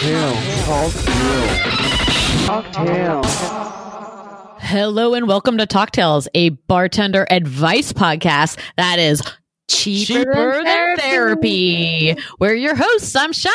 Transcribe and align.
Cocktail. 0.00 0.32
Cocktail. 2.46 3.22
Cocktail. 3.22 3.22
Hello 4.60 5.12
and 5.12 5.28
welcome 5.28 5.58
to 5.58 5.66
Talktails, 5.66 6.26
a 6.34 6.48
bartender 6.48 7.26
advice 7.30 7.92
podcast 7.92 8.58
that 8.78 8.98
is 8.98 9.20
cheaper, 9.68 10.20
Cheaper 10.24 10.52
than, 10.54 10.64
than 10.64 10.96
therapy. 10.96 12.16
We're 12.38 12.54
your 12.54 12.76
hosts. 12.76 13.14
I'm 13.14 13.32
Shauna. 13.32 13.50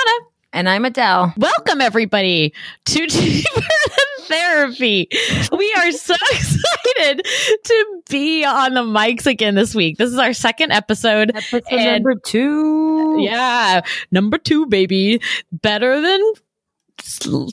And 0.54 0.70
I'm 0.70 0.86
Adele. 0.86 1.34
Welcome 1.36 1.81
everybody 1.81 2.54
to 2.86 2.93
Cheaper 3.07 3.62
Than 3.62 4.05
Therapy. 4.28 5.07
We 5.52 5.73
are 5.78 5.91
so 5.91 6.16
excited 6.32 7.26
to 7.64 8.02
be 8.10 8.44
on 8.46 8.73
the 8.73 8.82
mics 8.84 9.26
again 9.26 9.55
this 9.55 9.73
week. 9.76 9.98
This 9.98 10.12
is 10.12 10.18
our 10.18 10.34
second 10.34 10.71
episode. 10.71 11.32
Episode 11.36 11.64
And- 11.71 12.04
number 12.04 12.20
two. 12.20 13.18
Yeah, 13.20 13.82
number 14.12 14.38
two, 14.38 14.66
baby. 14.66 15.22
Better 15.52 16.02
than 16.02 16.22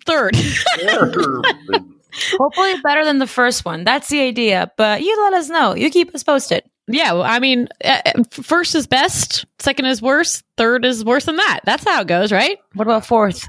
third. 0.06 0.36
Hopefully 2.38 2.74
better 2.82 3.04
than 3.04 3.18
the 3.18 3.26
first 3.26 3.64
one. 3.64 3.84
That's 3.84 4.08
the 4.08 4.20
idea. 4.20 4.70
But 4.76 5.02
you 5.02 5.16
let 5.22 5.34
us 5.34 5.48
know. 5.48 5.74
You 5.74 5.90
keep 5.90 6.14
us 6.14 6.22
posted. 6.22 6.62
Yeah, 6.88 7.12
well, 7.12 7.22
I 7.22 7.38
mean, 7.38 7.68
uh, 7.84 8.00
uh, 8.04 8.22
first 8.30 8.74
is 8.74 8.88
best, 8.88 9.46
second 9.60 9.86
is 9.86 10.02
worse, 10.02 10.42
third 10.56 10.84
is 10.84 11.04
worse 11.04 11.26
than 11.26 11.36
that. 11.36 11.60
That's 11.64 11.84
how 11.84 12.00
it 12.00 12.08
goes, 12.08 12.32
right? 12.32 12.58
What 12.74 12.88
about 12.88 13.06
fourth? 13.06 13.46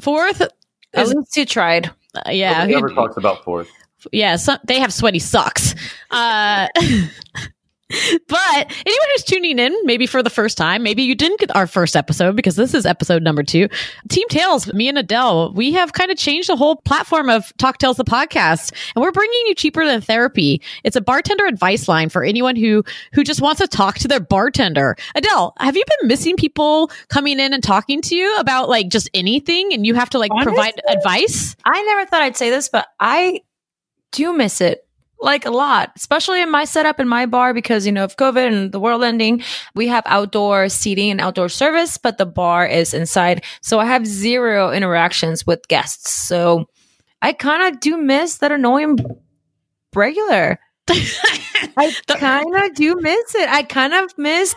Fourth, 0.00 0.42
At 0.42 0.52
is, 0.94 1.14
least 1.14 1.34
you 1.36 1.46
tried. 1.46 1.90
Uh, 2.16 2.30
yeah, 2.30 2.58
Nobody 2.58 2.74
ever 2.76 2.88
who- 2.88 2.94
talks 2.94 3.16
about 3.16 3.44
fourth. 3.44 3.68
yeah. 4.12 4.36
Some, 4.36 4.58
they 4.64 4.78
have 4.80 4.92
sweaty 4.92 5.18
socks. 5.18 5.74
Uh, 6.10 6.68
but 8.28 8.72
anyone 8.86 9.08
who's 9.12 9.24
tuning 9.24 9.58
in, 9.58 9.74
maybe 9.84 10.06
for 10.06 10.22
the 10.22 10.30
first 10.30 10.56
time, 10.56 10.82
maybe 10.82 11.02
you 11.02 11.14
didn't 11.14 11.40
get 11.40 11.54
our 11.54 11.66
first 11.66 11.96
episode 11.96 12.36
because 12.36 12.56
this 12.56 12.74
is 12.74 12.86
episode 12.86 13.22
number 13.22 13.42
two. 13.42 13.68
Team 14.08 14.26
Tales, 14.28 14.72
me 14.72 14.88
and 14.88 14.98
Adele, 14.98 15.52
we 15.52 15.72
have 15.72 15.92
kind 15.92 16.10
of 16.10 16.16
changed 16.16 16.48
the 16.48 16.56
whole 16.56 16.76
platform 16.76 17.28
of 17.28 17.52
Talk 17.58 17.78
Tales, 17.78 17.96
the 17.96 18.04
podcast, 18.04 18.72
and 18.94 19.02
we're 19.02 19.12
bringing 19.12 19.42
you 19.46 19.54
cheaper 19.54 19.84
than 19.84 20.00
therapy. 20.00 20.60
It's 20.82 20.96
a 20.96 21.00
bartender 21.00 21.46
advice 21.46 21.88
line 21.88 22.08
for 22.08 22.24
anyone 22.24 22.56
who 22.56 22.84
who 23.12 23.24
just 23.24 23.40
wants 23.40 23.60
to 23.60 23.68
talk 23.68 23.98
to 24.00 24.08
their 24.08 24.20
bartender. 24.20 24.96
Adele, 25.14 25.54
have 25.58 25.76
you 25.76 25.84
been 26.00 26.08
missing 26.08 26.36
people 26.36 26.90
coming 27.08 27.38
in 27.38 27.52
and 27.52 27.62
talking 27.62 28.00
to 28.02 28.16
you 28.16 28.36
about 28.38 28.68
like 28.68 28.88
just 28.88 29.08
anything, 29.14 29.72
and 29.72 29.86
you 29.86 29.94
have 29.94 30.10
to 30.10 30.18
like 30.18 30.32
provide 30.42 30.80
advice? 30.88 31.56
I 31.64 31.82
never 31.82 32.06
thought 32.06 32.22
I'd 32.22 32.36
say 32.36 32.50
this, 32.50 32.68
but 32.68 32.86
I 32.98 33.42
do 34.12 34.32
miss 34.32 34.60
it. 34.60 34.86
Like 35.20 35.46
a 35.46 35.50
lot, 35.50 35.92
especially 35.96 36.42
in 36.42 36.50
my 36.50 36.64
setup 36.64 37.00
in 37.00 37.08
my 37.08 37.24
bar 37.24 37.54
because, 37.54 37.86
you 37.86 37.92
know, 37.92 38.04
of 38.04 38.16
COVID 38.16 38.46
and 38.46 38.72
the 38.72 38.80
world 38.80 39.02
ending, 39.02 39.42
we 39.74 39.88
have 39.88 40.02
outdoor 40.06 40.68
seating 40.68 41.10
and 41.10 41.20
outdoor 41.20 41.48
service, 41.48 41.96
but 41.96 42.18
the 42.18 42.26
bar 42.26 42.66
is 42.66 42.92
inside. 42.92 43.42
So 43.62 43.78
I 43.78 43.86
have 43.86 44.06
zero 44.06 44.70
interactions 44.70 45.46
with 45.46 45.66
guests. 45.68 46.12
So 46.12 46.66
I 47.22 47.32
kind 47.32 47.72
of 47.72 47.80
do 47.80 47.96
miss 47.96 48.38
that 48.38 48.52
annoying 48.52 48.98
regular. 49.94 50.58
I 50.90 51.94
kind 52.06 52.54
of 52.56 52.74
do 52.74 52.96
miss 53.00 53.34
it. 53.34 53.48
I 53.48 53.62
kind 53.62 53.94
of 53.94 54.12
miss 54.18 54.54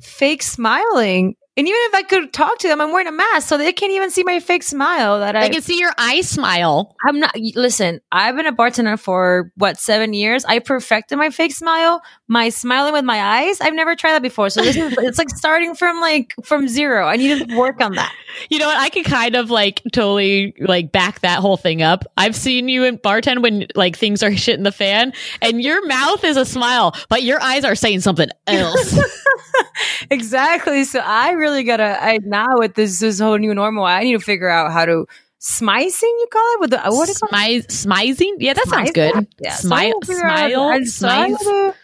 fake 0.00 0.42
smiling. 0.42 1.34
And 1.56 1.68
even 1.68 1.78
if 1.82 1.94
I 1.94 2.02
could 2.02 2.32
talk 2.32 2.58
to 2.58 2.68
them, 2.68 2.80
I'm 2.80 2.90
wearing 2.90 3.06
a 3.06 3.12
mask, 3.12 3.48
so 3.48 3.56
they 3.56 3.72
can't 3.72 3.92
even 3.92 4.10
see 4.10 4.24
my 4.24 4.40
fake 4.40 4.64
smile 4.64 5.20
that 5.20 5.36
I 5.36 5.44
I 5.44 5.48
can 5.50 5.62
see 5.62 5.78
your 5.78 5.92
eye 5.96 6.20
smile. 6.22 6.96
I'm 7.06 7.20
not. 7.20 7.36
Listen, 7.54 8.00
I've 8.10 8.34
been 8.34 8.46
a 8.46 8.52
bartender 8.52 8.96
for 8.96 9.52
what 9.56 9.78
seven 9.78 10.14
years. 10.14 10.44
I 10.44 10.58
perfected 10.58 11.16
my 11.16 11.30
fake 11.30 11.52
smile, 11.52 12.02
my 12.26 12.48
smiling 12.48 12.92
with 12.94 13.04
my 13.04 13.20
eyes. 13.20 13.60
I've 13.60 13.74
never 13.74 13.94
tried 13.94 14.12
that 14.12 14.22
before. 14.22 14.48
So 14.48 14.62
this 14.62 14.76
is 14.76 14.94
it's 14.98 15.18
like 15.18 15.28
starting 15.30 15.74
from 15.74 16.00
like 16.00 16.34
from 16.42 16.68
zero. 16.68 17.06
I 17.06 17.16
need 17.16 17.46
to 17.48 17.56
work 17.56 17.80
on 17.80 17.92
that. 17.94 18.12
You 18.50 18.58
know 18.58 18.66
what? 18.66 18.76
I 18.76 18.88
could 18.88 19.04
kind 19.04 19.36
of 19.36 19.48
like 19.50 19.80
totally 19.92 20.54
like 20.58 20.90
back 20.90 21.20
that 21.20 21.38
whole 21.38 21.56
thing 21.56 21.82
up. 21.82 22.04
I've 22.16 22.34
seen 22.34 22.68
you 22.68 22.82
in 22.82 22.98
bartend 22.98 23.42
when 23.42 23.68
like 23.76 23.96
things 23.96 24.24
are 24.24 24.34
shit 24.36 24.56
in 24.56 24.64
the 24.64 24.72
fan 24.72 25.12
and 25.40 25.62
your 25.62 25.86
mouth 25.86 26.24
is 26.24 26.36
a 26.36 26.44
smile, 26.44 26.96
but 27.08 27.22
your 27.22 27.40
eyes 27.40 27.64
are 27.64 27.76
saying 27.76 28.00
something 28.00 28.28
else. 28.48 28.98
exactly. 30.10 30.82
So 30.84 30.98
I 30.98 31.30
really 31.32 31.62
gotta. 31.64 32.02
I 32.02 32.18
now 32.24 32.58
with 32.58 32.74
this 32.74 32.98
this 32.98 33.20
whole 33.20 33.38
new 33.38 33.54
normal, 33.54 33.84
I 33.84 34.02
need 34.02 34.14
to 34.14 34.18
figure 34.20 34.48
out 34.48 34.72
how 34.72 34.84
to 34.84 35.06
smicing. 35.38 36.08
You 36.18 36.26
call 36.32 36.54
it 36.54 36.60
with 36.60 36.70
the 36.70 36.78
what 36.86 37.06
do 37.06 37.12
it? 37.12 37.68
Smizing? 37.68 38.32
Yeah, 38.38 38.54
that 38.54 38.66
sounds 38.66 38.90
good. 38.90 39.26
Yeah, 39.38 39.54
so 39.54 39.68
Smile, 39.68 39.84
need 39.84 39.94
to 40.00 40.06
figure 40.06 40.26
out- 40.26 40.50
smile, 40.50 40.70
and 40.70 40.88
so 41.40 41.74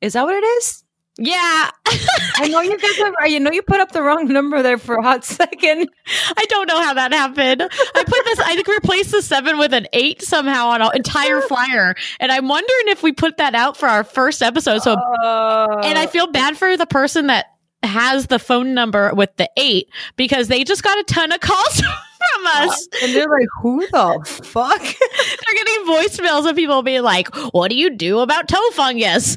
Is 0.01 0.13
that 0.13 0.23
what 0.23 0.35
it 0.35 0.45
is? 0.45 0.82
Yeah. 1.17 1.69
I 2.37 2.47
know 2.49 2.61
you 2.61 2.77
guys. 2.77 2.97
Have, 2.97 3.13
you 3.27 3.39
know 3.39 3.51
you 3.51 3.61
put 3.61 3.79
up 3.79 3.91
the 3.91 4.01
wrong 4.01 4.27
number 4.27 4.63
there 4.63 4.79
for 4.79 4.95
a 4.95 5.03
hot 5.03 5.23
second. 5.23 5.89
I 6.35 6.45
don't 6.49 6.67
know 6.67 6.81
how 6.81 6.95
that 6.95 7.11
happened. 7.11 7.61
I 7.61 8.03
put 8.03 8.25
this, 8.25 8.39
I 8.39 8.55
think 8.55 8.67
replaced 8.67 9.11
the 9.11 9.21
seven 9.21 9.59
with 9.59 9.73
an 9.73 9.87
eight 9.93 10.23
somehow 10.23 10.69
on 10.69 10.81
an 10.81 10.89
entire 10.95 11.41
flyer. 11.47 11.95
And 12.19 12.31
I'm 12.31 12.47
wondering 12.47 12.87
if 12.87 13.03
we 13.03 13.11
put 13.11 13.37
that 13.37 13.53
out 13.53 13.77
for 13.77 13.87
our 13.87 14.03
first 14.03 14.41
episode. 14.41 14.81
So, 14.81 14.95
oh. 14.97 15.81
and 15.83 15.99
I 15.99 16.07
feel 16.07 16.27
bad 16.27 16.57
for 16.57 16.75
the 16.77 16.87
person 16.87 17.27
that 17.27 17.45
has 17.83 18.27
the 18.27 18.39
phone 18.39 18.73
number 18.73 19.13
with 19.13 19.35
the 19.35 19.49
eight 19.57 19.89
because 20.15 20.47
they 20.47 20.63
just 20.63 20.83
got 20.83 20.97
a 20.97 21.03
ton 21.03 21.31
of 21.31 21.41
calls 21.41 21.81
from 21.81 22.47
us. 22.47 22.87
and 23.03 23.13
they're 23.13 23.27
like, 23.27 23.47
"Who 23.61 23.85
the 23.91 24.41
fuck?" 24.45 24.81
They're 24.81 25.65
getting 25.65 25.85
voicemails 25.85 26.49
of 26.49 26.55
people 26.55 26.81
being 26.81 27.03
like, 27.03 27.33
what 27.53 27.69
do 27.69 27.75
you 27.75 27.95
do 27.95 28.19
about 28.19 28.47
toe 28.47 28.69
fungus? 28.71 29.35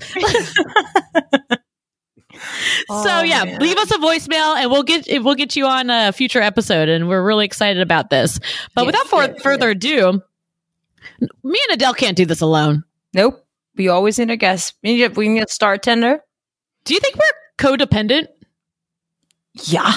Oh, 2.88 3.04
so 3.04 3.22
yeah, 3.22 3.44
man. 3.44 3.60
leave 3.60 3.76
us 3.76 3.90
a 3.90 3.98
voicemail 3.98 4.56
and 4.56 4.70
we'll 4.70 4.82
get 4.82 5.06
we'll 5.22 5.34
get 5.34 5.56
you 5.56 5.66
on 5.66 5.90
a 5.90 6.12
future 6.12 6.40
episode 6.40 6.88
and 6.88 7.08
we're 7.08 7.24
really 7.24 7.44
excited 7.44 7.82
about 7.82 8.10
this. 8.10 8.38
But 8.74 8.82
Yes, 8.82 8.86
without 8.86 9.06
for, 9.06 9.22
yes, 9.22 9.42
further 9.42 9.70
ado, 9.70 10.22
me 11.20 11.60
and 11.68 11.74
Adele 11.74 11.94
can't 11.94 12.16
do 12.16 12.26
this 12.26 12.40
alone. 12.40 12.84
Nope. 13.14 13.44
We 13.76 13.88
always 13.88 14.18
need 14.18 14.30
a 14.30 14.36
guest. 14.36 14.74
We 14.82 14.96
need, 14.96 15.16
we 15.16 15.28
need 15.28 15.42
a 15.44 15.48
star 15.48 15.78
tender. 15.78 16.20
Do 16.84 16.94
you 16.94 17.00
think 17.00 17.16
we're 17.16 17.22
codependent? 17.58 18.28
Yeah. 19.64 19.92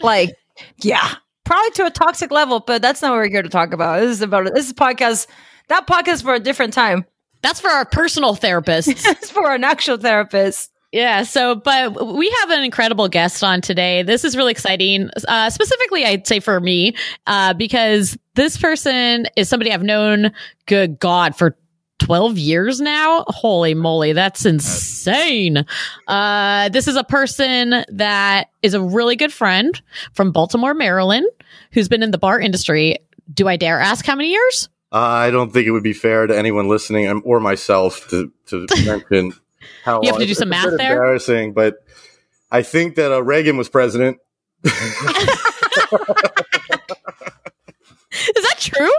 Like, 0.00 0.34
yeah. 0.78 1.14
Probably 1.44 1.70
to 1.72 1.86
a 1.86 1.90
toxic 1.90 2.30
level, 2.30 2.60
but 2.60 2.80
that's 2.82 3.02
not 3.02 3.10
what 3.10 3.16
we're 3.16 3.28
here 3.28 3.42
to 3.42 3.48
talk 3.48 3.72
about. 3.72 4.00
This 4.00 4.10
is 4.10 4.22
about 4.22 4.52
this 4.54 4.66
is 4.66 4.72
podcast. 4.72 5.26
That 5.68 5.86
podcast 5.86 6.14
is 6.14 6.22
for 6.22 6.34
a 6.34 6.40
different 6.40 6.72
time. 6.72 7.04
That's 7.42 7.60
for 7.60 7.70
our 7.70 7.84
personal 7.84 8.36
therapists. 8.36 8.88
it's 9.04 9.30
for 9.30 9.52
an 9.52 9.64
actual 9.64 9.96
therapist. 9.96 10.69
Yeah. 10.92 11.22
So, 11.22 11.54
but 11.54 12.14
we 12.14 12.30
have 12.40 12.50
an 12.50 12.64
incredible 12.64 13.08
guest 13.08 13.44
on 13.44 13.60
today. 13.60 14.02
This 14.02 14.24
is 14.24 14.36
really 14.36 14.50
exciting. 14.50 15.10
Uh, 15.28 15.50
specifically, 15.50 16.04
I'd 16.04 16.26
say 16.26 16.40
for 16.40 16.58
me, 16.58 16.96
uh, 17.26 17.54
because 17.54 18.18
this 18.34 18.56
person 18.56 19.26
is 19.36 19.48
somebody 19.48 19.72
I've 19.72 19.84
known, 19.84 20.32
good 20.66 20.98
God, 20.98 21.36
for 21.36 21.56
12 22.00 22.38
years 22.38 22.80
now. 22.80 23.24
Holy 23.28 23.74
moly. 23.74 24.12
That's 24.12 24.44
insane. 24.44 25.64
Uh, 26.08 26.68
this 26.70 26.88
is 26.88 26.96
a 26.96 27.04
person 27.04 27.84
that 27.88 28.48
is 28.62 28.74
a 28.74 28.82
really 28.82 29.14
good 29.14 29.32
friend 29.32 29.80
from 30.14 30.32
Baltimore, 30.32 30.74
Maryland, 30.74 31.26
who's 31.72 31.88
been 31.88 32.02
in 32.02 32.10
the 32.10 32.18
bar 32.18 32.40
industry. 32.40 32.96
Do 33.32 33.46
I 33.46 33.56
dare 33.56 33.78
ask 33.78 34.04
how 34.04 34.16
many 34.16 34.30
years? 34.30 34.68
Uh, 34.92 34.98
I 34.98 35.30
don't 35.30 35.52
think 35.52 35.68
it 35.68 35.70
would 35.70 35.84
be 35.84 35.92
fair 35.92 36.26
to 36.26 36.36
anyone 36.36 36.68
listening 36.68 37.06
um, 37.06 37.22
or 37.24 37.38
myself 37.38 38.08
to, 38.08 38.32
to 38.46 38.66
mention 38.84 39.34
how 39.84 40.02
You 40.02 40.08
have 40.10 40.18
to 40.20 40.26
do 40.26 40.34
some 40.34 40.48
math 40.50 40.76
there? 40.76 40.92
Embarrassing, 40.92 41.52
but 41.52 41.76
I 42.50 42.62
think 42.62 42.96
that 42.96 43.12
uh, 43.12 43.22
Reagan 43.22 43.56
was 43.56 43.68
president. 43.68 44.18
Is 44.64 44.72
that 48.44 48.56
true? 48.58 48.90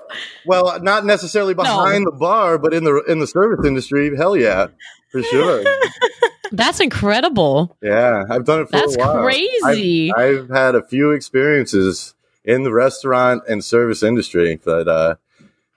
Well, 0.45 0.79
not 0.81 1.05
necessarily 1.05 1.53
behind 1.53 2.05
the 2.07 2.11
bar, 2.11 2.57
but 2.57 2.73
in 2.73 2.83
the 2.85 3.03
in 3.07 3.19
the 3.19 3.27
service 3.27 3.65
industry. 3.65 4.15
Hell 4.15 4.35
yeah, 4.37 4.67
for 5.11 5.21
sure. 5.21 5.63
That's 6.53 6.79
incredible. 6.79 7.77
Yeah, 7.81 8.23
I've 8.29 8.45
done 8.45 8.61
it 8.61 8.65
for 8.65 8.71
That's 8.73 8.95
a 8.95 8.99
while. 8.99 9.23
crazy. 9.23 10.11
I've, 10.13 10.43
I've 10.43 10.49
had 10.49 10.75
a 10.75 10.83
few 10.83 11.11
experiences 11.11 12.13
in 12.43 12.63
the 12.63 12.71
restaurant 12.71 13.43
and 13.47 13.63
service 13.63 14.01
industry, 14.03 14.59
but 14.63 14.87
uh, 14.87 15.15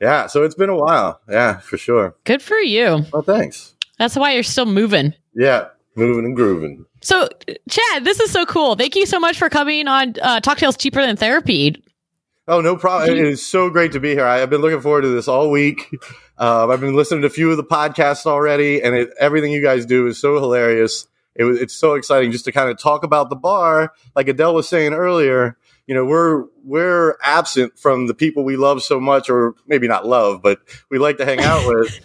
Yeah, 0.01 0.27
so 0.27 0.43
it's 0.43 0.55
been 0.57 0.71
a 0.71 0.77
while. 0.77 1.21
Yeah, 1.29 1.59
for 1.59 1.77
sure. 1.77 2.17
Good 2.25 2.43
for 2.43 2.57
you. 2.59 3.05
Well, 3.13 3.23
thanks. 3.23 3.74
That's 3.99 4.17
why 4.17 4.33
you're 4.33 4.43
still 4.43 4.67
moving. 4.67 5.15
Yeah, 5.35 5.69
moving 5.97 6.25
and 6.25 6.37
grooving. 6.37 6.85
So, 7.03 7.29
Chad, 7.69 8.05
this 8.05 8.21
is 8.21 8.31
so 8.31 8.47
cool. 8.47 8.77
Thank 8.77 8.97
you 8.97 9.07
so 9.07 9.21
much 9.21 9.39
for 9.39 9.49
coming 9.49 9.89
on 9.89 10.15
uh, 10.23 10.41
Talk 10.41 10.59
Tales 10.59 10.77
Cheaper 10.77 11.05
Than 11.05 11.17
Therapy. 11.17 11.83
Oh, 12.47 12.61
no 12.61 12.77
problem. 12.77 13.11
It 13.11 13.25
is 13.25 13.45
so 13.45 13.71
great 13.71 13.93
to 13.93 14.01
be 14.01 14.11
here. 14.11 14.27
I, 14.27 14.39
have 14.39 14.51
been 14.51 14.61
looking 14.61 14.81
forward 14.81 15.03
to 15.03 15.09
this 15.09 15.29
all 15.29 15.51
week. 15.51 15.91
Um, 16.37 16.69
I've 16.69 16.81
been 16.81 16.97
listening 16.97 17.21
to 17.21 17.29
a 17.29 17.31
few 17.31 17.49
of 17.53 17.57
the 17.57 17.63
podcasts 17.63 18.27
already, 18.27 18.83
and 18.83 18.93
it, 18.93 19.11
everything 19.21 19.53
you 19.53 19.63
guys 19.63 19.87
do 19.87 20.09
is 20.09 20.21
so 20.21 20.35
hilarious. 20.41 21.07
It 21.37 21.45
was, 21.45 21.61
it's 21.61 21.75
so 21.75 21.95
exciting 21.95 22.33
just 22.33 22.45
to 22.47 22.53
kind 22.53 22.69
of 22.69 22.77
talk 22.77 23.05
about 23.05 23.31
the 23.31 23.37
bar, 23.37 23.93
like 24.17 24.27
Adele 24.27 24.53
was 24.53 24.69
saying 24.69 24.95
earlier 24.95 25.57
you 25.87 25.95
know 25.95 26.05
we're 26.05 26.45
we're 26.65 27.17
absent 27.23 27.79
from 27.79 28.07
the 28.07 28.15
people 28.15 28.43
we 28.43 28.57
love 28.57 28.83
so 28.83 28.99
much 28.99 29.29
or 29.29 29.55
maybe 29.67 29.87
not 29.87 30.07
love 30.07 30.41
but 30.43 30.61
we 30.91 30.99
like 30.99 31.19
to 31.19 31.25
hang 31.27 31.41
out 31.41 31.67
with 31.69 32.01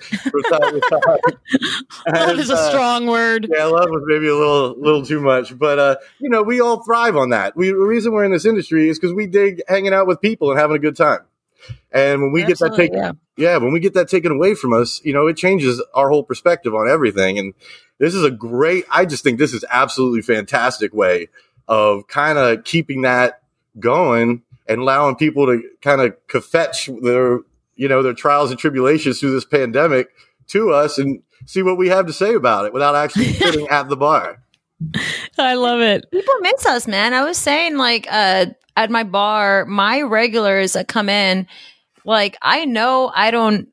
love 0.52 0.74
is 2.38 2.50
a 2.50 2.56
uh, 2.56 2.70
strong 2.70 3.08
word. 3.08 3.48
yeah 3.50 3.64
love 3.66 3.90
was 3.90 4.04
maybe 4.06 4.28
a 4.28 4.36
little 4.36 4.78
little 4.80 5.06
too 5.06 5.22
much 5.22 5.58
but 5.58 5.80
uh, 5.80 5.96
you 6.20 6.30
know 6.30 6.44
we 6.44 6.60
all 6.62 6.84
thrive 6.84 7.16
on 7.16 7.30
that. 7.30 7.56
We 7.56 7.68
the 7.68 7.76
reason 7.76 8.12
we're 8.12 8.26
in 8.26 8.32
this 8.32 8.46
industry 8.46 8.90
is 8.90 9.00
because 9.00 9.14
we 9.14 9.28
dig 9.28 9.62
hanging 9.68 9.94
out 9.94 10.08
with 10.08 10.22
people 10.22 10.52
and 10.52 10.60
having 10.60 10.76
a 10.76 10.80
good 10.80 10.96
time. 10.96 11.20
And 11.92 12.22
when 12.22 12.32
we 12.32 12.44
Absolutely, 12.44 12.88
get 12.88 12.94
that 12.94 13.08
taken 13.08 13.20
yeah. 13.38 13.52
yeah 13.52 13.58
when 13.58 13.74
we 13.74 13.80
get 13.80 13.94
that 13.94 14.08
taken 14.08 14.32
away 14.32 14.56
from 14.56 14.74
us 14.74 15.02
you 15.04 15.14
know 15.14 15.28
it 15.28 15.38
changes 15.38 15.84
our 15.94 16.10
whole 16.10 16.24
perspective 16.24 16.74
on 16.74 16.90
everything. 16.90 17.38
And 17.38 17.54
this 18.00 18.16
is 18.16 18.24
a 18.24 18.32
great 18.32 18.86
i 18.90 19.06
just 19.06 19.24
think 19.24 19.38
this 19.38 19.54
is 19.54 19.66
absolutely 19.70 20.22
fantastic 20.22 20.94
way 20.94 21.28
of 21.68 22.08
kind 22.08 22.38
of 22.38 22.64
keeping 22.64 23.04
that 23.04 23.42
going 23.78 24.44
and 24.68 24.82
allowing 24.82 25.16
people 25.16 25.46
to 25.48 25.62
kind 25.82 26.02
of 26.02 26.46
fetch 26.46 26.90
their 27.02 27.40
you 27.76 27.88
know 27.88 28.04
their 28.04 28.14
trials 28.14 28.52
and 28.52 28.60
tribulations 28.60 29.20
through 29.20 29.32
this 29.32 29.46
pandemic 29.46 30.10
to 30.48 30.72
us 30.72 30.98
and 30.98 31.22
see 31.46 31.62
what 31.62 31.78
we 31.78 31.90
have 31.90 32.06
to 32.06 32.14
say 32.14 32.34
about 32.34 32.66
it 32.66 32.74
without 32.74 32.96
actually 32.96 33.34
sitting 33.34 33.68
at 33.68 33.90
the 33.90 33.98
bar. 33.98 34.44
I 35.38 35.56
love 35.56 35.82
it. 35.82 36.10
People 36.12 36.36
miss 36.42 36.66
us, 36.66 36.88
man. 36.88 37.14
I 37.14 37.24
was 37.24 37.38
saying 37.38 37.78
like 37.78 38.08
uh 38.10 38.48
at 38.78 38.90
my 38.90 39.04
bar, 39.04 39.66
my 39.66 40.02
regulars 40.02 40.74
that 40.74 40.88
come 40.88 41.10
in, 41.10 41.48
like 42.06 42.38
I 42.42 42.66
know 42.66 43.12
I 43.14 43.32
don't 43.32 43.68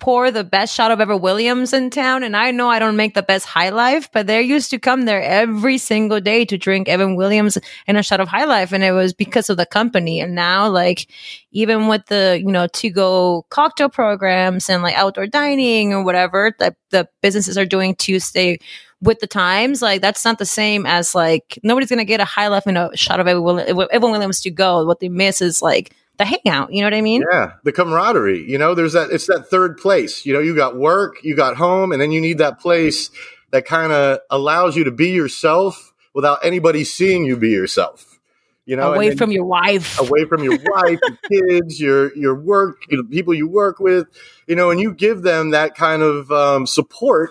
pour 0.00 0.30
the 0.30 0.44
best 0.44 0.74
shot 0.74 0.90
of 0.90 1.00
Evan 1.00 1.20
Williams 1.20 1.72
in 1.72 1.88
town. 1.88 2.22
And 2.22 2.36
I 2.36 2.50
know 2.50 2.68
I 2.68 2.78
don't 2.78 2.96
make 2.96 3.14
the 3.14 3.22
best 3.22 3.46
high 3.46 3.70
life, 3.70 4.10
but 4.12 4.26
they 4.26 4.42
used 4.42 4.70
to 4.70 4.78
come 4.78 5.02
there 5.02 5.22
every 5.22 5.78
single 5.78 6.20
day 6.20 6.44
to 6.44 6.58
drink 6.58 6.88
Evan 6.88 7.16
Williams 7.16 7.58
and 7.86 7.96
a 7.96 8.02
shot 8.02 8.20
of 8.20 8.28
high 8.28 8.44
life. 8.44 8.72
And 8.72 8.82
it 8.82 8.92
was 8.92 9.12
because 9.12 9.48
of 9.48 9.56
the 9.56 9.66
company. 9.66 10.20
And 10.20 10.34
now, 10.34 10.68
like, 10.68 11.08
even 11.52 11.86
with 11.86 12.06
the, 12.06 12.40
you 12.44 12.50
know, 12.50 12.66
to 12.66 12.90
go 12.90 13.46
cocktail 13.50 13.88
programs 13.88 14.68
and 14.68 14.82
like 14.82 14.96
outdoor 14.96 15.26
dining 15.26 15.92
or 15.92 16.02
whatever 16.04 16.52
that 16.58 16.76
the 16.90 17.08
businesses 17.22 17.56
are 17.56 17.66
doing 17.66 17.94
to 17.96 18.18
stay 18.18 18.58
with 19.00 19.20
the 19.20 19.26
times, 19.26 19.82
like 19.82 20.00
that's 20.00 20.24
not 20.24 20.38
the 20.38 20.46
same 20.46 20.86
as 20.86 21.14
like 21.14 21.58
nobody's 21.62 21.90
gonna 21.90 22.04
get 22.04 22.20
a 22.20 22.24
high 22.24 22.48
life 22.48 22.66
and 22.66 22.78
a 22.78 22.96
shot 22.96 23.20
of 23.20 23.28
Evan 23.28 23.42
Williams 23.42 24.40
to 24.40 24.50
go. 24.50 24.84
What 24.84 25.00
they 25.00 25.08
miss 25.08 25.40
is 25.40 25.60
like 25.60 25.94
the 26.18 26.24
hangout. 26.24 26.72
You 26.72 26.80
know 26.80 26.86
what 26.86 26.94
I 26.94 27.00
mean? 27.00 27.24
Yeah, 27.30 27.52
the 27.64 27.72
camaraderie. 27.72 28.44
You 28.48 28.58
know, 28.58 28.74
there's 28.74 28.92
that. 28.92 29.10
It's 29.10 29.26
that 29.26 29.48
third 29.48 29.76
place. 29.76 30.24
You 30.24 30.32
know, 30.32 30.40
you 30.40 30.54
got 30.54 30.76
work, 30.76 31.16
you 31.22 31.36
got 31.36 31.56
home, 31.56 31.92
and 31.92 32.00
then 32.00 32.12
you 32.12 32.20
need 32.20 32.38
that 32.38 32.60
place 32.60 33.10
that 33.50 33.64
kind 33.64 33.92
of 33.92 34.18
allows 34.30 34.76
you 34.76 34.84
to 34.84 34.90
be 34.90 35.10
yourself 35.10 35.92
without 36.12 36.44
anybody 36.44 36.84
seeing 36.84 37.24
you 37.24 37.36
be 37.36 37.50
yourself. 37.50 38.18
You 38.66 38.76
know, 38.76 38.94
away 38.94 39.14
from 39.14 39.30
your 39.30 39.44
wife, 39.44 40.00
away 40.00 40.24
from 40.24 40.42
your 40.42 40.58
wife, 40.64 40.98
your 41.02 41.18
kids, 41.50 41.78
your 41.78 42.16
your 42.16 42.34
work, 42.34 42.78
you 42.88 42.96
know, 42.96 43.04
people 43.04 43.34
you 43.34 43.46
work 43.46 43.78
with. 43.78 44.06
You 44.46 44.56
know, 44.56 44.70
and 44.70 44.80
you 44.80 44.92
give 44.92 45.22
them 45.22 45.50
that 45.50 45.74
kind 45.74 46.02
of 46.02 46.30
um, 46.30 46.66
support 46.66 47.30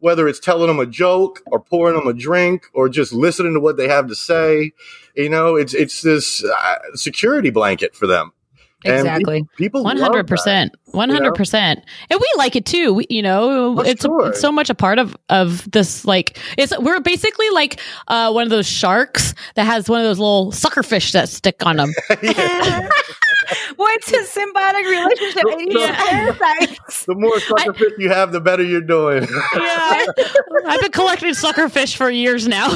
whether 0.00 0.26
it's 0.26 0.40
telling 0.40 0.66
them 0.66 0.80
a 0.80 0.86
joke 0.86 1.42
or 1.46 1.60
pouring 1.60 1.96
them 1.96 2.08
a 2.08 2.12
drink 2.12 2.66
or 2.74 2.88
just 2.88 3.12
listening 3.12 3.54
to 3.54 3.60
what 3.60 3.76
they 3.76 3.88
have 3.88 4.08
to 4.08 4.14
say. 4.14 4.72
You 5.14 5.28
know, 5.28 5.56
it's 5.56 5.74
it's 5.74 6.02
this 6.02 6.44
uh, 6.44 6.78
security 6.94 7.50
blanket 7.50 7.94
for 7.94 8.06
them. 8.06 8.32
Exactly. 8.84 9.44
people 9.56 9.84
one 9.84 9.98
hundred 9.98 10.26
percent, 10.26 10.74
one 10.86 11.10
hundred 11.10 11.34
percent, 11.34 11.84
and 12.08 12.18
we 12.18 12.26
like 12.36 12.56
it 12.56 12.64
too. 12.64 12.94
We, 12.94 13.06
you 13.10 13.22
know, 13.22 13.78
oh, 13.78 13.80
it's, 13.80 14.02
sure. 14.02 14.28
it's 14.28 14.40
so 14.40 14.50
much 14.50 14.70
a 14.70 14.74
part 14.74 14.98
of 14.98 15.16
of 15.28 15.70
this. 15.70 16.04
Like, 16.04 16.38
it's 16.56 16.76
we're 16.78 17.00
basically 17.00 17.50
like 17.50 17.80
uh, 18.08 18.32
one 18.32 18.44
of 18.44 18.50
those 18.50 18.66
sharks 18.66 19.34
that 19.54 19.64
has 19.64 19.88
one 19.88 20.00
of 20.00 20.06
those 20.06 20.18
little 20.18 20.50
sucker 20.52 20.82
fish 20.82 21.12
that 21.12 21.28
stick 21.28 21.64
on 21.66 21.76
them. 21.76 21.92
What's 23.76 24.12
a 24.12 24.22
symbiotic 24.22 24.84
relationship? 24.88 25.42
The, 25.42 26.78
the 27.06 27.14
more 27.14 27.40
sucker 27.40 27.74
fish 27.74 27.92
you 27.98 28.08
have, 28.08 28.32
the 28.32 28.40
better 28.40 28.62
you're 28.62 28.80
doing. 28.80 29.26
yeah, 29.56 30.06
I've 30.66 30.80
been 30.80 30.92
collecting 30.92 31.34
sucker 31.34 31.68
fish 31.68 31.96
for 31.96 32.10
years 32.10 32.46
now. 32.46 32.70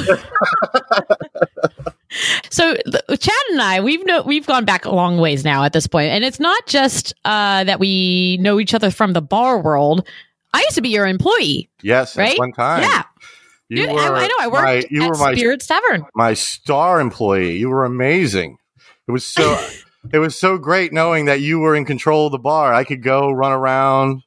So 2.49 2.75
Chad 2.75 3.43
and 3.51 3.61
I, 3.61 3.81
we've 3.81 4.05
no, 4.05 4.21
we've 4.23 4.45
gone 4.45 4.65
back 4.65 4.85
a 4.85 4.91
long 4.91 5.17
ways 5.17 5.43
now 5.43 5.63
at 5.63 5.73
this 5.73 5.87
point, 5.87 6.09
and 6.09 6.23
it's 6.23 6.39
not 6.39 6.65
just 6.67 7.13
uh, 7.25 7.63
that 7.63 7.79
we 7.79 8.37
know 8.41 8.59
each 8.59 8.73
other 8.73 8.91
from 8.91 9.13
the 9.13 9.21
bar 9.21 9.61
world. 9.61 10.07
I 10.53 10.59
used 10.61 10.75
to 10.75 10.81
be 10.81 10.89
your 10.89 11.05
employee. 11.05 11.69
Yes, 11.81 12.15
right. 12.15 12.37
one 12.39 12.53
time. 12.53 12.83
Yeah. 12.83 13.03
You 13.67 13.91
were, 13.91 13.99
I, 13.99 14.23
I, 14.23 14.27
know. 14.27 14.35
I 14.39 14.47
worked 14.47 14.63
my, 14.63 14.83
you 14.89 15.03
at 15.03 15.09
were 15.09 15.17
my, 15.17 15.33
Spirits 15.33 15.67
Tavern. 15.67 16.05
My 16.13 16.33
star 16.33 16.99
employee. 16.99 17.57
You 17.57 17.69
were 17.69 17.83
amazing. 17.83 18.57
It 19.07 19.11
was 19.11 19.25
so. 19.25 19.59
it 20.13 20.19
was 20.19 20.39
so 20.39 20.57
great 20.57 20.93
knowing 20.93 21.25
that 21.25 21.41
you 21.41 21.59
were 21.59 21.75
in 21.75 21.85
control 21.85 22.27
of 22.27 22.31
the 22.31 22.39
bar. 22.39 22.73
I 22.73 22.83
could 22.83 23.01
go 23.01 23.31
run 23.31 23.51
around 23.51 24.21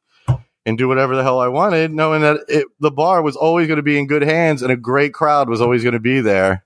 and 0.67 0.77
do 0.77 0.89
whatever 0.89 1.17
the 1.17 1.23
hell 1.23 1.41
I 1.41 1.49
wanted, 1.49 1.93
knowing 1.93 2.21
that 2.21 2.41
it, 2.49 2.67
the 2.79 2.91
bar 2.91 3.23
was 3.23 3.37
always 3.37 3.67
going 3.69 3.79
to 3.79 3.83
be 3.83 3.99
in 3.99 4.07
good 4.07 4.23
hands 4.23 4.61
and 4.61 4.71
a 4.71 4.77
great 4.77 5.15
crowd 5.15 5.49
was 5.49 5.63
always 5.63 5.83
going 5.83 5.95
to 5.95 6.01
be 6.01 6.21
there. 6.21 6.65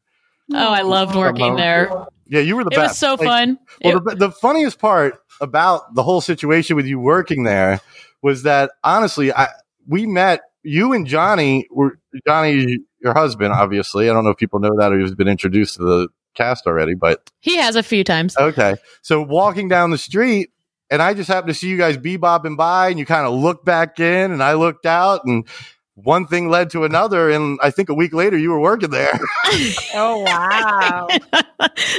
Oh, 0.54 0.72
I 0.72 0.82
loved 0.82 1.14
working 1.14 1.56
there. 1.56 2.06
Yeah, 2.26 2.40
you 2.40 2.56
were 2.56 2.64
the 2.64 2.70
it 2.70 2.76
best. 2.76 3.02
It 3.02 3.06
was 3.06 3.20
so 3.20 3.24
like, 3.24 3.26
fun. 3.26 3.58
Well, 3.84 3.96
it, 3.98 4.04
the, 4.04 4.14
the 4.14 4.30
funniest 4.30 4.78
part 4.78 5.18
about 5.40 5.94
the 5.94 6.02
whole 6.02 6.20
situation 6.20 6.76
with 6.76 6.86
you 6.86 6.98
working 6.98 7.44
there 7.44 7.80
was 8.22 8.44
that 8.44 8.70
honestly, 8.82 9.32
I 9.32 9.48
we 9.86 10.06
met 10.06 10.40
you 10.62 10.92
and 10.92 11.06
Johnny 11.06 11.66
were 11.70 11.98
Johnny, 12.26 12.78
your 13.00 13.14
husband, 13.14 13.52
obviously. 13.52 14.08
I 14.08 14.12
don't 14.12 14.24
know 14.24 14.30
if 14.30 14.38
people 14.38 14.60
know 14.60 14.76
that 14.78 14.92
or 14.92 14.98
he's 14.98 15.14
been 15.14 15.28
introduced 15.28 15.76
to 15.76 15.82
the 15.82 16.08
cast 16.34 16.66
already, 16.66 16.94
but 16.94 17.30
he 17.40 17.56
has 17.56 17.76
a 17.76 17.82
few 17.82 18.04
times. 18.04 18.36
Okay. 18.36 18.76
So 19.02 19.20
walking 19.22 19.68
down 19.68 19.90
the 19.90 19.98
street, 19.98 20.50
and 20.90 21.02
I 21.02 21.14
just 21.14 21.28
happened 21.28 21.54
to 21.54 21.58
see 21.58 21.68
you 21.68 21.78
guys 21.78 21.96
bebopping 21.96 22.56
by, 22.56 22.90
and 22.90 22.98
you 22.98 23.06
kind 23.06 23.26
of 23.26 23.34
looked 23.34 23.64
back 23.64 23.98
in, 23.98 24.30
and 24.30 24.42
I 24.42 24.54
looked 24.54 24.86
out, 24.86 25.24
and 25.24 25.46
one 25.94 26.26
thing 26.26 26.48
led 26.48 26.70
to 26.70 26.84
another, 26.84 27.30
and 27.30 27.58
I 27.62 27.70
think 27.70 27.88
a 27.88 27.94
week 27.94 28.12
later 28.12 28.38
you 28.38 28.50
were 28.50 28.60
working 28.60 28.90
there. 28.90 29.12
oh 29.94 30.20
wow! 30.20 31.08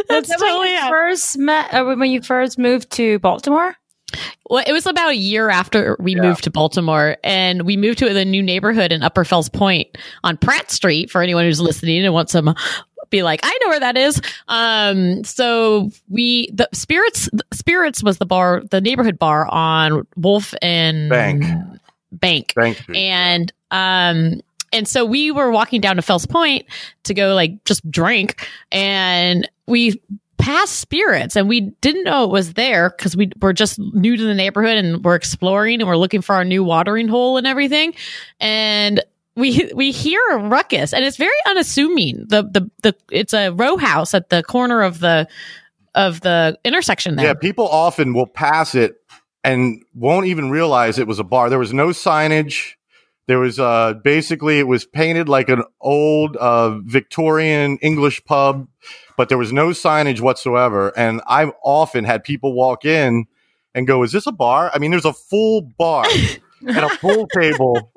That's 0.09 0.29
totally 0.29 0.59
when 0.59 0.73
you 0.73 0.89
first 0.89 1.37
met 1.37 1.73
uh, 1.73 1.83
when 1.83 2.09
you 2.09 2.21
first 2.21 2.57
moved 2.57 2.91
to 2.91 3.19
Baltimore. 3.19 3.75
Well, 4.49 4.63
it 4.65 4.71
was 4.71 4.85
about 4.85 5.11
a 5.11 5.15
year 5.15 5.49
after 5.49 5.95
we 5.99 6.15
yeah. 6.15 6.21
moved 6.21 6.43
to 6.43 6.51
Baltimore, 6.51 7.17
and 7.23 7.63
we 7.63 7.77
moved 7.77 7.99
to 7.99 8.13
the 8.13 8.25
new 8.25 8.43
neighborhood 8.43 8.91
in 8.91 9.03
Upper 9.03 9.25
Fells 9.25 9.49
Point 9.49 9.87
on 10.23 10.37
Pratt 10.37 10.71
Street. 10.71 11.11
For 11.11 11.21
anyone 11.21 11.45
who's 11.45 11.61
listening 11.61 12.03
and 12.03 12.13
wants 12.13 12.31
some 12.31 12.55
be 13.13 13.23
like, 13.23 13.41
I 13.43 13.57
know 13.61 13.69
where 13.69 13.79
that 13.79 13.95
is. 13.95 14.19
Um, 14.47 15.23
so 15.23 15.91
we 16.09 16.49
the 16.51 16.67
spirits 16.73 17.29
spirits 17.53 18.03
was 18.03 18.17
the 18.17 18.25
bar, 18.25 18.63
the 18.71 18.81
neighborhood 18.81 19.19
bar 19.19 19.47
on 19.47 20.05
Wolfe 20.17 20.53
and 20.61 21.09
Bank 21.09 21.45
Bank, 22.11 22.53
Bank 22.55 22.83
and 22.93 23.51
um. 23.73 24.41
And 24.71 24.87
so 24.87 25.05
we 25.05 25.29
were 25.29 25.51
walking 25.51 25.81
down 25.81 25.97
to 25.97 26.01
Fells 26.01 26.25
Point 26.25 26.65
to 27.03 27.13
go 27.13 27.35
like 27.35 27.63
just 27.63 27.87
drink 27.91 28.47
and 28.71 29.47
we 29.67 30.01
passed 30.43 30.79
spirits 30.79 31.37
and 31.37 31.47
we 31.47 31.61
didn't 31.79 32.03
know 32.03 32.25
it 32.25 32.29
was 32.29 32.53
there 32.55 32.89
because 32.89 33.15
we 33.15 33.31
were 33.41 33.53
just 33.53 33.79
new 33.79 34.17
to 34.17 34.23
the 34.23 34.33
neighborhood 34.33 34.77
and 34.77 35.01
we're 35.03 35.15
exploring 35.15 35.79
and 35.79 35.87
we're 35.87 35.95
looking 35.95 36.21
for 36.21 36.35
our 36.35 36.43
new 36.43 36.63
watering 36.63 37.07
hole 37.07 37.37
and 37.37 37.47
everything. 37.47 37.93
And 38.41 39.01
we 39.35 39.71
we 39.73 39.91
hear 39.91 40.19
a 40.31 40.37
ruckus 40.37 40.93
and 40.93 41.05
it's 41.05 41.15
very 41.15 41.31
unassuming. 41.47 42.25
The 42.27 42.43
the 42.43 42.69
the 42.81 42.95
it's 43.09 43.33
a 43.33 43.51
row 43.51 43.77
house 43.77 44.13
at 44.13 44.29
the 44.29 44.43
corner 44.43 44.81
of 44.81 44.99
the 44.99 45.27
of 45.95 46.19
the 46.21 46.59
intersection 46.65 47.15
there. 47.15 47.27
Yeah, 47.27 47.33
people 47.35 47.67
often 47.67 48.13
will 48.13 48.27
pass 48.27 48.75
it 48.75 48.95
and 49.45 49.81
won't 49.93 50.25
even 50.25 50.49
realize 50.49 50.99
it 50.99 51.07
was 51.07 51.19
a 51.19 51.23
bar. 51.23 51.49
There 51.49 51.59
was 51.59 51.73
no 51.73 51.89
signage. 51.89 52.73
There 53.27 53.39
was 53.39 53.59
uh 53.59 53.93
basically 54.03 54.59
it 54.59 54.67
was 54.67 54.85
painted 54.85 55.29
like 55.29 55.49
an 55.49 55.63
old 55.79 56.35
uh 56.35 56.79
Victorian 56.79 57.77
English 57.77 58.23
pub, 58.25 58.67
but 59.17 59.29
there 59.29 59.37
was 59.37 59.53
no 59.53 59.69
signage 59.69 60.19
whatsoever. 60.19 60.91
And 60.97 61.21
I've 61.27 61.51
often 61.63 62.03
had 62.03 62.23
people 62.23 62.53
walk 62.53 62.85
in 62.85 63.25
and 63.73 63.87
go, 63.87 64.03
"Is 64.03 64.11
this 64.11 64.27
a 64.27 64.31
bar?" 64.31 64.71
I 64.73 64.79
mean, 64.79 64.91
there's 64.91 65.05
a 65.05 65.13
full 65.13 65.61
bar. 65.77 66.05
and 66.65 66.77
a 66.77 66.89
pool 66.97 67.27
table 67.27 67.91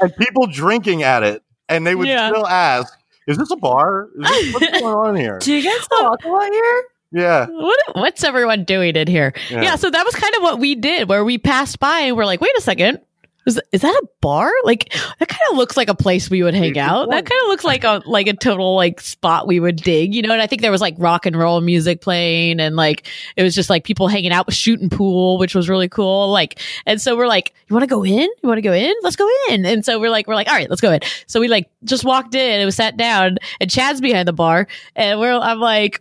and 0.00 0.16
people 0.16 0.46
drinking 0.46 1.02
at 1.02 1.22
it. 1.22 1.42
And 1.68 1.86
they 1.86 1.94
would 1.94 2.08
yeah. 2.08 2.28
still 2.30 2.46
ask, 2.46 2.92
is 3.26 3.38
this 3.38 3.50
a 3.50 3.56
bar? 3.56 4.08
This, 4.16 4.52
what's 4.52 4.70
going 4.80 4.94
on 4.94 5.16
here? 5.16 5.38
Do 5.38 5.54
you 5.54 5.62
get 5.62 5.82
some 5.82 6.04
alcohol 6.04 6.40
here? 6.40 6.84
Yeah. 7.12 7.46
What 7.46 7.78
what's 7.94 8.24
everyone 8.24 8.64
doing 8.64 8.96
in 8.96 9.06
here? 9.06 9.34
Yeah. 9.50 9.62
yeah. 9.62 9.76
so 9.76 9.90
that 9.90 10.04
was 10.04 10.14
kind 10.14 10.34
of 10.34 10.42
what 10.42 10.58
we 10.58 10.74
did 10.74 11.08
where 11.08 11.24
we 11.24 11.38
passed 11.38 11.78
by 11.78 12.00
and 12.00 12.16
we're 12.16 12.24
like, 12.24 12.40
wait 12.40 12.56
a 12.56 12.60
second. 12.60 13.00
Is, 13.44 13.60
is 13.72 13.80
that 13.80 13.94
a 14.02 14.06
bar? 14.20 14.50
Like 14.64 14.92
that 15.18 15.28
kind 15.28 15.40
of 15.50 15.56
looks 15.56 15.76
like 15.76 15.88
a 15.88 15.94
place 15.94 16.30
we 16.30 16.42
would 16.42 16.54
hang 16.54 16.78
out. 16.78 17.10
That 17.10 17.26
kind 17.26 17.40
of 17.42 17.48
looks 17.48 17.64
like 17.64 17.82
a 17.82 18.00
like 18.06 18.28
a 18.28 18.34
total 18.34 18.76
like 18.76 19.00
spot 19.00 19.48
we 19.48 19.58
would 19.58 19.76
dig, 19.76 20.14
you 20.14 20.22
know. 20.22 20.32
And 20.32 20.40
I 20.40 20.46
think 20.46 20.62
there 20.62 20.70
was 20.70 20.80
like 20.80 20.94
rock 20.98 21.26
and 21.26 21.34
roll 21.36 21.60
music 21.60 22.00
playing, 22.00 22.60
and 22.60 22.76
like 22.76 23.08
it 23.36 23.42
was 23.42 23.54
just 23.54 23.68
like 23.68 23.82
people 23.84 24.06
hanging 24.06 24.32
out, 24.32 24.52
shooting 24.52 24.90
pool, 24.90 25.38
which 25.38 25.54
was 25.54 25.68
really 25.68 25.88
cool. 25.88 26.30
Like, 26.30 26.60
and 26.86 27.00
so 27.00 27.16
we're 27.16 27.26
like, 27.26 27.52
you 27.68 27.74
want 27.74 27.82
to 27.82 27.88
go 27.88 28.04
in? 28.04 28.12
You 28.12 28.48
want 28.48 28.58
to 28.58 28.62
go 28.62 28.72
in? 28.72 28.94
Let's 29.02 29.16
go 29.16 29.28
in. 29.50 29.66
And 29.66 29.84
so 29.84 29.98
we're 29.98 30.10
like, 30.10 30.28
we're 30.28 30.36
like, 30.36 30.48
all 30.48 30.54
right, 30.54 30.70
let's 30.70 30.80
go 30.80 30.92
in. 30.92 31.00
So 31.26 31.40
we 31.40 31.48
like 31.48 31.68
just 31.84 32.04
walked 32.04 32.34
in 32.36 32.60
and 32.60 32.66
we 32.66 32.70
sat 32.70 32.96
down, 32.96 33.38
and 33.60 33.68
Chad's 33.68 34.00
behind 34.00 34.28
the 34.28 34.32
bar, 34.32 34.68
and 34.94 35.18
we're 35.18 35.32
I'm 35.32 35.58
like, 35.58 36.00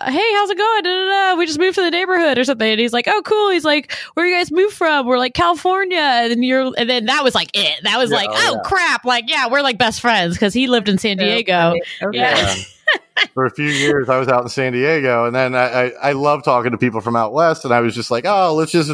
hey, 0.00 0.34
how's 0.34 0.50
it 0.50 0.58
going? 0.58 0.82
Da, 0.82 0.90
da, 0.90 1.08
da. 1.08 1.38
We 1.38 1.46
just 1.46 1.58
moved 1.58 1.74
to 1.76 1.82
the 1.82 1.90
neighborhood 1.90 2.38
or 2.38 2.44
something. 2.44 2.70
And 2.70 2.80
he's 2.80 2.92
like, 2.92 3.06
oh, 3.08 3.22
cool. 3.24 3.50
He's 3.50 3.64
like, 3.64 3.92
where 4.14 4.26
you 4.26 4.34
guys 4.34 4.50
moved 4.50 4.74
from? 4.74 5.06
We're 5.06 5.18
like 5.18 5.34
California. 5.34 5.98
And 5.98 6.30
then 6.30 6.42
you're, 6.42 6.72
and 6.76 6.88
then 6.88 7.06
that 7.06 7.22
was 7.22 7.34
like 7.34 7.50
it. 7.54 7.80
That 7.84 7.98
was 7.98 8.10
yeah, 8.10 8.16
like, 8.16 8.28
oh, 8.32 8.54
yeah. 8.54 8.60
crap. 8.64 9.04
Like, 9.04 9.24
yeah, 9.28 9.48
we're 9.48 9.62
like 9.62 9.78
best 9.78 10.00
friends 10.00 10.34
because 10.34 10.54
he 10.54 10.66
lived 10.66 10.88
in 10.88 10.98
San 10.98 11.16
Diego. 11.18 11.74
Okay. 12.02 12.18
Yeah. 12.18 12.54
For 13.34 13.46
a 13.46 13.50
few 13.50 13.66
years, 13.66 14.08
I 14.08 14.18
was 14.18 14.28
out 14.28 14.42
in 14.42 14.48
San 14.48 14.72
Diego, 14.72 15.24
and 15.24 15.34
then 15.34 15.54
I, 15.54 15.66
I, 15.66 15.90
I 16.02 16.12
love 16.12 16.42
talking 16.42 16.72
to 16.72 16.78
people 16.78 17.00
from 17.00 17.14
out 17.14 17.32
west, 17.32 17.64
and 17.64 17.72
I 17.72 17.80
was 17.80 17.94
just 17.94 18.10
like, 18.10 18.24
oh, 18.26 18.54
let's 18.54 18.72
just, 18.72 18.90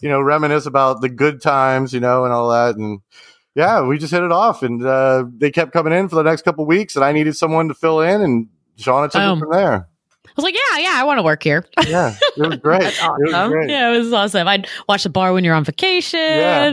you 0.00 0.08
know, 0.08 0.20
reminisce 0.20 0.66
about 0.66 1.00
the 1.00 1.08
good 1.08 1.40
times, 1.40 1.92
you 1.92 2.00
know, 2.00 2.24
and 2.24 2.32
all 2.32 2.50
that, 2.50 2.76
and 2.76 3.00
yeah, 3.54 3.82
we 3.82 3.96
just 3.96 4.12
hit 4.12 4.22
it 4.22 4.32
off, 4.32 4.62
and 4.62 4.84
uh, 4.84 5.24
they 5.32 5.50
kept 5.50 5.72
coming 5.72 5.92
in 5.92 6.08
for 6.08 6.16
the 6.16 6.24
next 6.24 6.42
couple 6.42 6.66
weeks, 6.66 6.96
and 6.96 7.04
I 7.04 7.12
needed 7.12 7.36
someone 7.36 7.68
to 7.68 7.74
fill 7.74 8.00
in, 8.00 8.20
and 8.20 8.48
Shauna 8.78 9.10
took 9.10 9.20
um, 9.20 9.38
it 9.38 9.40
from 9.40 9.52
there 9.52 9.87
was 10.38 10.44
like, 10.44 10.54
yeah, 10.54 10.78
yeah, 10.78 10.94
I 10.94 11.04
want 11.04 11.18
to 11.18 11.22
work 11.22 11.42
here. 11.42 11.64
Yeah, 11.86 12.14
it 12.36 12.48
was 12.48 12.56
great. 12.56 12.82
awesome. 13.02 13.16
It 13.26 13.32
was 13.32 13.50
great. 13.50 13.70
Yeah, 13.70 13.92
it 13.92 13.98
was 13.98 14.12
awesome. 14.12 14.46
I'd 14.46 14.68
watch 14.88 15.02
the 15.02 15.10
bar 15.10 15.32
when 15.32 15.44
you're 15.44 15.54
on 15.54 15.64
vacation. 15.64 16.18
Yeah. 16.18 16.72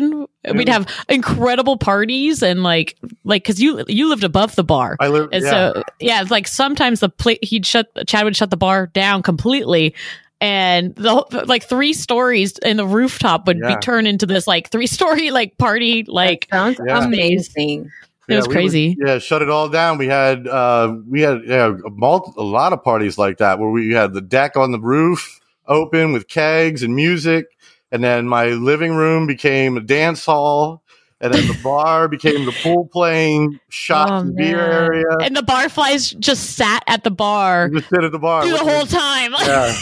We'd 0.54 0.70
have 0.70 0.88
incredible 1.10 1.78
parties 1.78 2.44
and 2.44 2.62
like, 2.62 2.96
like, 3.24 3.44
cause 3.44 3.60
you, 3.60 3.84
you 3.88 4.08
lived 4.08 4.24
above 4.24 4.56
the 4.56 4.64
bar. 4.64 4.96
I 5.00 5.08
lived, 5.08 5.34
and 5.34 5.44
yeah. 5.44 5.50
so, 5.50 5.84
yeah, 6.00 6.22
it's 6.22 6.30
like 6.30 6.48
sometimes 6.48 7.00
the 7.00 7.10
plate, 7.10 7.44
he'd 7.44 7.66
shut, 7.66 7.90
Chad 8.06 8.26
would 8.26 8.36
shut 8.36 8.52
the 8.52 8.58
bar 8.58 8.88
down 8.88 9.24
completely 9.24 9.96
and 10.42 10.94
the 10.96 11.46
like 11.48 11.64
three 11.64 11.94
stories 11.94 12.58
in 12.60 12.78
the 12.78 12.86
rooftop 12.86 13.48
would 13.48 13.58
yeah. 13.58 13.76
be 13.76 13.82
turned 13.82 14.08
into 14.08 14.26
this 14.26 14.46
like 14.46 14.70
three 14.70 14.88
story 14.88 15.32
like 15.32 15.58
party 15.58 16.04
like 16.08 16.48
that 16.52 16.76
sounds 16.78 16.80
yeah. 16.86 17.04
amazing 17.04 17.90
it 18.28 18.34
yeah, 18.34 18.38
was 18.38 18.48
crazy. 18.48 18.96
Would, 19.00 19.08
yeah, 19.08 19.20
shut 19.20 19.42
it 19.42 19.50
all 19.50 19.70
down. 19.70 19.98
We 19.98 20.08
had 20.08 20.48
uh, 20.48 20.96
we 21.08 21.22
had 21.22 21.42
yeah, 21.46 21.68
a, 21.86 21.90
multi- 21.90 22.34
a 22.38 22.44
lot 22.44 22.74
of 22.74 22.84
parties 22.84 23.18
like 23.18 23.38
that 23.38 23.60
where 23.60 23.70
we 23.70 23.92
had 23.92 24.14
the 24.14 24.22
deck 24.22 24.58
on 24.58 24.72
the 24.72 24.80
roof 24.80 25.40
open 25.68 26.12
with 26.12 26.28
kegs 26.28 26.84
and 26.84 26.96
music, 26.96 27.46
and 27.92 28.04
then 28.04 28.28
my 28.28 28.48
living 28.48 28.96
room 28.96 29.28
became 29.28 29.78
a 29.78 29.82
dance 29.82 30.26
hall. 30.26 30.82
And 31.22 31.34
then 31.34 31.48
the 31.48 31.58
bar 31.64 32.08
became 32.10 32.46
the 32.46 32.52
pool 32.62 32.90
playing 32.92 33.60
shot 33.70 34.12
oh, 34.12 34.32
beer 34.36 34.60
area. 34.60 35.18
And 35.22 35.36
the 35.36 35.42
barflies 35.42 36.18
just 36.20 36.58
sat 36.58 36.84
at 36.88 37.06
the 37.06 37.10
bar. 37.10 37.70
Just 37.70 37.90
sit 37.90 38.04
at 38.04 38.12
the 38.12 38.20
bar. 38.20 38.46
the 38.46 38.58
whole 38.58 38.86
time. 38.86 39.34
Yeah. 39.40 39.74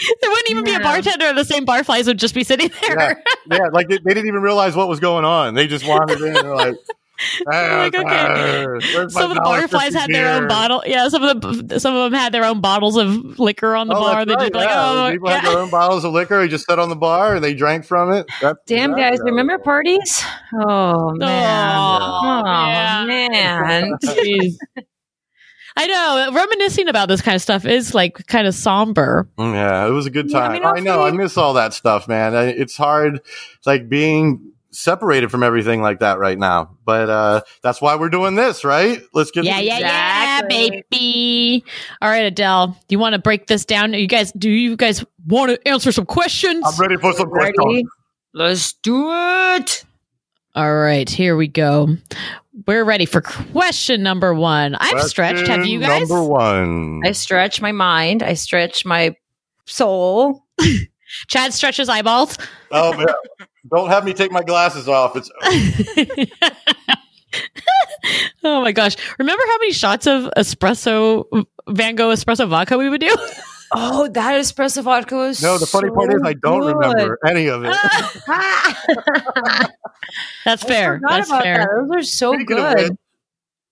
there 0.20 0.30
wouldn't 0.30 0.50
even 0.50 0.66
yeah. 0.66 0.78
be 0.78 0.82
a 0.82 0.84
bartender. 0.84 1.32
The 1.32 1.44
same 1.44 1.66
barflies 1.66 2.06
would 2.06 2.18
just 2.18 2.34
be 2.34 2.44
sitting 2.44 2.70
there. 2.80 3.22
Yeah, 3.50 3.58
yeah 3.58 3.68
like 3.72 3.88
they, 3.88 3.98
they, 3.98 4.14
didn't 4.14 4.28
even 4.28 4.42
realize 4.42 4.74
what 4.74 4.88
was 4.88 5.00
going 5.00 5.24
on. 5.24 5.54
They 5.54 5.66
just 5.66 5.86
wandered 5.86 6.20
in. 6.20 6.34
They're 6.34 6.56
like, 6.56 6.76
like, 7.46 7.94
okay. 7.94 8.64
some 9.08 9.30
of 9.30 9.36
the 9.36 9.42
barflies 9.44 9.92
had 9.92 10.10
their 10.10 10.32
own 10.32 10.48
bottle. 10.48 10.82
Yeah, 10.86 11.08
some 11.08 11.22
of 11.22 11.40
the 11.40 11.78
some 11.78 11.94
of 11.94 12.10
them 12.10 12.18
had 12.18 12.32
their 12.32 12.44
own 12.44 12.60
bottles 12.60 12.96
of 12.96 13.38
liquor 13.38 13.74
on 13.74 13.88
the 13.88 13.94
oh, 13.94 14.00
bar. 14.00 14.24
They 14.24 14.34
right, 14.34 14.52
just 14.52 14.64
yeah. 14.64 14.90
like, 14.90 15.08
oh, 15.08 15.12
people 15.12 15.28
yeah. 15.28 15.40
had 15.40 15.50
their 15.50 15.58
own 15.58 15.70
bottles 15.70 16.04
of 16.04 16.12
liquor. 16.12 16.38
They 16.38 16.48
just 16.48 16.66
sat 16.66 16.78
on 16.78 16.88
the 16.88 16.96
bar 16.96 17.36
and 17.36 17.44
they 17.44 17.54
drank 17.54 17.84
from 17.84 18.12
it. 18.12 18.26
That's 18.40 18.58
Damn, 18.66 18.94
guys, 18.96 19.18
remember 19.22 19.58
parties? 19.58 20.22
Oh 20.54 21.12
man, 21.14 21.76
oh, 21.76 22.42
oh 22.44 23.06
man. 23.06 23.92
I 25.76 25.86
know. 25.86 26.32
Reminiscing 26.32 26.88
about 26.88 27.08
this 27.08 27.22
kind 27.22 27.36
of 27.36 27.42
stuff 27.42 27.64
is 27.64 27.94
like 27.94 28.26
kind 28.26 28.46
of 28.46 28.54
somber. 28.54 29.28
Mm, 29.38 29.54
yeah, 29.54 29.86
it 29.86 29.90
was 29.90 30.06
a 30.06 30.10
good 30.10 30.30
time. 30.30 30.60
Yeah, 30.60 30.68
I, 30.68 30.74
mean, 30.74 30.88
I 30.88 30.90
know. 30.90 31.02
I 31.02 31.10
miss 31.10 31.36
all 31.36 31.54
that 31.54 31.72
stuff, 31.72 32.08
man. 32.08 32.34
It's 32.34 32.76
hard. 32.76 33.16
It's 33.16 33.66
like 33.66 33.88
being 33.88 34.49
separated 34.72 35.30
from 35.30 35.42
everything 35.42 35.82
like 35.82 36.00
that 36.00 36.18
right 36.18 36.38
now. 36.38 36.76
But 36.84 37.08
uh 37.10 37.40
that's 37.62 37.80
why 37.82 37.96
we're 37.96 38.08
doing 38.10 38.34
this, 38.34 38.64
right? 38.64 39.00
Let's 39.12 39.30
get 39.30 39.44
Yeah, 39.44 39.58
yeah, 39.60 39.76
exactly. 39.78 40.64
yeah, 40.64 40.80
baby. 40.90 41.64
All 42.00 42.08
right, 42.08 42.24
Adele. 42.24 42.68
Do 42.68 42.74
you 42.88 42.98
want 42.98 43.14
to 43.14 43.18
break 43.18 43.46
this 43.46 43.64
down? 43.64 43.92
You 43.94 44.06
guys 44.06 44.32
do 44.32 44.48
you 44.50 44.76
guys 44.76 45.04
want 45.26 45.50
to 45.50 45.68
answer 45.68 45.92
some 45.92 46.06
questions? 46.06 46.64
I'm 46.66 46.76
ready 46.78 46.96
for 46.96 47.12
some 47.14 47.30
ready? 47.30 47.52
questions. 47.56 47.90
Let's 48.32 48.72
do 48.74 49.08
it. 49.10 49.84
All 50.54 50.74
right, 50.76 51.08
here 51.08 51.36
we 51.36 51.48
go. 51.48 51.96
We're 52.66 52.84
ready 52.84 53.06
for 53.06 53.20
question 53.20 54.02
number 54.02 54.34
one. 54.34 54.74
I've 54.74 54.90
question 54.90 55.08
stretched. 55.08 55.46
Have 55.48 55.64
you 55.66 55.80
guys? 55.80 56.08
Number 56.08 56.22
one. 56.24 57.00
I 57.04 57.12
stretch 57.12 57.60
my 57.62 57.72
mind. 57.72 58.22
I 58.22 58.34
stretch 58.34 58.84
my 58.84 59.14
soul. 59.66 60.44
Chad 61.28 61.52
stretches 61.52 61.88
eyeballs. 61.88 62.38
Oh 62.70 62.92
man. 62.96 63.06
Don't 63.68 63.88
have 63.90 64.04
me 64.04 64.12
take 64.14 64.32
my 64.32 64.42
glasses 64.42 64.88
off. 64.88 65.16
It's 65.16 65.30
Oh 68.42 68.60
my 68.62 68.72
gosh. 68.72 68.96
Remember 69.18 69.42
how 69.46 69.58
many 69.58 69.72
shots 69.72 70.06
of 70.06 70.30
espresso 70.36 71.24
Van 71.68 71.94
Gogh 71.94 72.12
espresso 72.12 72.48
vodka 72.48 72.78
we 72.78 72.88
would 72.88 73.00
do? 73.00 73.14
Oh, 73.72 74.08
that 74.08 74.34
espresso 74.40 74.82
vodka 74.82 75.14
was 75.14 75.40
No, 75.40 75.56
the 75.56 75.64
funny 75.64 75.90
so 75.90 75.94
part 75.94 76.12
is 76.12 76.20
I 76.24 76.32
don't 76.32 76.58
good. 76.62 76.74
remember 76.74 77.20
any 77.24 77.46
of 77.46 77.62
it. 77.64 77.72
That's 80.44 80.64
fair. 80.64 81.00
That's 81.08 81.30
fair. 81.30 81.58
That. 81.58 81.86
Those 81.88 81.96
are 81.98 82.02
so 82.02 82.32
Speaking 82.34 82.56
good. 82.56 82.96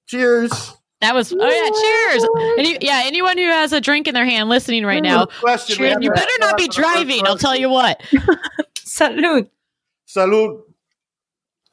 cheers. 0.06 0.52
That 1.00 1.16
was 1.16 1.32
oh 1.32 1.36
yeah, 1.40 1.70
cheers. 1.80 2.28
Any, 2.60 2.78
yeah, 2.80 3.02
anyone 3.06 3.38
who 3.38 3.44
has 3.46 3.72
a 3.72 3.80
drink 3.80 4.06
in 4.06 4.14
their 4.14 4.24
hand 4.24 4.48
listening 4.48 4.84
right 4.86 5.02
now, 5.02 5.26
question, 5.26 6.00
you 6.00 6.12
better 6.12 6.30
not 6.38 6.56
be 6.56 6.68
driving. 6.68 7.26
I'll 7.26 7.36
tell 7.36 7.56
you 7.56 7.68
what. 7.68 8.00
Salud. 8.76 9.48
Salud. 10.08 10.62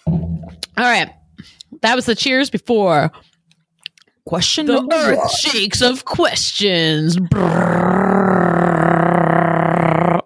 All 0.08 0.44
right. 0.78 1.10
That 1.82 1.96
was 1.96 2.06
the 2.06 2.16
cheers 2.16 2.50
before. 2.50 3.12
Question 4.26 4.66
the 4.66 4.88
earth 4.92 5.32
shakes 5.32 5.82
of 5.82 6.06
questions. 6.06 7.18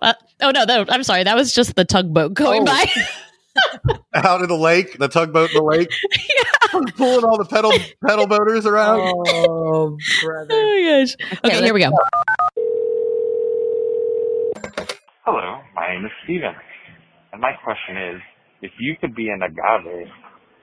Uh, 0.01 0.13
oh 0.42 0.51
no, 0.51 0.63
no, 0.63 0.86
I'm 0.88 1.04
sorry. 1.04 1.24
That 1.24 1.36
was 1.36 1.54
just 1.54 1.75
the 1.75 1.84
tugboat 1.86 2.34
going 2.34 2.62
oh. 2.62 2.66
by. 2.66 2.86
out 4.13 4.42
of 4.42 4.48
the 4.48 4.56
lake, 4.56 4.98
the 5.00 5.10
tugboat 5.10 5.50
in 5.51 5.58
the 5.58 5.63
lake, 5.63 5.94
yeah. 6.13 6.80
pulling 6.96 7.25
all 7.25 7.38
the 7.38 7.46
pedal 7.46 7.74
pedal 8.08 8.25
boaters 8.25 8.66
around. 8.66 9.01
Oh, 9.01 9.98
brother! 10.24 10.48
Oh 10.51 11.04
gosh! 11.04 11.16
Okay, 11.44 11.58
okay 11.58 11.66
here 11.66 11.74
we 11.74 11.82
go. 11.82 11.92
Hello, 15.25 15.60
my 15.75 15.94
name 15.94 16.06
is 16.06 16.12
Steven, 16.24 16.56
and 17.31 17.41
my 17.41 17.53
question 17.63 17.98
is: 18.15 18.21
If 18.62 18.71
you 18.79 18.95
could 19.00 19.15
be 19.15 19.29
an 19.29 19.41
agave, 19.41 20.07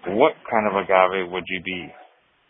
what 0.08 0.32
kind 0.50 0.66
of 0.66 0.74
agave 0.74 1.30
would 1.30 1.44
you 1.48 1.62
be? 1.62 1.92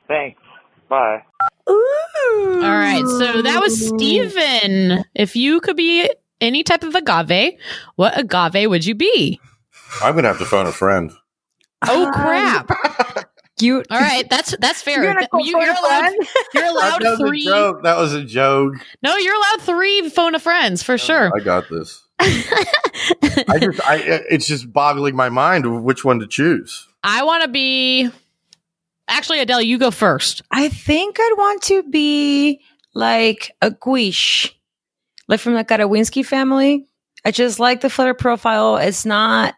Thanks. 0.08 0.40
Bye. 0.88 1.23
Ooh. 1.68 2.62
All 2.62 2.78
right, 2.78 3.04
so 3.06 3.42
that 3.42 3.61
was 3.61 3.88
Steven. 3.88 5.04
If 5.14 5.35
you 5.35 5.61
could 5.61 5.76
be 5.76 6.08
any 6.40 6.62
type 6.62 6.82
of 6.82 6.94
agave, 6.94 7.54
what 7.96 8.18
agave 8.18 8.68
would 8.70 8.85
you 8.85 8.94
be? 8.94 9.40
I'm 10.02 10.14
gonna 10.14 10.28
have 10.28 10.38
to 10.38 10.44
phone 10.44 10.66
a 10.66 10.73
friend. 10.73 11.12
Oh 11.82 12.11
crap! 12.14 12.70
You 13.58 13.82
all 13.90 13.99
right? 13.99 14.28
That's 14.28 14.54
that's 14.58 14.82
fair. 14.82 15.02
You're, 15.02 15.23
you, 15.40 15.56
are 15.56 15.70
allowed. 15.70 16.12
You're 16.52 16.66
allowed 16.66 17.00
that 17.00 17.16
three. 17.18 17.46
That 17.46 17.96
was 17.96 18.12
a 18.12 18.23
joke. 18.23 18.75
No, 19.02 19.16
you're 19.16 19.35
allowed 19.35 19.62
three 19.62 20.11
phone 20.11 20.35
a 20.35 20.38
friends 20.38 20.82
for 20.82 20.99
sure. 20.99 21.30
I 21.35 21.42
got 21.42 21.70
this. 21.70 22.05
I 22.18 23.58
just, 23.61 23.80
I, 23.87 24.23
it's 24.30 24.46
just 24.46 24.73
boggling 24.73 25.16
my 25.16 25.28
mind 25.28 25.85
which 25.85 26.04
one 26.04 26.18
to 26.20 26.26
choose. 26.26 26.88
I 27.02 27.23
want 27.25 27.42
to 27.42 27.49
be. 27.49 28.11
Actually, 29.08 29.40
Adele, 29.40 29.62
you 29.62 29.78
go 29.78 29.90
first. 29.90 30.42
I 30.50 30.68
think 30.68 31.18
I'd 31.20 31.35
want 31.37 31.62
to 31.64 31.85
be 31.85 32.61
like 32.94 33.52
a 33.62 33.70
cuishe, 33.70 34.50
like 35.28 35.38
from 35.38 35.54
the 35.54 35.64
Karwinskii 35.64 36.26
family. 36.26 36.88
I 37.25 37.30
just 37.30 37.61
like 37.61 37.80
the 37.80 37.90
flavor 37.90 38.14
profile. 38.14 38.76
It's 38.78 39.04
not 39.04 39.54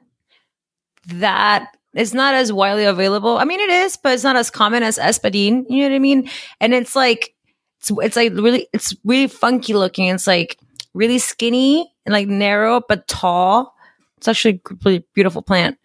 that 1.06 1.68
it's 1.94 2.12
not 2.12 2.34
as 2.34 2.52
widely 2.52 2.84
available. 2.84 3.38
I 3.38 3.44
mean, 3.44 3.60
it 3.60 3.70
is, 3.70 3.96
but 3.96 4.12
it's 4.12 4.24
not 4.24 4.36
as 4.36 4.50
common 4.50 4.82
as 4.82 4.98
espadin. 4.98 5.64
You 5.68 5.82
know 5.82 5.88
what 5.88 5.96
I 5.96 5.98
mean? 5.98 6.30
And 6.60 6.74
it's 6.74 6.94
like 6.94 7.34
it's 7.80 7.90
it's 7.90 8.16
like 8.16 8.32
really 8.32 8.68
it's 8.72 8.94
really 9.04 9.28
funky 9.28 9.74
looking. 9.74 10.08
It's 10.08 10.26
like 10.26 10.58
really 10.94 11.18
skinny 11.18 11.92
and 12.08 12.14
like 12.14 12.26
narrow 12.26 12.80
but 12.88 13.06
tall. 13.06 13.74
It's 14.16 14.28
actually 14.28 14.62
a 14.70 14.74
really 14.82 15.04
beautiful 15.12 15.42
plant. 15.42 15.78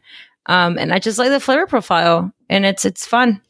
Um, 0.46 0.78
and 0.78 0.94
I 0.94 1.00
just 1.00 1.20
like 1.20 1.30
the 1.30 1.40
flavor 1.42 1.68
profile, 1.68 2.32
and 2.50 2.66
it's 2.66 2.86
it's 2.86 3.06
fun. 3.06 3.42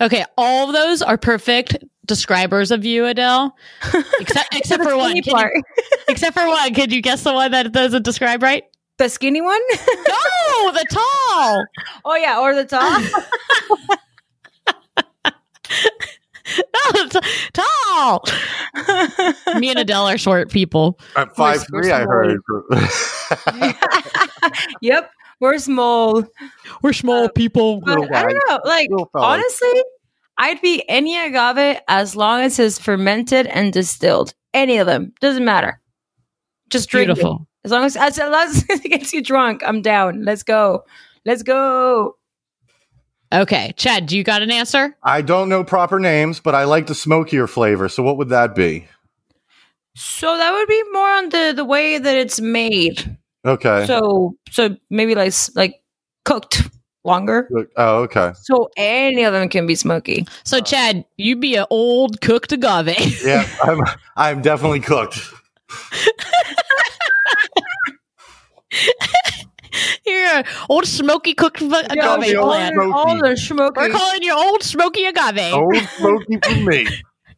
Okay, 0.00 0.24
all 0.38 0.68
of 0.68 0.74
those 0.74 1.02
are 1.02 1.18
perfect 1.18 1.76
describers 2.06 2.70
of 2.70 2.84
you, 2.86 3.04
Adele. 3.04 3.54
Except 4.20 4.48
except 4.54 4.82
for 4.82 4.96
one. 4.96 5.16
You, 5.16 5.22
except 6.08 6.34
for 6.34 6.46
one. 6.46 6.72
Could 6.72 6.92
you 6.92 7.02
guess 7.02 7.24
the 7.24 7.34
one 7.34 7.50
that 7.50 7.72
doesn't 7.72 8.04
describe 8.04 8.42
right? 8.42 8.64
The 8.96 9.10
skinny 9.10 9.42
one? 9.42 9.60
no, 9.70 10.72
the 10.72 10.86
tall. 10.90 11.64
Oh 12.06 12.16
yeah, 12.16 12.40
or 12.40 12.54
the 12.54 12.64
tall. 12.64 13.98
No, 16.56 17.08
t- 17.08 17.20
tall. 17.52 18.24
Me 19.58 19.70
and 19.70 19.78
Adele 19.78 20.08
are 20.08 20.18
short 20.18 20.50
people. 20.50 20.98
I'm 21.16 21.30
five 21.30 21.66
three. 21.66 21.90
I 21.90 22.00
heard. 22.00 22.40
yep, 24.80 25.10
we're 25.40 25.58
small. 25.58 26.24
We're 26.82 26.92
small 26.92 27.24
uh, 27.24 27.28
people. 27.28 27.82
I 27.86 27.94
don't 27.94 28.10
know. 28.48 28.60
Like 28.64 28.88
honestly, 29.14 29.82
I'd 30.38 30.60
be 30.60 30.84
any 30.88 31.16
agave 31.16 31.80
as 31.88 32.14
long 32.16 32.42
as 32.42 32.58
it's 32.58 32.78
fermented 32.78 33.46
and 33.46 33.72
distilled. 33.72 34.34
Any 34.54 34.78
of 34.78 34.86
them 34.86 35.12
doesn't 35.20 35.44
matter. 35.44 35.80
Just 36.70 36.88
drink 36.88 37.08
Beautiful. 37.08 37.46
It. 37.64 37.66
As 37.66 37.72
long 37.72 37.84
as 37.84 37.96
as 37.96 38.18
long 38.18 38.34
as 38.34 38.64
it 38.68 38.82
gets 38.84 39.12
you 39.12 39.22
drunk, 39.22 39.62
I'm 39.64 39.82
down. 39.82 40.24
Let's 40.24 40.42
go. 40.42 40.84
Let's 41.24 41.42
go. 41.42 42.17
Okay, 43.32 43.74
Chad, 43.76 44.06
do 44.06 44.16
you 44.16 44.24
got 44.24 44.42
an 44.42 44.50
answer? 44.50 44.96
I 45.02 45.20
don't 45.20 45.48
know 45.48 45.62
proper 45.62 46.00
names, 46.00 46.40
but 46.40 46.54
I 46.54 46.64
like 46.64 46.86
the 46.86 46.94
smokier 46.94 47.46
flavor. 47.46 47.88
So 47.88 48.02
what 48.02 48.16
would 48.16 48.30
that 48.30 48.54
be? 48.54 48.86
So 49.94 50.36
that 50.36 50.52
would 50.52 50.68
be 50.68 50.82
more 50.92 51.10
on 51.10 51.28
the 51.28 51.52
the 51.54 51.64
way 51.64 51.98
that 51.98 52.16
it's 52.16 52.40
made. 52.40 53.16
Okay. 53.44 53.84
So 53.86 54.36
so 54.50 54.76
maybe 54.90 55.14
like 55.14 55.34
like 55.54 55.82
cooked 56.24 56.70
longer. 57.04 57.48
Oh, 57.76 58.02
okay. 58.02 58.32
So 58.42 58.70
any 58.76 59.24
of 59.24 59.32
them 59.32 59.48
can 59.48 59.66
be 59.66 59.74
smoky. 59.74 60.26
So 60.44 60.60
Chad, 60.60 61.04
you 61.16 61.36
be 61.36 61.56
an 61.56 61.66
old 61.68 62.20
cooked 62.20 62.52
agave. 62.52 63.22
yeah, 63.24 63.46
I'm 63.62 63.80
I'm 64.16 64.40
definitely 64.40 64.80
cooked. 64.80 65.18
You're 70.06 70.42
old 70.68 70.86
smoky 70.86 71.34
cooked 71.34 71.60
agave 71.60 71.94
yeah, 71.94 72.16
plant. 72.16 72.76
All 72.78 73.18
the 73.18 73.36
smoky. 73.36 73.74
We're 73.76 73.90
calling 73.90 74.22
you 74.22 74.34
old 74.34 74.62
smoky 74.62 75.04
agave. 75.04 75.52
Old 75.52 75.76
smoky 75.76 76.38
for 76.42 76.56
me. 76.56 76.86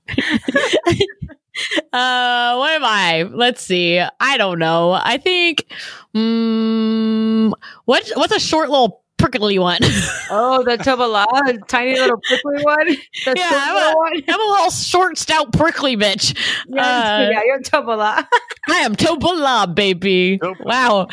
uh, 1.93 2.57
what 2.57 2.73
am 2.73 2.85
I? 2.85 3.29
Let's 3.33 3.63
see. 3.63 3.99
I 3.99 4.37
don't 4.37 4.59
know. 4.59 4.93
I 4.93 5.19
think. 5.19 5.67
Um, 6.15 7.55
what 7.85 8.11
what's 8.17 8.35
a 8.35 8.41
short 8.41 8.71
little 8.71 9.01
prickly 9.21 9.59
one. 9.59 9.79
oh, 10.31 10.65
the 10.65 10.79
Tobalá, 10.79 11.27
the 11.47 11.63
tiny 11.69 11.99
little 11.99 12.21
prickly 12.27 12.63
one. 12.65 12.87
The 13.25 13.35
yeah, 13.37 13.51
I'm 13.53 13.95
a, 13.95 13.97
one. 13.97 14.23
I'm 14.29 14.41
a 14.41 14.53
little 14.53 14.71
short, 14.71 15.19
stout, 15.19 15.53
prickly 15.53 15.97
bitch. 15.97 16.37
Yes, 16.69 16.85
uh, 16.85 17.31
yeah, 17.33 17.41
you're 17.45 17.61
Tobalá. 17.61 18.27
I 18.69 18.79
am 18.81 18.97
Tobalá, 18.97 19.73
baby. 19.73 20.39
Tobalá. 20.39 20.65
Wow. 20.65 21.09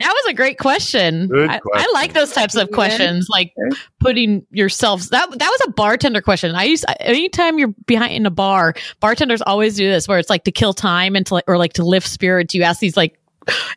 That 0.00 0.12
was 0.12 0.26
a 0.30 0.34
great 0.34 0.58
question. 0.58 1.30
I, 1.32 1.58
question. 1.58 1.60
I, 1.74 1.90
like 1.92 2.12
those 2.12 2.32
types 2.32 2.54
of 2.54 2.70
questions, 2.70 3.28
like 3.28 3.52
putting 4.00 4.46
yourself. 4.50 5.08
That 5.10 5.30
that 5.30 5.48
was 5.48 5.60
a 5.66 5.70
bartender 5.72 6.20
question. 6.20 6.54
I 6.54 6.64
use 6.64 6.84
anytime 7.00 7.58
you're 7.58 7.74
behind 7.86 8.14
in 8.14 8.26
a 8.26 8.30
bar, 8.30 8.74
bartenders 9.00 9.42
always 9.42 9.76
do 9.76 9.88
this, 9.88 10.08
where 10.08 10.18
it's 10.18 10.30
like 10.30 10.44
to 10.44 10.52
kill 10.52 10.72
time 10.72 11.16
and 11.16 11.26
to 11.26 11.42
or 11.46 11.58
like 11.58 11.74
to 11.74 11.84
lift 11.84 12.08
spirits. 12.08 12.54
You 12.54 12.62
ask 12.62 12.80
these 12.80 12.96
like 12.96 13.18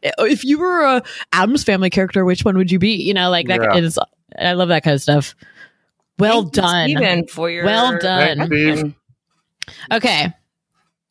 eh, 0.03 0.11
if 0.19 0.43
you 0.43 0.59
were 0.59 0.81
a 0.81 1.03
Addams 1.31 1.63
family 1.63 1.89
character, 1.89 2.25
which 2.25 2.43
one 2.43 2.57
would 2.57 2.71
you 2.71 2.79
be? 2.79 2.95
You 2.95 3.13
know, 3.13 3.29
like 3.29 3.47
that 3.47 3.61
yeah. 3.61 3.77
is. 3.77 3.99
I 4.37 4.53
love 4.53 4.69
that 4.69 4.83
kind 4.83 4.95
of 4.95 5.01
stuff. 5.01 5.35
Well 6.19 6.43
Thank 6.43 6.53
done, 6.53 6.89
Steven, 6.89 7.27
for 7.27 7.49
your 7.49 7.65
well 7.65 7.97
done. 7.97 8.95
okay, 9.91 10.33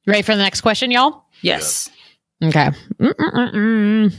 ready 0.06 0.22
for 0.22 0.36
the 0.36 0.42
next 0.42 0.62
question, 0.62 0.90
y'all? 0.90 1.24
Yes. 1.42 1.90
Okay. 2.42 2.70
Mm-mm-mm. 3.00 4.14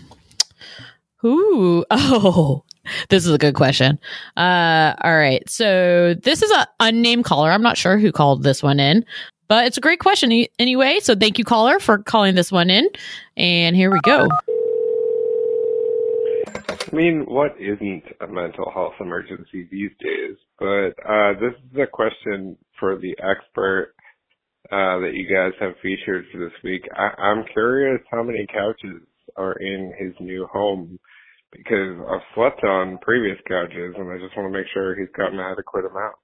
Ooh. 1.26 1.84
Oh. 1.92 2.64
This 3.10 3.26
is 3.26 3.34
a 3.34 3.38
good 3.38 3.54
question. 3.56 4.00
Uh, 4.38 4.94
all 5.04 5.18
right. 5.18 5.44
So 5.50 6.14
this 6.24 6.42
is 6.42 6.50
a 6.52 6.66
unnamed 6.80 7.26
caller. 7.26 7.52
I'm 7.52 7.62
not 7.62 7.76
sure 7.78 7.98
who 7.98 8.14
called 8.14 8.44
this 8.44 8.64
one 8.64 8.80
in, 8.80 9.04
but 9.50 9.68
it's 9.68 9.78
a 9.78 9.82
great 9.82 10.00
question 10.00 10.46
anyway. 10.58 11.00
So 11.02 11.14
thank 11.14 11.38
you, 11.38 11.44
caller, 11.44 11.80
for 11.82 11.98
calling 11.98 12.36
this 12.36 12.50
one 12.50 12.70
in. 12.70 12.88
And 13.36 13.76
here 13.76 13.92
we 13.92 14.00
go. 14.04 14.30
I 16.70 16.96
mean, 16.96 17.26
what 17.28 17.56
isn't 17.60 18.04
a 18.22 18.28
mental 18.28 18.72
health 18.74 18.94
emergency 19.02 19.68
these 19.70 19.92
days? 20.00 20.38
But 20.58 20.92
uh, 21.06 21.34
this 21.34 21.54
is 21.74 21.80
a 21.82 21.88
question 21.88 22.58
for 22.80 22.98
the 22.98 23.12
expert 23.20 23.94
uh, 24.72 25.00
that 25.00 25.12
you 25.14 25.28
guys 25.28 25.52
have 25.60 25.74
featured 25.82 26.26
for 26.32 26.40
this 26.40 26.54
week. 26.64 26.84
I- 26.96 27.22
I'm 27.22 27.44
curious 27.52 28.00
how 28.10 28.24
many 28.24 28.46
couches 28.48 29.02
are 29.38 29.54
in 29.54 29.94
his 29.98 30.14
new 30.20 30.48
home 30.52 31.00
because 31.52 31.98
I've 32.10 32.28
slept 32.36 32.64
on 32.64 32.98
previous 33.02 33.38
couches 33.48 33.96
and 33.98 34.12
I 34.12 34.18
just 34.18 34.36
want 34.36 34.52
to 34.52 34.58
make 34.58 34.68
sure 34.74 34.96
he's 34.96 35.14
got 35.16 35.34
an 35.34 35.40
adequate 35.40 35.86
amount. 35.86 36.16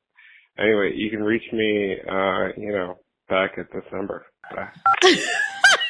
Anyway, 0.60 0.92
you 0.96 1.10
can 1.10 1.24
reach 1.24 1.44
me, 1.52 1.96
uh, 2.10 2.48
you 2.58 2.72
know, 2.72 3.00
back 3.30 3.52
at 3.58 3.68
December. 3.72 4.26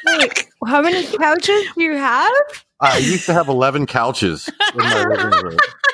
Wait, 0.06 0.48
how 0.68 0.82
many 0.82 1.06
couches 1.18 1.66
do 1.76 1.84
you 1.84 1.98
have? 1.98 2.32
I 2.80 2.98
used 2.98 3.26
to 3.26 3.34
have 3.34 3.48
11 3.48 3.88
couches 3.88 4.50
in 4.74 4.78
my 4.78 5.06
living 5.06 5.44
room. 5.44 5.58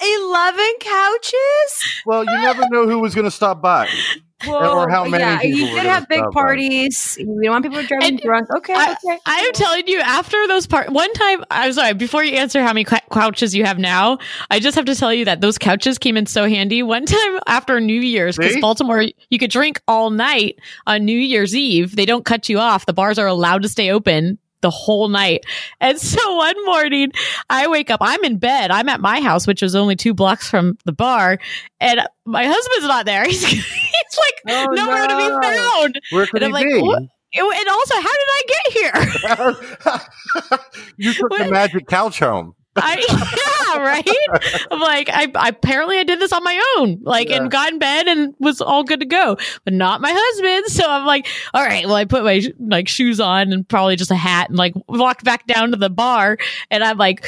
11 0.00 0.64
couches? 0.80 2.02
Well, 2.06 2.24
you 2.24 2.32
never 2.32 2.68
know 2.68 2.88
who 2.88 2.98
was 2.98 3.14
going 3.14 3.24
to 3.24 3.30
stop 3.30 3.62
by. 3.62 3.88
Well, 4.46 4.80
or 4.80 4.88
how 4.88 5.04
many? 5.04 5.22
Yeah, 5.22 5.42
you 5.42 5.66
did 5.66 5.84
have 5.84 6.08
big 6.08 6.24
parties. 6.32 7.16
By. 7.16 7.22
You 7.22 7.42
don't 7.42 7.52
want 7.52 7.64
people 7.64 7.82
driving 7.84 8.16
drunk. 8.16 8.48
Okay, 8.56 8.74
I, 8.74 8.92
okay. 8.92 9.18
I 9.26 9.40
am 9.40 9.52
telling 9.52 9.86
you, 9.86 10.00
after 10.00 10.46
those 10.48 10.66
part, 10.66 10.90
one 10.90 11.12
time, 11.12 11.44
I'm 11.50 11.72
sorry. 11.72 11.94
Before 11.94 12.24
you 12.24 12.36
answer 12.36 12.60
how 12.60 12.72
many 12.72 12.84
couches 12.84 13.54
you 13.54 13.64
have 13.64 13.78
now, 13.78 14.18
I 14.50 14.58
just 14.58 14.74
have 14.74 14.86
to 14.86 14.94
tell 14.94 15.12
you 15.14 15.24
that 15.26 15.40
those 15.40 15.58
couches 15.58 15.98
came 15.98 16.16
in 16.16 16.26
so 16.26 16.48
handy. 16.48 16.82
One 16.82 17.06
time 17.06 17.40
after 17.46 17.80
New 17.80 18.00
Year's, 18.00 18.36
because 18.36 18.56
Baltimore, 18.60 19.04
you 19.30 19.38
could 19.38 19.50
drink 19.50 19.80
all 19.86 20.10
night 20.10 20.58
on 20.86 21.04
New 21.04 21.18
Year's 21.18 21.54
Eve. 21.54 21.94
They 21.96 22.06
don't 22.06 22.24
cut 22.24 22.48
you 22.48 22.58
off. 22.58 22.86
The 22.86 22.92
bars 22.92 23.18
are 23.18 23.26
allowed 23.26 23.62
to 23.62 23.68
stay 23.68 23.90
open 23.90 24.38
the 24.62 24.70
whole 24.70 25.08
night. 25.08 25.44
And 25.80 26.00
so 26.00 26.36
one 26.36 26.64
morning 26.64 27.12
I 27.50 27.66
wake 27.68 27.90
up, 27.90 28.00
I'm 28.00 28.24
in 28.24 28.38
bed. 28.38 28.70
I'm 28.70 28.88
at 28.88 29.00
my 29.00 29.20
house, 29.20 29.46
which 29.46 29.62
is 29.62 29.74
only 29.74 29.96
two 29.96 30.14
blocks 30.14 30.48
from 30.48 30.78
the 30.84 30.92
bar. 30.92 31.38
And 31.80 32.00
my 32.24 32.46
husband's 32.46 32.86
not 32.86 33.06
there. 33.06 33.24
He's, 33.32 33.44
he's 33.44 34.18
like 34.18 34.34
oh, 34.48 34.72
nowhere 34.72 35.06
no. 35.06 35.08
to 35.08 35.16
be 35.16 35.46
found. 35.46 36.00
Where 36.10 36.26
could 36.26 36.42
and 36.42 36.56
he 36.56 36.64
I'm 36.64 36.70
like, 36.86 37.00
be? 37.00 37.08
And 37.34 37.68
also, 37.68 37.94
how 37.94 38.02
did 38.02 38.28
I 38.30 38.42
get 38.46 38.72
here? 38.72 40.00
you 40.98 41.14
took 41.14 41.30
the 41.30 41.48
magic 41.50 41.86
couch 41.86 42.18
home. 42.18 42.54
I 42.76 43.74
yeah, 43.76 43.82
right. 43.82 44.66
I'm 44.70 44.80
like, 44.80 45.10
I, 45.10 45.30
I, 45.34 45.48
apparently 45.48 45.98
I 45.98 46.04
did 46.04 46.20
this 46.20 46.32
on 46.32 46.42
my 46.42 46.76
own, 46.78 47.00
like, 47.02 47.28
yeah. 47.28 47.36
and 47.36 47.50
got 47.50 47.72
in 47.72 47.78
bed 47.78 48.08
and 48.08 48.34
was 48.38 48.60
all 48.60 48.82
good 48.82 49.00
to 49.00 49.06
go, 49.06 49.36
but 49.64 49.74
not 49.74 50.00
my 50.00 50.12
husband. 50.14 50.66
So 50.72 50.88
I'm 50.88 51.04
like, 51.04 51.26
all 51.52 51.62
right, 51.62 51.84
well, 51.84 51.94
I 51.94 52.06
put 52.06 52.24
my 52.24 52.42
like 52.58 52.88
shoes 52.88 53.20
on 53.20 53.52
and 53.52 53.68
probably 53.68 53.96
just 53.96 54.10
a 54.10 54.16
hat 54.16 54.48
and 54.48 54.56
like 54.56 54.74
walked 54.88 55.24
back 55.24 55.46
down 55.46 55.72
to 55.72 55.76
the 55.76 55.90
bar, 55.90 56.38
and 56.70 56.82
I'm 56.82 56.96
like, 56.96 57.26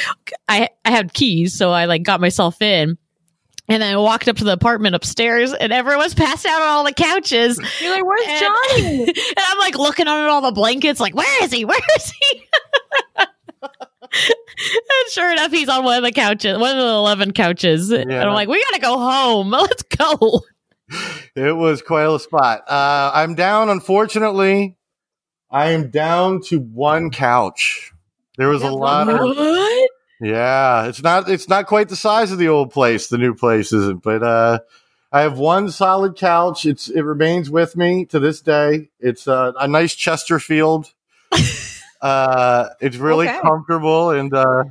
I 0.49 0.71
I 0.85 0.91
had 0.91 1.13
keys, 1.13 1.55
so 1.55 1.71
I 1.71 1.85
like 1.85 2.03
got 2.03 2.21
myself 2.21 2.63
in. 2.63 2.97
And 3.67 3.83
then 3.83 3.95
I 3.95 3.97
walked 3.97 4.29
up 4.29 4.37
to 4.37 4.45
the 4.45 4.53
apartment 4.53 4.95
upstairs 4.95 5.55
and 5.55 5.73
everyone's 5.73 6.13
passed 6.13 6.45
out 6.45 6.61
on 6.61 6.69
all 6.69 6.85
the 6.85 6.93
couches. 6.93 7.59
You're 7.81 7.95
like, 7.95 8.05
where's 8.05 8.27
and, 8.29 8.41
Johnny? 8.41 9.05
and 9.07 9.39
I'm 9.39 9.59
like 9.59 9.79
looking 9.79 10.07
under 10.07 10.29
all 10.29 10.43
the 10.43 10.53
blankets, 10.53 11.01
like, 11.01 11.15
where 11.15 11.45
is 11.45 11.51
he? 11.51 11.65
Where 11.65 11.81
is 11.97 12.13
he? 12.13 12.45
and 14.15 15.11
sure 15.11 15.33
enough, 15.33 15.51
he's 15.51 15.69
on 15.69 15.85
one 15.85 15.99
of 15.99 16.05
the 16.05 16.13
couches, 16.13 16.59
one 16.59 16.77
of 16.77 16.83
the 16.83 16.89
11 16.89 17.33
couches. 17.33 17.91
Yeah. 17.91 17.99
And 18.01 18.13
I'm 18.13 18.35
like, 18.35 18.49
we 18.49 18.63
got 18.63 18.75
to 18.75 18.81
go 18.81 18.99
home. 18.99 19.51
Let's 19.51 19.83
go. 19.83 20.41
It 21.35 21.57
was 21.57 21.83
quite 21.83 22.05
a 22.05 22.19
spot. 22.19 22.65
Uh, 22.69 23.11
I'm 23.15 23.35
down, 23.35 23.69
unfortunately. 23.69 24.77
I 25.51 25.71
am 25.71 25.91
down 25.91 26.41
to 26.43 26.59
one 26.59 27.11
couch. 27.11 27.93
There 28.37 28.49
was 28.49 28.63
a 28.63 28.71
lot 28.71 29.07
what? 29.07 29.39
of. 29.39 29.89
Yeah, 30.21 30.87
it's 30.87 31.03
not 31.03 31.29
it's 31.29 31.49
not 31.49 31.67
quite 31.67 31.89
the 31.89 31.97
size 31.97 32.33
of 32.33 32.39
the 32.39 32.49
old 32.49 32.73
place. 32.73 33.09
The 33.09 33.19
new 33.19 33.35
place 33.35 33.73
isn't, 33.73 34.03
but 34.03 34.23
uh, 34.23 34.61
I 35.13 35.21
have 35.21 35.39
one 35.39 35.71
solid 35.71 36.17
couch. 36.17 36.67
It's 36.67 36.89
it 36.89 37.03
remains 37.03 37.51
with 37.51 37.77
me 37.77 38.05
to 38.07 38.19
this 38.19 38.41
day. 38.41 38.91
It's 38.99 39.29
uh, 39.29 39.53
a 39.59 39.69
nice 39.69 39.95
Chesterfield. 39.95 40.93
Uh, 42.05 42.69
it's 42.83 42.99
really 42.99 43.27
okay. 43.27 43.41
comfortable 43.41 44.11
and 44.11 44.35
uh, 44.35 44.65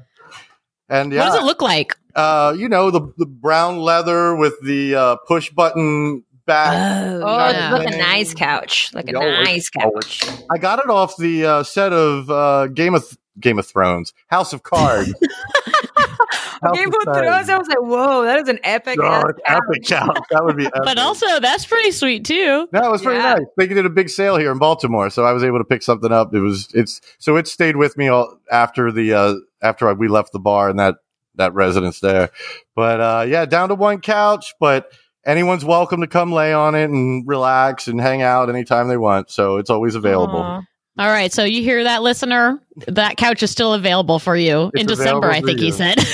and 0.87 1.11
yeah. 1.11 1.21
What 1.21 1.25
does 1.33 1.41
it 1.41 1.45
look 1.45 1.63
like? 1.63 1.97
Uh, 2.15 2.53
you 2.55 2.69
know 2.69 2.91
the 2.91 3.11
the 3.17 3.25
brown 3.25 3.79
leather 3.79 4.35
with 4.35 4.53
the 4.61 4.93
uh, 4.93 5.15
push 5.27 5.49
button 5.49 6.23
back. 6.45 6.73
Oh, 6.73 7.21
oh 7.23 7.49
yeah. 7.49 7.73
like 7.73 7.87
a 7.91 7.97
nice 7.97 8.35
couch, 8.35 8.91
like 8.93 9.09
a 9.09 9.13
nice 9.13 9.67
couch. 9.71 10.23
I 10.51 10.59
got 10.59 10.77
it 10.77 10.91
off 10.91 11.17
the 11.17 11.43
uh, 11.43 11.63
set 11.63 11.91
of 11.91 12.29
uh, 12.29 12.67
Game 12.67 12.93
of 12.93 13.17
Game 13.39 13.57
of 13.57 13.65
Thrones, 13.65 14.13
House 14.27 14.53
of 14.53 14.61
Cards. 14.61 15.11
Game 16.73 16.89
of 16.89 17.03
Thrones. 17.03 17.49
I 17.49 17.57
was 17.57 17.67
like, 17.67 17.81
whoa, 17.81 18.23
that 18.25 18.39
is 18.39 18.49
an 18.49 18.59
epic. 18.63 18.97
Oh, 19.01 19.23
epic 19.45 19.85
couch. 19.85 20.17
That 20.31 20.43
would 20.45 20.57
be. 20.57 20.65
Epic. 20.65 20.81
but 20.83 20.97
also, 20.97 21.39
that's 21.39 21.65
pretty 21.65 21.91
sweet 21.91 22.25
too. 22.25 22.67
No, 22.71 22.87
it 22.87 22.91
was 22.91 23.01
pretty 23.01 23.19
yeah. 23.19 23.35
nice. 23.35 23.45
They 23.57 23.67
did 23.67 23.85
a 23.85 23.89
big 23.89 24.09
sale 24.09 24.37
here 24.37 24.51
in 24.51 24.57
Baltimore, 24.57 25.09
so 25.09 25.25
I 25.25 25.33
was 25.33 25.43
able 25.43 25.59
to 25.59 25.65
pick 25.65 25.83
something 25.83 26.11
up. 26.11 26.33
It 26.33 26.39
was 26.39 26.69
it's 26.73 27.01
so 27.19 27.35
it 27.35 27.47
stayed 27.47 27.75
with 27.75 27.97
me 27.97 28.07
all 28.07 28.39
after 28.51 28.91
the 28.91 29.13
uh 29.13 29.35
after 29.61 29.93
we 29.93 30.07
left 30.07 30.31
the 30.31 30.39
bar 30.39 30.69
and 30.69 30.79
that 30.79 30.95
that 31.35 31.53
residence 31.53 31.99
there. 31.99 32.29
But 32.75 32.99
uh 32.99 33.25
yeah, 33.27 33.45
down 33.45 33.69
to 33.69 33.75
one 33.75 34.01
couch, 34.01 34.53
but 34.59 34.91
anyone's 35.25 35.65
welcome 35.65 36.01
to 36.01 36.07
come 36.07 36.31
lay 36.31 36.53
on 36.53 36.75
it 36.75 36.89
and 36.89 37.27
relax 37.27 37.87
and 37.87 37.99
hang 37.99 38.21
out 38.21 38.49
anytime 38.49 38.87
they 38.87 38.97
want. 38.97 39.29
So 39.29 39.57
it's 39.57 39.69
always 39.69 39.95
available. 39.95 40.41
Aww. 40.41 40.63
All 40.95 41.07
right, 41.07 41.33
so 41.33 41.43
you 41.43 41.63
hear 41.63 41.83
that, 41.85 42.03
listener? 42.03 42.61
That 42.87 43.17
couch 43.17 43.41
is 43.41 43.49
still 43.49 43.73
available 43.73 44.19
for 44.19 44.35
you 44.35 44.69
it's 44.73 44.81
in 44.81 44.87
December. 44.87 45.27
I 45.29 45.41
think 45.41 45.59
you. 45.59 45.65
he 45.65 45.71
said. 45.71 45.97
I 45.99 46.05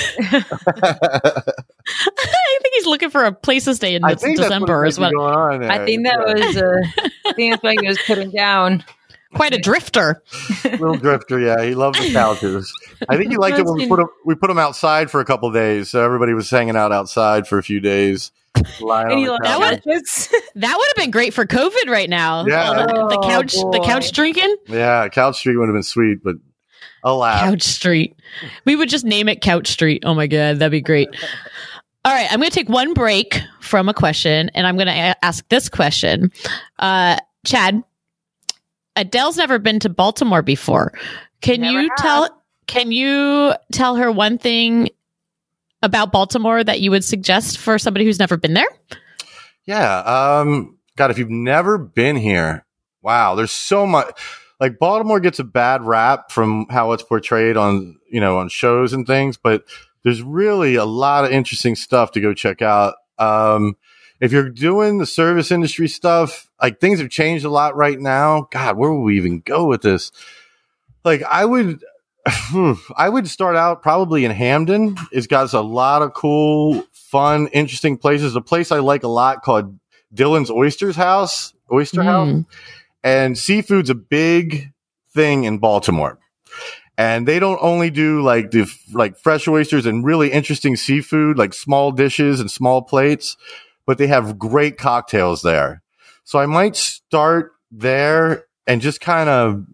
think 2.62 2.74
he's 2.74 2.86
looking 2.86 3.10
for 3.10 3.24
a 3.24 3.32
place 3.32 3.64
to 3.64 3.74
stay 3.74 3.94
in 3.94 4.02
I 4.04 4.14
December. 4.14 4.86
Is 4.86 4.98
what 4.98 5.12
I 5.18 5.84
think 5.84 6.06
that 6.06 6.24
yeah. 6.26 6.46
was. 6.46 6.56
Uh, 6.56 6.80
I 7.26 7.32
think 7.34 7.52
that's 7.52 7.62
what 7.62 7.76
he 7.78 7.88
was 7.88 7.98
putting 8.06 8.30
down. 8.30 8.82
Quite 9.34 9.54
a 9.54 9.58
drifter. 9.58 10.22
Little 10.64 10.96
drifter, 10.96 11.38
yeah. 11.38 11.62
He 11.62 11.74
loved 11.74 12.00
the 12.00 12.12
couches. 12.12 12.72
I 13.08 13.16
think 13.16 13.30
he 13.30 13.36
liked 13.36 13.58
it 13.58 13.64
when 13.64 13.74
we 13.74 13.88
put 13.88 14.00
him. 14.00 14.08
We 14.24 14.34
put 14.34 14.50
him 14.50 14.58
outside 14.58 15.10
for 15.10 15.20
a 15.20 15.24
couple 15.24 15.50
days, 15.52 15.90
so 15.90 16.04
everybody 16.04 16.34
was 16.34 16.50
hanging 16.50 16.76
out 16.76 16.90
outside 16.92 17.46
for 17.46 17.58
a 17.58 17.62
few 17.62 17.80
days 17.80 18.32
that, 18.54 19.56
would, 19.58 19.82
that 20.54 20.76
would 20.76 20.88
have 20.88 20.96
been 20.96 21.10
great 21.10 21.34
for 21.34 21.46
COVID 21.46 21.88
right 21.88 22.10
now. 22.10 22.46
Yeah, 22.46 22.74
the, 22.74 23.08
the, 23.10 23.20
couch, 23.22 23.54
oh, 23.56 23.70
the 23.70 23.80
couch 23.80 24.12
drinking. 24.12 24.56
Yeah, 24.66 25.08
Couch 25.08 25.38
Street 25.38 25.56
would 25.56 25.68
have 25.68 25.74
been 25.74 25.82
sweet, 25.82 26.22
but 26.22 26.36
alas, 27.04 27.40
Couch 27.40 27.62
Street. 27.62 28.16
We 28.64 28.76
would 28.76 28.88
just 28.88 29.04
name 29.04 29.28
it 29.28 29.40
Couch 29.40 29.68
Street. 29.68 30.02
Oh 30.04 30.14
my 30.14 30.26
god, 30.26 30.58
that'd 30.58 30.70
be 30.70 30.80
great. 30.80 31.08
All 32.04 32.12
right, 32.12 32.30
I'm 32.32 32.38
going 32.40 32.50
to 32.50 32.54
take 32.54 32.68
one 32.68 32.94
break 32.94 33.40
from 33.60 33.88
a 33.88 33.94
question, 33.94 34.50
and 34.54 34.66
I'm 34.66 34.76
going 34.76 34.86
to 34.86 35.24
ask 35.24 35.46
this 35.48 35.68
question, 35.68 36.32
uh, 36.78 37.18
Chad. 37.44 37.82
Adele's 38.96 39.36
never 39.36 39.58
been 39.58 39.80
to 39.80 39.88
Baltimore 39.88 40.42
before. 40.42 40.92
Can 41.40 41.60
never 41.60 41.82
you 41.82 41.88
have. 41.90 41.98
tell? 41.98 42.42
Can 42.66 42.92
you 42.92 43.54
tell 43.72 43.96
her 43.96 44.12
one 44.12 44.38
thing 44.38 44.90
about 45.82 46.12
Baltimore 46.12 46.62
that 46.62 46.80
you 46.80 46.90
would 46.90 47.04
suggest 47.04 47.58
for 47.58 47.78
somebody 47.78 48.04
who's 48.04 48.18
never 48.18 48.36
been 48.36 48.54
there? 48.54 48.68
Yeah. 49.64 50.00
Um, 50.00 50.78
God, 50.96 51.10
if 51.10 51.18
you've 51.18 51.30
never 51.30 51.78
been 51.78 52.16
here, 52.16 52.64
wow, 53.02 53.34
there's 53.34 53.52
so 53.52 53.86
much. 53.86 54.18
Like 54.58 54.78
Baltimore 54.78 55.20
gets 55.20 55.38
a 55.38 55.44
bad 55.44 55.82
rap 55.82 56.30
from 56.30 56.66
how 56.68 56.92
it's 56.92 57.02
portrayed 57.02 57.56
on, 57.56 57.98
you 58.10 58.20
know, 58.20 58.38
on 58.38 58.50
shows 58.50 58.92
and 58.92 59.06
things, 59.06 59.38
but 59.38 59.64
there's 60.04 60.22
really 60.22 60.74
a 60.74 60.84
lot 60.84 61.24
of 61.24 61.30
interesting 61.30 61.74
stuff 61.76 62.12
to 62.12 62.20
go 62.20 62.34
check 62.34 62.60
out. 62.60 62.94
Um, 63.18 63.76
if 64.20 64.32
you're 64.32 64.50
doing 64.50 64.98
the 64.98 65.06
service 65.06 65.50
industry 65.50 65.88
stuff, 65.88 66.50
like 66.60 66.78
things 66.78 67.00
have 67.00 67.10
changed 67.10 67.44
a 67.44 67.50
lot 67.50 67.76
right 67.76 67.98
now. 67.98 68.48
God, 68.50 68.76
where 68.76 68.92
would 68.92 69.02
we 69.02 69.16
even 69.16 69.40
go 69.40 69.66
with 69.66 69.82
this? 69.82 70.12
Like 71.04 71.22
I 71.22 71.44
would, 71.44 71.82
I 72.96 73.08
would 73.08 73.28
start 73.28 73.56
out 73.56 73.82
probably 73.82 74.24
in 74.24 74.30
Hampden. 74.30 74.96
It's 75.10 75.26
got 75.26 75.52
a 75.52 75.60
lot 75.60 76.02
of 76.02 76.12
cool, 76.12 76.84
fun, 76.92 77.48
interesting 77.48 77.96
places. 77.96 78.36
A 78.36 78.40
place 78.40 78.70
I 78.70 78.80
like 78.80 79.02
a 79.02 79.08
lot 79.08 79.42
called 79.42 79.78
Dylan's 80.14 80.50
Oysters 80.50 80.96
House, 80.96 81.54
Oyster 81.72 82.02
mm. 82.02 82.04
House. 82.04 82.44
And 83.02 83.38
seafood's 83.38 83.88
a 83.88 83.94
big 83.94 84.72
thing 85.14 85.44
in 85.44 85.58
Baltimore. 85.58 86.18
And 86.98 87.26
they 87.26 87.38
don't 87.38 87.58
only 87.62 87.88
do 87.88 88.20
like 88.20 88.50
the 88.50 88.70
like 88.92 89.16
fresh 89.16 89.48
oysters 89.48 89.86
and 89.86 90.04
really 90.04 90.30
interesting 90.30 90.76
seafood, 90.76 91.38
like 91.38 91.54
small 91.54 91.92
dishes 91.92 92.40
and 92.40 92.50
small 92.50 92.82
plates, 92.82 93.38
but 93.90 93.98
they 93.98 94.06
have 94.06 94.38
great 94.38 94.78
cocktails 94.78 95.42
there. 95.42 95.82
So 96.22 96.38
I 96.38 96.46
might 96.46 96.76
start 96.76 97.54
there 97.72 98.44
and 98.64 98.80
just 98.80 99.00
kind 99.00 99.28
of 99.28 99.66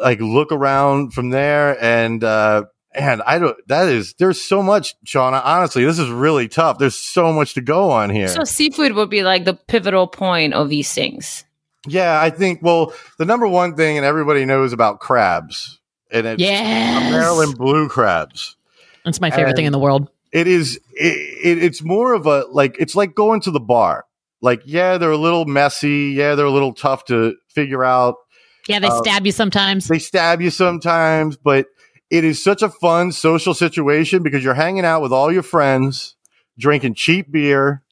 like 0.00 0.20
look 0.20 0.52
around 0.52 1.12
from 1.12 1.30
there 1.30 1.76
and 1.82 2.22
uh 2.22 2.66
and 2.94 3.22
I 3.22 3.40
don't 3.40 3.56
that 3.66 3.88
is 3.88 4.14
there's 4.20 4.40
so 4.40 4.62
much, 4.62 4.94
Shauna. 5.04 5.42
Honestly, 5.44 5.84
this 5.84 5.98
is 5.98 6.08
really 6.10 6.46
tough. 6.46 6.78
There's 6.78 6.94
so 6.94 7.32
much 7.32 7.54
to 7.54 7.60
go 7.60 7.90
on 7.90 8.08
here. 8.08 8.28
So 8.28 8.44
seafood 8.44 8.92
would 8.92 9.10
be 9.10 9.24
like 9.24 9.44
the 9.46 9.54
pivotal 9.54 10.06
point 10.06 10.54
of 10.54 10.68
these 10.68 10.94
things. 10.94 11.44
Yeah, 11.88 12.20
I 12.20 12.30
think 12.30 12.60
well, 12.62 12.94
the 13.18 13.24
number 13.24 13.48
one 13.48 13.74
thing 13.74 13.96
and 13.96 14.06
everybody 14.06 14.44
knows 14.44 14.72
about 14.72 15.00
crabs. 15.00 15.80
And 16.12 16.24
it's 16.24 16.40
yes. 16.40 17.10
Maryland 17.10 17.58
blue 17.58 17.88
crabs. 17.88 18.54
That's 19.04 19.20
my 19.20 19.30
favorite 19.30 19.48
and 19.48 19.56
thing 19.56 19.66
in 19.66 19.72
the 19.72 19.80
world. 19.80 20.08
It 20.34 20.48
is 20.48 20.76
it, 20.92 21.38
it, 21.44 21.64
it's 21.64 21.82
more 21.82 22.12
of 22.12 22.26
a 22.26 22.44
like 22.50 22.76
it's 22.78 22.94
like 22.94 23.14
going 23.14 23.40
to 23.42 23.50
the 23.50 23.60
bar. 23.60 24.04
Like, 24.42 24.60
yeah, 24.66 24.98
they're 24.98 25.10
a 25.10 25.16
little 25.16 25.46
messy, 25.46 26.12
yeah, 26.14 26.34
they're 26.34 26.44
a 26.44 26.50
little 26.50 26.74
tough 26.74 27.06
to 27.06 27.34
figure 27.48 27.82
out 27.82 28.16
yeah, 28.68 28.78
they 28.78 28.88
uh, 28.88 29.02
stab 29.02 29.26
you 29.26 29.32
sometimes. 29.32 29.88
They 29.88 29.98
stab 29.98 30.40
you 30.42 30.50
sometimes, 30.50 31.36
but 31.36 31.66
it 32.10 32.24
is 32.24 32.42
such 32.42 32.62
a 32.62 32.68
fun 32.68 33.12
social 33.12 33.54
situation 33.54 34.22
because 34.22 34.42
you're 34.42 34.54
hanging 34.54 34.84
out 34.84 35.02
with 35.02 35.12
all 35.12 35.32
your 35.32 35.42
friends, 35.42 36.16
drinking 36.58 36.94
cheap 36.94 37.30
beer, 37.30 37.82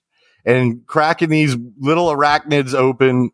and 0.44 0.86
cracking 0.86 1.28
these 1.28 1.56
little 1.78 2.06
arachnids 2.06 2.74
open 2.74 3.30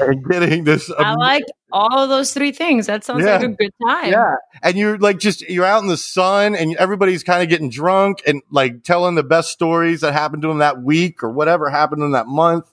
and 0.00 0.24
getting 0.28 0.64
this. 0.64 0.90
I 0.90 1.14
like 1.14 1.44
all 1.72 1.98
of 1.98 2.08
those 2.08 2.32
three 2.32 2.52
things. 2.52 2.86
That 2.86 3.04
sounds 3.04 3.24
yeah. 3.24 3.36
like 3.36 3.42
a 3.42 3.48
good 3.48 3.72
time. 3.86 4.12
Yeah. 4.12 4.34
And 4.62 4.76
you're 4.76 4.98
like 4.98 5.18
just, 5.18 5.42
you're 5.42 5.64
out 5.64 5.82
in 5.82 5.88
the 5.88 5.96
sun 5.96 6.54
and 6.54 6.76
everybody's 6.76 7.22
kind 7.22 7.42
of 7.42 7.48
getting 7.48 7.70
drunk 7.70 8.22
and 8.26 8.42
like 8.50 8.84
telling 8.84 9.14
the 9.14 9.22
best 9.22 9.50
stories 9.50 10.00
that 10.00 10.12
happened 10.12 10.42
to 10.42 10.48
them 10.48 10.58
that 10.58 10.82
week 10.82 11.22
or 11.22 11.30
whatever 11.30 11.68
happened 11.70 12.02
in 12.02 12.12
that 12.12 12.26
month. 12.26 12.70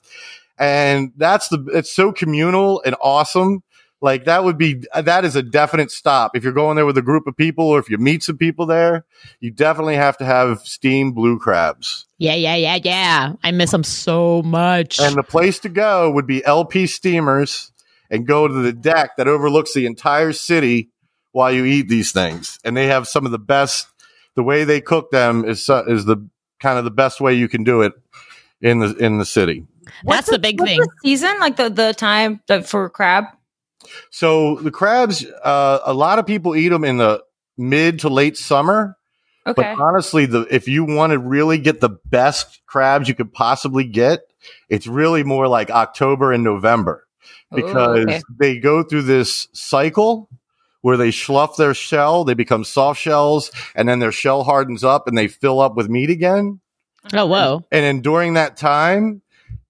And 0.58 1.12
that's 1.16 1.48
the, 1.48 1.64
it's 1.72 1.92
so 1.92 2.12
communal 2.12 2.82
and 2.84 2.96
awesome. 3.00 3.62
Like 4.02 4.26
that 4.26 4.44
would 4.44 4.58
be 4.58 4.82
that 4.94 5.24
is 5.24 5.36
a 5.36 5.42
definite 5.42 5.90
stop. 5.90 6.36
If 6.36 6.44
you're 6.44 6.52
going 6.52 6.76
there 6.76 6.84
with 6.84 6.98
a 6.98 7.02
group 7.02 7.26
of 7.26 7.36
people 7.36 7.64
or 7.64 7.78
if 7.78 7.88
you 7.88 7.96
meet 7.96 8.22
some 8.22 8.36
people 8.36 8.66
there, 8.66 9.06
you 9.40 9.50
definitely 9.50 9.96
have 9.96 10.18
to 10.18 10.24
have 10.24 10.60
steamed 10.60 11.14
blue 11.14 11.38
crabs. 11.38 12.06
Yeah, 12.18 12.34
yeah, 12.34 12.56
yeah, 12.56 12.78
yeah. 12.82 13.32
I 13.42 13.50
miss 13.52 13.70
them 13.70 13.84
so 13.84 14.42
much. 14.42 15.00
And 15.00 15.16
the 15.16 15.22
place 15.22 15.58
to 15.60 15.70
go 15.70 16.10
would 16.10 16.26
be 16.26 16.44
LP 16.44 16.86
Steamers 16.86 17.72
and 18.10 18.26
go 18.26 18.46
to 18.46 18.54
the 18.54 18.72
deck 18.72 19.16
that 19.16 19.28
overlooks 19.28 19.74
the 19.74 19.86
entire 19.86 20.32
city 20.32 20.90
while 21.32 21.52
you 21.52 21.64
eat 21.64 21.88
these 21.88 22.12
things. 22.12 22.58
And 22.64 22.76
they 22.76 22.86
have 22.86 23.06
some 23.06 23.26
of 23.26 23.32
the 23.32 23.38
best 23.38 23.88
the 24.36 24.42
way 24.42 24.64
they 24.64 24.80
cook 24.80 25.10
them 25.10 25.44
is 25.44 25.68
is 25.88 26.04
the 26.04 26.28
kind 26.60 26.78
of 26.78 26.84
the 26.84 26.90
best 26.90 27.20
way 27.20 27.34
you 27.34 27.48
can 27.48 27.64
do 27.64 27.82
it 27.82 27.94
in 28.60 28.78
the 28.78 28.94
in 28.96 29.18
the 29.18 29.24
city. 29.24 29.66
That's 30.04 30.26
the, 30.26 30.32
the, 30.32 30.38
big 30.38 30.60
thing. 30.60 30.78
The 30.78 30.88
season, 31.02 31.38
like 31.40 31.56
the 31.56 31.70
the 31.70 31.94
time 31.94 32.40
for 32.64 32.88
crab. 32.90 33.24
So 34.10 34.56
the 34.56 34.70
crabs, 34.70 35.24
uh, 35.24 35.80
a 35.84 35.94
lot 35.94 36.18
of 36.18 36.26
people 36.26 36.54
eat 36.54 36.68
them 36.68 36.84
in 36.84 36.98
the 36.98 37.22
mid 37.56 38.00
to 38.00 38.08
late 38.08 38.36
summer. 38.36 38.96
Okay. 39.46 39.62
But 39.62 39.80
honestly, 39.80 40.26
the 40.26 40.46
if 40.50 40.68
you 40.68 40.84
want 40.84 41.12
to 41.12 41.18
really 41.18 41.58
get 41.58 41.80
the 41.80 41.90
best 42.06 42.60
crabs 42.66 43.08
you 43.08 43.14
could 43.14 43.32
possibly 43.32 43.84
get, 43.84 44.20
it's 44.68 44.86
really 44.86 45.22
more 45.22 45.48
like 45.48 45.70
October 45.70 46.32
and 46.32 46.42
November 46.42 47.05
because 47.54 47.98
Ooh, 47.98 48.02
okay. 48.02 48.20
they 48.38 48.58
go 48.58 48.82
through 48.82 49.02
this 49.02 49.48
cycle 49.52 50.28
where 50.82 50.96
they 50.96 51.10
slough 51.10 51.56
their 51.56 51.74
shell, 51.74 52.24
they 52.24 52.34
become 52.34 52.62
soft 52.62 53.00
shells, 53.00 53.50
and 53.74 53.88
then 53.88 53.98
their 53.98 54.12
shell 54.12 54.44
hardens 54.44 54.84
up 54.84 55.08
and 55.08 55.18
they 55.18 55.26
fill 55.26 55.60
up 55.60 55.74
with 55.74 55.88
meat 55.88 56.10
again. 56.10 56.60
Oh, 57.12 57.26
whoa. 57.26 57.64
And 57.72 57.84
then 57.84 58.00
during 58.00 58.34
that 58.34 58.56
time, 58.56 59.22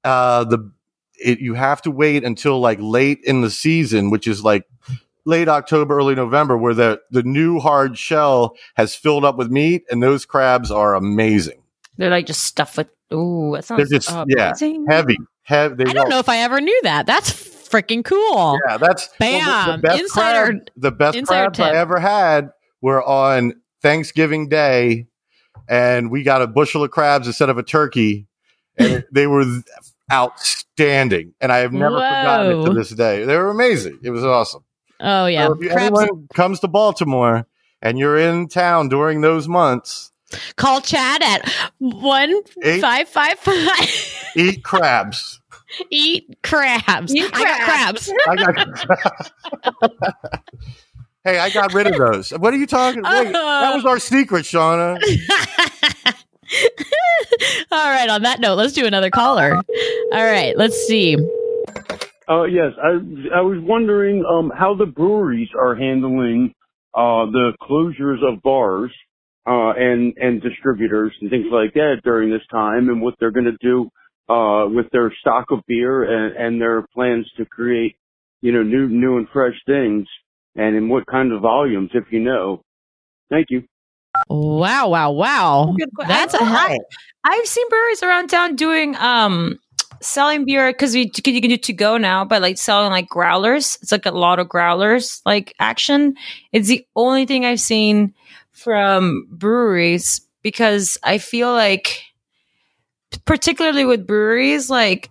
uh, 0.04 0.44
the 0.44 0.70
it, 1.18 1.40
you 1.40 1.54
have 1.54 1.82
to 1.82 1.90
wait 1.90 2.24
until 2.24 2.60
like 2.60 2.78
late 2.80 3.20
in 3.24 3.40
the 3.40 3.50
season, 3.50 4.10
which 4.10 4.26
is 4.26 4.44
like 4.44 4.64
late 5.24 5.48
October, 5.48 5.96
early 5.96 6.14
November, 6.14 6.56
where 6.56 6.74
the, 6.74 7.00
the 7.10 7.22
new 7.22 7.58
hard 7.58 7.98
shell 7.98 8.56
has 8.74 8.94
filled 8.94 9.24
up 9.24 9.36
with 9.36 9.50
meat 9.50 9.84
and 9.90 10.02
those 10.02 10.24
crabs 10.24 10.70
are 10.70 10.94
amazing. 10.94 11.62
They're 11.96 12.10
like 12.10 12.26
just 12.26 12.44
stuffed 12.44 12.76
with, 12.76 12.88
ooh, 13.12 13.52
that 13.54 13.64
sounds 13.64 13.88
They're 13.88 13.98
just, 13.98 14.12
uh, 14.12 14.24
yeah, 14.28 14.52
heavy. 14.88 15.18
Heavy 15.46 15.84
I 15.86 15.92
don't 15.92 16.08
know 16.08 16.18
if 16.18 16.28
I 16.28 16.38
ever 16.38 16.60
knew 16.60 16.80
that. 16.82 17.06
That's 17.06 17.30
freaking 17.30 18.04
cool. 18.04 18.58
Yeah, 18.68 18.76
that's 18.78 19.08
bam. 19.18 19.46
Well, 19.46 19.76
the, 19.76 19.82
best 19.82 20.02
insider, 20.02 20.46
crab, 20.52 20.70
the 20.76 20.92
best 20.92 21.24
crabs 21.24 21.56
tip. 21.56 21.66
I 21.66 21.76
ever 21.76 21.98
had 21.98 22.50
were 22.80 23.02
on 23.02 23.54
Thanksgiving 23.80 24.48
Day, 24.48 25.06
and 25.68 26.10
we 26.10 26.22
got 26.22 26.42
a 26.42 26.46
bushel 26.46 26.82
of 26.84 26.90
crabs 26.90 27.26
instead 27.26 27.48
of 27.48 27.58
a 27.58 27.62
turkey, 27.62 28.26
and 28.76 29.04
they 29.12 29.26
were 29.26 29.44
outstanding, 30.10 31.34
and 31.40 31.52
I 31.52 31.58
have 31.58 31.72
never 31.72 31.94
Whoa. 31.94 32.00
forgotten 32.00 32.60
it 32.60 32.64
to 32.66 32.74
this 32.74 32.90
day. 32.90 33.24
They 33.24 33.36
were 33.36 33.50
amazing. 33.50 34.00
It 34.02 34.10
was 34.10 34.24
awesome. 34.24 34.64
Oh 34.98 35.26
yeah. 35.26 35.46
So 35.46 35.58
if 35.60 35.72
anyone 35.72 36.26
comes 36.34 36.60
to 36.60 36.68
Baltimore 36.68 37.46
and 37.82 37.98
you're 37.98 38.18
in 38.18 38.48
town 38.48 38.88
during 38.88 39.20
those 39.20 39.46
months, 39.46 40.10
call 40.56 40.80
Chad 40.80 41.22
at 41.22 41.52
one 41.78 42.42
five 42.80 43.08
five 43.08 43.38
five. 43.38 44.12
Eat 44.36 44.62
crabs. 44.62 45.40
Eat 45.90 46.38
crabs. 46.42 47.14
Eat 47.14 47.32
crabs. 47.32 47.42
I 47.42 47.44
got 47.44 47.64
crabs. 47.64 48.12
I 48.28 48.36
got 48.36 48.54
crabs. 48.74 49.32
Hey, 51.24 51.38
I 51.40 51.50
got 51.50 51.74
rid 51.74 51.88
of 51.88 51.96
those. 51.96 52.30
What 52.30 52.54
are 52.54 52.56
you 52.56 52.68
talking? 52.68 53.02
Wait, 53.02 53.32
that 53.32 53.74
was 53.74 53.84
our 53.84 53.98
secret, 53.98 54.44
Shauna. 54.44 54.96
All 57.72 57.90
right. 57.90 58.08
On 58.08 58.22
that 58.22 58.38
note, 58.38 58.54
let's 58.54 58.74
do 58.74 58.86
another 58.86 59.10
caller. 59.10 59.56
All 59.56 60.24
right. 60.24 60.56
Let's 60.56 60.76
see. 60.86 61.16
Uh, 62.28 62.44
yes, 62.44 62.72
I 62.80 62.90
I 63.38 63.40
was 63.40 63.58
wondering 63.60 64.24
um, 64.24 64.52
how 64.56 64.76
the 64.76 64.86
breweries 64.86 65.48
are 65.58 65.74
handling 65.74 66.54
uh, 66.94 67.26
the 67.26 67.52
closures 67.62 68.22
of 68.22 68.40
bars 68.42 68.92
uh, 69.46 69.70
and 69.76 70.14
and 70.18 70.40
distributors 70.42 71.12
and 71.20 71.30
things 71.30 71.46
like 71.50 71.74
that 71.74 72.02
during 72.04 72.30
this 72.30 72.46
time, 72.52 72.88
and 72.88 73.00
what 73.00 73.14
they're 73.18 73.32
going 73.32 73.46
to 73.46 73.56
do 73.60 73.90
uh, 74.28 74.66
with 74.68 74.86
their 74.92 75.12
stock 75.20 75.46
of 75.50 75.60
beer 75.66 76.04
and, 76.04 76.36
and 76.36 76.60
their 76.60 76.86
plans 76.94 77.30
to 77.36 77.44
create, 77.44 77.96
you 78.40 78.52
know, 78.52 78.62
new 78.62 78.88
new 78.88 79.18
and 79.18 79.28
fresh 79.32 79.54
things, 79.66 80.06
and 80.54 80.76
in 80.76 80.88
what 80.88 81.06
kind 81.06 81.32
of 81.32 81.42
volumes, 81.42 81.90
if 81.94 82.04
you 82.10 82.20
know. 82.20 82.62
Thank 83.30 83.48
you. 83.50 83.64
Wow! 84.28 84.88
Wow! 84.88 85.10
Wow! 85.12 85.76
That's 86.06 86.34
a 86.34 86.44
high. 86.44 86.78
I've 87.24 87.46
seen 87.46 87.68
breweries 87.68 88.02
around 88.02 88.28
town 88.28 88.56
doing 88.56 88.96
um 88.96 89.58
selling 90.00 90.44
beer 90.44 90.72
because 90.72 90.94
you, 90.94 91.02
you 91.04 91.40
can 91.40 91.50
do 91.50 91.56
to 91.56 91.72
go 91.72 91.96
now, 91.96 92.24
but 92.24 92.42
like 92.42 92.58
selling 92.58 92.90
like 92.90 93.08
growlers. 93.08 93.78
It's 93.82 93.92
like 93.92 94.06
a 94.06 94.10
lot 94.10 94.38
of 94.38 94.48
growlers 94.48 95.22
like 95.24 95.54
action. 95.58 96.14
It's 96.52 96.68
the 96.68 96.86
only 96.96 97.26
thing 97.26 97.44
I've 97.44 97.60
seen 97.60 98.14
from 98.52 99.26
breweries 99.30 100.20
because 100.42 100.98
I 101.02 101.18
feel 101.18 101.52
like, 101.52 102.02
particularly 103.24 103.84
with 103.84 104.06
breweries, 104.06 104.70
like 104.70 105.10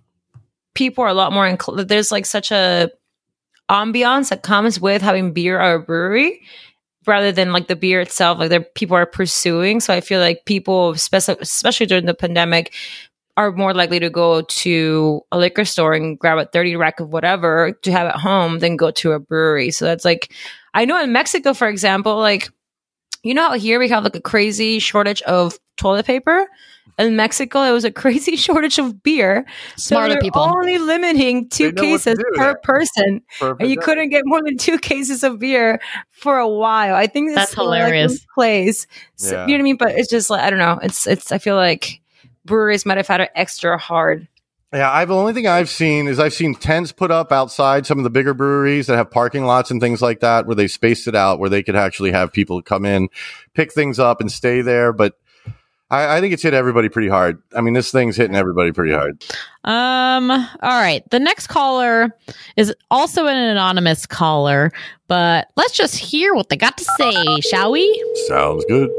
people 0.73 1.03
are 1.03 1.09
a 1.09 1.13
lot 1.13 1.33
more. 1.33 1.45
Inc- 1.45 1.87
there's 1.87 2.11
like 2.11 2.25
such 2.25 2.51
a 2.51 2.89
ambiance 3.69 4.29
that 4.29 4.43
comes 4.43 4.79
with 4.79 5.01
having 5.01 5.33
beer 5.33 5.59
at 5.59 5.75
a 5.75 5.79
brewery 5.79 6.41
rather 7.07 7.31
than 7.31 7.51
like 7.51 7.67
the 7.67 7.75
beer 7.75 7.99
itself 7.99 8.37
like 8.37 8.49
there 8.49 8.61
people 8.61 8.95
are 8.95 9.07
pursuing 9.07 9.79
so 9.79 9.91
i 9.91 10.01
feel 10.01 10.19
like 10.19 10.45
people 10.45 10.91
especially 10.91 11.87
during 11.87 12.05
the 12.05 12.13
pandemic 12.13 12.71
are 13.37 13.51
more 13.51 13.73
likely 13.73 13.99
to 13.99 14.09
go 14.09 14.41
to 14.43 15.21
a 15.31 15.37
liquor 15.37 15.65
store 15.65 15.93
and 15.93 16.17
grab 16.17 16.37
a 16.37 16.45
30 16.45 16.75
rack 16.77 16.99
of 16.99 17.11
whatever 17.11 17.73
to 17.83 17.91
have 17.91 18.07
at 18.07 18.15
home 18.15 18.59
than 18.59 18.77
go 18.77 18.91
to 18.91 19.11
a 19.11 19.19
brewery. 19.19 19.71
So 19.71 19.85
that's 19.85 20.05
like, 20.05 20.31
I 20.73 20.85
know 20.85 21.01
in 21.01 21.11
Mexico, 21.11 21.53
for 21.53 21.67
example, 21.67 22.17
like, 22.17 22.49
you 23.23 23.33
know 23.33 23.53
here 23.53 23.79
we 23.79 23.89
have 23.89 24.03
like 24.03 24.15
a 24.15 24.21
crazy 24.21 24.79
shortage 24.79 25.21
of 25.23 25.57
toilet 25.77 26.05
paper? 26.05 26.47
In 26.97 27.15
Mexico, 27.15 27.61
it 27.63 27.71
was 27.71 27.83
a 27.83 27.91
crazy 27.91 28.35
shortage 28.37 28.79
of 28.79 29.03
beer. 29.03 29.45
Smarter 29.75 30.13
so 30.13 30.19
people. 30.19 30.41
Only 30.41 30.77
limiting 30.77 31.49
two 31.49 31.73
cases 31.73 32.17
per 32.35 32.55
person. 32.57 33.21
Perfect. 33.39 33.61
And 33.61 33.69
you 33.69 33.77
couldn't 33.77 34.09
get 34.09 34.23
more 34.25 34.41
than 34.41 34.57
two 34.57 34.77
cases 34.79 35.23
of 35.23 35.39
beer 35.39 35.79
for 36.11 36.37
a 36.37 36.47
while. 36.47 36.95
I 36.95 37.07
think 37.07 37.35
that's 37.35 37.53
hilarious. 37.53 38.13
Like 38.13 38.27
plays. 38.33 38.87
So, 39.15 39.35
yeah. 39.35 39.41
You 39.41 39.47
know 39.47 39.53
what 39.53 39.59
I 39.59 39.63
mean? 39.63 39.77
But 39.77 39.91
it's 39.91 40.09
just 40.09 40.29
like, 40.29 40.41
I 40.41 40.49
don't 40.49 40.59
know. 40.59 40.79
It's, 40.81 41.05
it's, 41.05 41.31
I 41.31 41.37
feel 41.37 41.55
like, 41.55 42.01
breweries 42.45 42.85
might 42.85 42.97
have 42.97 43.07
had 43.07 43.21
it 43.21 43.31
extra 43.35 43.77
hard. 43.77 44.27
Yeah, 44.73 44.91
I've 44.91 45.07
the 45.07 45.15
only 45.15 45.33
thing 45.33 45.47
I've 45.47 45.69
seen 45.69 46.07
is 46.07 46.19
I've 46.19 46.33
seen 46.33 46.53
tents 46.53 46.91
put 46.91 47.09
up 47.09 47.31
outside 47.31 47.85
some 47.85 47.97
of 47.97 48.03
the 48.03 48.09
bigger 48.09 48.33
breweries 48.33 48.87
that 48.87 48.97
have 48.97 49.09
parking 49.09 49.45
lots 49.45 49.71
and 49.71 49.79
things 49.79 50.01
like 50.01 50.19
that 50.19 50.47
where 50.47 50.55
they 50.55 50.67
spaced 50.67 51.07
it 51.07 51.15
out 51.15 51.39
where 51.39 51.49
they 51.49 51.63
could 51.63 51.77
actually 51.77 52.11
have 52.11 52.33
people 52.33 52.61
come 52.61 52.85
in, 52.85 53.07
pick 53.53 53.71
things 53.71 53.99
up 53.99 54.19
and 54.19 54.31
stay 54.31 54.61
there. 54.61 54.91
But 54.91 55.17
I, 55.89 56.17
I 56.17 56.21
think 56.21 56.33
it's 56.33 56.41
hit 56.43 56.53
everybody 56.53 56.89
pretty 56.89 57.09
hard. 57.09 57.41
I 57.55 57.61
mean, 57.61 57.73
this 57.73 57.91
thing's 57.91 58.15
hitting 58.15 58.35
everybody 58.35 58.71
pretty 58.71 58.93
hard. 58.93 59.23
Um, 59.63 60.31
all 60.31 60.81
right. 60.81 61.03
The 61.11 61.19
next 61.19 61.47
caller 61.47 62.15
is 62.57 62.73
also 62.89 63.27
an 63.27 63.37
anonymous 63.37 64.05
caller, 64.05 64.71
but 65.07 65.47
let's 65.55 65.73
just 65.73 65.95
hear 65.95 66.33
what 66.33 66.49
they 66.49 66.57
got 66.57 66.77
to 66.77 66.83
say, 66.83 67.39
shall 67.41 67.71
we? 67.71 68.15
Sounds 68.27 68.65
good. 68.67 68.89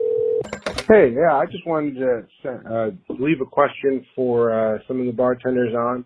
Hey, 0.88 1.12
yeah, 1.12 1.34
I 1.34 1.46
just 1.46 1.66
wanted 1.66 1.96
to 1.96 2.50
uh, 2.50 2.90
leave 3.08 3.40
a 3.40 3.46
question 3.46 4.06
for 4.14 4.52
uh, 4.52 4.78
some 4.86 5.00
of 5.00 5.06
the 5.06 5.12
bartenders 5.12 5.74
on. 5.74 6.04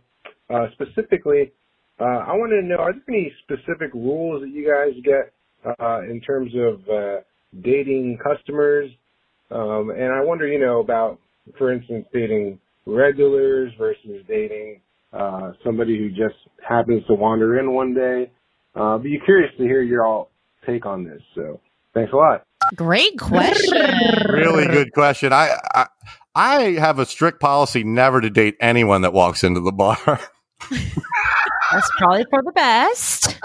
Uh, 0.49 0.67
specifically, 0.73 1.53
uh, 2.01 2.05
I 2.05 2.33
wanted 2.33 2.63
to 2.63 2.67
know: 2.67 2.77
Are 2.77 2.93
there 2.93 3.03
any 3.09 3.33
specific 3.43 3.93
rules 3.93 4.41
that 4.41 4.49
you 4.49 4.67
guys 4.67 4.95
get 5.05 5.35
uh, 5.79 6.01
in 6.03 6.21
terms 6.23 6.53
of 6.57 6.89
uh, 6.89 7.21
dating 7.61 8.19
customers? 8.25 8.91
Um, 9.51 9.91
and 9.91 10.13
I 10.13 10.23
wonder, 10.23 10.47
you 10.47 10.59
know, 10.59 10.81
about, 10.81 11.19
for 11.59 11.73
instance, 11.73 12.07
dating 12.13 12.59
regulars 12.87 13.73
versus 13.79 14.25
dating 14.29 14.81
somebody 15.65 15.99
who 15.99 16.09
just 16.11 16.37
happens 16.67 17.05
to 17.07 17.15
wander 17.15 17.59
in 17.59 17.73
one 17.73 17.95
day. 17.95 18.31
be 19.03 19.21
curious 19.25 19.51
to 19.59 19.65
hear 19.65 19.83
your 19.83 20.07
all 20.07 20.31
take 20.67 20.87
on 20.87 21.05
this. 21.05 21.21
So, 21.35 21.61
thanks 21.95 22.13
a 22.13 22.17
lot. 22.17 22.45
Great 22.77 23.19
question. 23.19 23.73
really 24.29 24.67
good 24.67 24.93
question. 24.93 25.33
I, 25.33 25.57
I, 25.75 25.87
I 26.35 26.61
have 26.79 26.99
a 26.99 27.07
strict 27.07 27.41
policy 27.41 27.85
never 27.85 28.21
to 28.21 28.31
date 28.31 28.57
anyone 28.61 29.03
that 29.03 29.13
walks 29.13 29.43
into 29.43 29.61
the 29.61 29.73
bar. 29.73 29.99
That's 30.71 31.91
probably 31.99 32.25
for 32.31 32.43
the 32.43 32.53
best. 32.53 33.39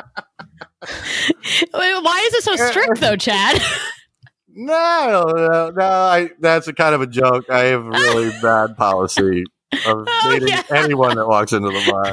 Why 1.71 2.27
is 2.27 2.33
it 2.33 2.43
so 2.43 2.55
strict 2.55 2.99
though, 2.99 3.15
Chad? 3.15 3.61
No, 4.57 5.33
no, 5.35 5.69
no. 5.69 5.83
I, 5.83 6.29
that's 6.39 6.69
a 6.69 6.73
kind 6.73 6.95
of 6.95 7.01
a 7.01 7.07
joke. 7.07 7.49
I 7.49 7.65
have 7.65 7.85
a 7.85 7.89
really 7.89 8.29
bad 8.41 8.77
policy 8.77 9.43
of 9.85 10.05
oh, 10.07 10.29
dating 10.29 10.47
yeah. 10.47 10.63
anyone 10.69 11.17
that 11.17 11.27
walks 11.27 11.51
into 11.51 11.67
the 11.67 11.91
bar. 11.91 12.05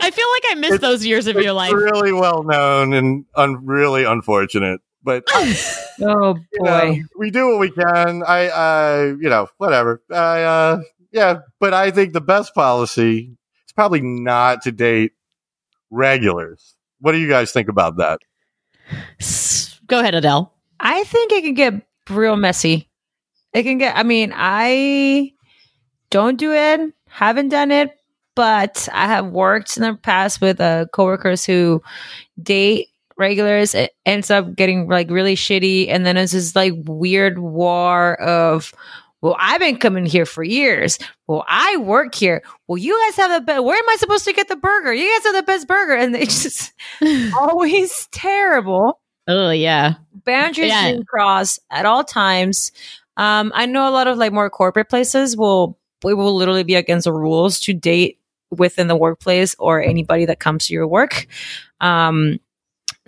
I 0.00 0.10
feel 0.10 0.26
like 0.32 0.42
I 0.50 0.54
missed 0.56 0.74
it's, 0.74 0.82
those 0.82 1.06
years 1.06 1.28
of 1.28 1.36
your 1.36 1.52
life. 1.52 1.72
Really 1.72 2.12
well 2.12 2.42
known 2.42 2.92
and 2.92 3.24
un- 3.36 3.64
really 3.64 4.02
unfortunate. 4.04 4.80
But 5.04 5.22
oh 5.32 6.34
boy, 6.58 6.64
know, 6.64 6.96
we 7.16 7.30
do 7.30 7.50
what 7.50 7.60
we 7.60 7.70
can. 7.70 8.24
I, 8.24 8.48
uh, 8.48 9.14
you 9.20 9.28
know, 9.28 9.46
whatever. 9.58 10.02
I, 10.10 10.42
uh, 10.42 10.80
yeah, 11.12 11.38
but 11.60 11.72
I 11.72 11.92
think 11.92 12.14
the 12.14 12.20
best 12.20 12.52
policy 12.52 13.36
is 13.66 13.72
probably 13.74 14.00
not 14.00 14.62
to 14.62 14.72
date 14.72 15.12
regulars. 15.90 16.74
What 17.00 17.12
do 17.12 17.18
you 17.18 17.28
guys 17.28 17.52
think 17.52 17.68
about 17.68 17.96
that? 17.98 18.20
Go 19.86 20.00
ahead, 20.00 20.14
Adele. 20.14 20.52
I 20.80 21.04
think 21.04 21.32
it 21.32 21.42
can 21.42 21.54
get 21.54 21.86
real 22.10 22.36
messy. 22.36 22.88
It 23.52 23.62
can 23.62 23.78
get. 23.78 23.96
I 23.96 24.02
mean, 24.02 24.32
I 24.34 25.32
don't 26.10 26.38
do 26.38 26.52
it. 26.52 26.92
Haven't 27.08 27.48
done 27.48 27.70
it, 27.70 27.96
but 28.34 28.88
I 28.92 29.06
have 29.06 29.26
worked 29.26 29.76
in 29.76 29.82
the 29.82 29.94
past 29.94 30.40
with 30.40 30.60
uh, 30.60 30.86
coworkers 30.92 31.44
who 31.44 31.82
date 32.42 32.88
regulars. 33.16 33.74
It 33.74 33.92
ends 34.06 34.30
up 34.30 34.54
getting 34.54 34.88
like 34.88 35.10
really 35.10 35.34
shitty, 35.34 35.88
and 35.88 36.04
then 36.04 36.16
it's 36.16 36.32
this 36.32 36.54
like 36.54 36.74
weird 36.76 37.38
war 37.38 38.20
of. 38.20 38.72
Well, 39.20 39.36
I've 39.38 39.60
been 39.60 39.78
coming 39.78 40.06
here 40.06 40.26
for 40.26 40.44
years. 40.44 40.98
Well, 41.26 41.44
I 41.48 41.76
work 41.78 42.14
here. 42.14 42.42
Well, 42.68 42.78
you 42.78 42.98
guys 43.06 43.16
have 43.16 43.40
the 43.40 43.44
best. 43.44 43.64
Where 43.64 43.76
am 43.76 43.88
I 43.88 43.96
supposed 43.96 44.24
to 44.26 44.32
get 44.32 44.48
the 44.48 44.56
burger? 44.56 44.92
You 44.92 45.12
guys 45.12 45.24
have 45.24 45.34
the 45.34 45.42
best 45.42 45.66
burger, 45.66 45.94
and 45.94 46.14
it's 46.14 46.42
just 46.42 46.72
always 47.38 48.08
terrible. 48.12 49.00
Oh 49.26 49.50
yeah, 49.50 49.94
boundaries 50.24 50.68
yeah. 50.68 50.92
being 50.92 51.04
crossed 51.04 51.60
at 51.70 51.84
all 51.84 52.04
times. 52.04 52.72
Um, 53.16 53.50
I 53.54 53.66
know 53.66 53.88
a 53.88 53.90
lot 53.90 54.06
of 54.06 54.16
like 54.16 54.32
more 54.32 54.48
corporate 54.48 54.88
places 54.88 55.36
will 55.36 55.78
we 56.04 56.14
will 56.14 56.34
literally 56.36 56.62
be 56.62 56.76
against 56.76 57.04
the 57.04 57.12
rules 57.12 57.58
to 57.60 57.74
date 57.74 58.20
within 58.50 58.86
the 58.86 58.96
workplace 58.96 59.54
or 59.58 59.82
anybody 59.82 60.24
that 60.26 60.38
comes 60.38 60.66
to 60.66 60.74
your 60.74 60.86
work. 60.86 61.26
Um, 61.80 62.38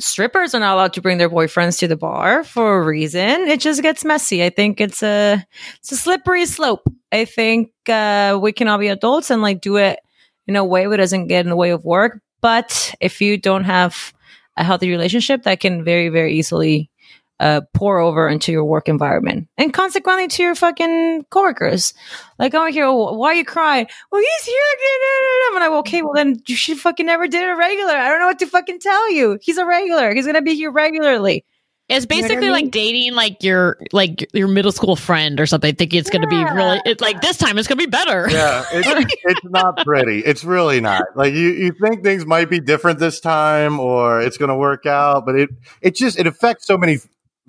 strippers 0.01 0.55
are 0.55 0.61
not 0.61 0.75
allowed 0.75 0.93
to 0.95 1.03
bring 1.03 1.19
their 1.19 1.31
boyfriends 1.31 1.79
to 1.79 1.89
the 1.89 1.97
bar 1.97 2.45
for 2.45 2.81
a 2.81 2.85
reason. 2.85 3.49
It 3.49 3.61
just 3.61 3.83
gets 3.83 4.05
messy. 4.05 4.45
I 4.45 4.51
think 4.51 4.81
it's 4.81 5.03
a 5.03 5.45
it's 5.79 5.93
a 5.93 5.97
slippery 5.97 6.47
slope. 6.47 6.83
I 7.13 7.25
think 7.25 7.71
uh, 7.89 8.39
we 8.41 8.53
can 8.53 8.69
all 8.69 8.79
be 8.79 8.89
adults 8.89 9.31
and 9.31 9.43
like 9.43 9.61
do 9.61 9.77
it 9.77 9.99
in 10.47 10.57
a 10.57 10.65
way 10.65 10.87
that 10.87 10.97
doesn't 10.97 11.29
get 11.29 11.47
in 11.47 11.51
the 11.51 11.57
way 11.57 11.71
of 11.71 11.85
work. 11.85 12.21
But 12.41 12.95
if 13.01 13.21
you 13.21 13.37
don't 13.37 13.65
have 13.65 14.13
a 14.57 14.65
healthy 14.65 14.91
relationship, 14.91 15.43
that 15.45 15.61
can 15.61 15.85
very 15.85 16.09
very 16.09 16.35
easily 16.35 16.91
uh, 17.41 17.63
pour 17.73 17.99
over 17.99 18.29
into 18.29 18.53
your 18.53 18.65
work 18.65 18.89
environment 18.89 19.49
and 19.57 19.73
consequently 19.73 20.29
to 20.29 20.43
your 20.43 20.55
fucking 20.55 21.25
coworkers. 21.31 21.95
Like, 22.39 22.55
I'm 22.55 22.71
here, 22.71 22.93
why 22.93 23.31
are 23.31 23.35
you 23.35 23.45
crying? 23.45 23.87
Well, 24.13 24.21
he's 24.21 24.47
here 24.47 24.63
again. 24.75 25.63
I'm 25.63 25.73
like, 25.73 25.79
okay, 25.81 26.03
well, 26.03 26.13
then 26.15 26.41
you 26.47 26.55
should 26.55 26.79
fucking 26.79 27.07
never 27.07 27.27
did 27.27 27.49
a 27.49 27.57
regular. 27.57 27.95
I 27.95 28.11
don't 28.11 28.21
know 28.21 28.27
what 28.27 28.39
to 28.41 28.47
fucking 28.47 28.81
tell 28.81 29.11
you. 29.11 29.39
He's 29.41 29.57
a 29.57 29.65
regular. 29.65 30.15
He's 30.15 30.27
going 30.27 30.37
to 30.37 30.43
be 30.43 30.55
here 30.55 30.71
regularly. 30.71 31.45
It's 31.89 32.07
basically 32.07 32.37
you 32.37 32.41
know 32.43 32.47
I 32.55 32.59
mean? 32.59 32.67
like 32.67 32.71
dating 32.71 33.15
like 33.15 33.43
your 33.43 33.77
like 33.91 34.29
your 34.33 34.47
middle 34.47 34.71
school 34.71 34.95
friend 34.95 35.41
or 35.41 35.47
something. 35.47 35.75
Thinking 35.75 35.99
it's 35.99 36.09
yeah. 36.09 36.21
going 36.21 36.23
to 36.23 36.29
be 36.29 36.55
really 36.55 36.81
it's 36.85 37.01
like 37.01 37.21
this 37.21 37.37
time 37.37 37.59
it's 37.59 37.67
going 37.67 37.79
to 37.79 37.85
be 37.85 37.91
better. 37.91 38.31
Yeah, 38.31 38.65
it's, 38.71 39.15
it's 39.25 39.41
not 39.43 39.77
pretty. 39.79 40.21
It's 40.21 40.45
really 40.45 40.81
not. 40.81 41.03
Like 41.17 41.35
you 41.35 41.49
you 41.49 41.73
think 41.83 42.05
things 42.05 42.25
might 42.25 42.49
be 42.49 42.61
different 42.61 43.01
this 43.01 43.19
time 43.19 43.81
or 43.81 44.21
it's 44.21 44.37
going 44.37 44.51
to 44.51 44.55
work 44.55 44.87
out, 44.87 45.27
but 45.27 45.35
it 45.35 45.51
it 45.83 45.97
just 45.97 46.17
it 46.17 46.29
affects 46.29 46.65
so 46.65 46.79
many 46.79 47.01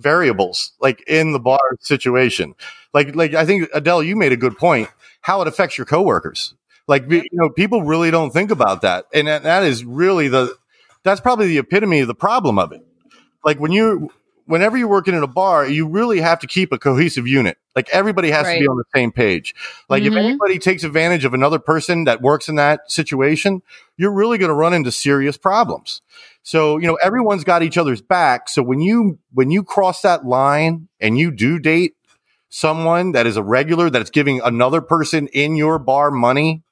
variables 0.01 0.71
like 0.79 1.03
in 1.07 1.33
the 1.33 1.39
bar 1.39 1.59
situation. 1.79 2.55
Like, 2.93 3.15
like 3.15 3.33
I 3.33 3.45
think 3.45 3.69
Adele, 3.73 4.03
you 4.03 4.15
made 4.15 4.31
a 4.31 4.37
good 4.37 4.57
point. 4.57 4.89
How 5.21 5.41
it 5.41 5.47
affects 5.47 5.77
your 5.77 5.85
coworkers. 5.85 6.55
Like, 6.87 7.09
you 7.09 7.23
know, 7.33 7.49
people 7.49 7.83
really 7.83 8.09
don't 8.09 8.31
think 8.31 8.49
about 8.49 8.81
that, 8.81 9.05
and 9.13 9.27
that, 9.27 9.43
that 9.43 9.63
is 9.63 9.85
really 9.85 10.27
the 10.27 10.57
that's 11.03 11.21
probably 11.21 11.47
the 11.47 11.57
epitome 11.57 11.99
of 11.99 12.07
the 12.07 12.15
problem 12.15 12.59
of 12.59 12.71
it. 12.71 12.85
Like 13.43 13.59
when 13.59 13.71
you, 13.71 14.11
whenever 14.45 14.77
you're 14.77 14.87
working 14.87 15.15
in 15.15 15.23
a 15.23 15.27
bar, 15.27 15.67
you 15.67 15.87
really 15.87 16.19
have 16.19 16.39
to 16.39 16.47
keep 16.47 16.71
a 16.71 16.77
cohesive 16.77 17.27
unit. 17.27 17.57
Like 17.75 17.89
everybody 17.89 18.29
has 18.31 18.45
right. 18.45 18.55
to 18.55 18.59
be 18.59 18.67
on 18.67 18.77
the 18.77 18.83
same 18.93 19.11
page. 19.11 19.55
Like 19.89 20.03
mm-hmm. 20.03 20.17
if 20.17 20.23
anybody 20.23 20.59
takes 20.59 20.83
advantage 20.83 21.25
of 21.25 21.33
another 21.33 21.59
person 21.59 22.03
that 22.03 22.21
works 22.21 22.49
in 22.49 22.55
that 22.55 22.91
situation, 22.91 23.61
you're 23.97 24.11
really 24.11 24.37
going 24.37 24.49
to 24.49 24.55
run 24.55 24.73
into 24.73 24.91
serious 24.91 25.37
problems. 25.37 26.01
So, 26.43 26.77
you 26.77 26.87
know, 26.87 26.95
everyone's 26.95 27.43
got 27.43 27.63
each 27.63 27.77
other's 27.77 28.01
back. 28.01 28.49
So 28.49 28.63
when 28.63 28.81
you, 28.81 29.19
when 29.33 29.51
you 29.51 29.63
cross 29.63 30.01
that 30.01 30.25
line 30.25 30.87
and 30.99 31.17
you 31.17 31.31
do 31.31 31.59
date 31.59 31.93
someone 32.49 33.11
that 33.13 33.27
is 33.27 33.37
a 33.37 33.43
regular 33.43 33.89
that's 33.89 34.09
giving 34.09 34.41
another 34.41 34.81
person 34.81 35.27
in 35.27 35.55
your 35.55 35.79
bar 35.79 36.11
money 36.11 36.63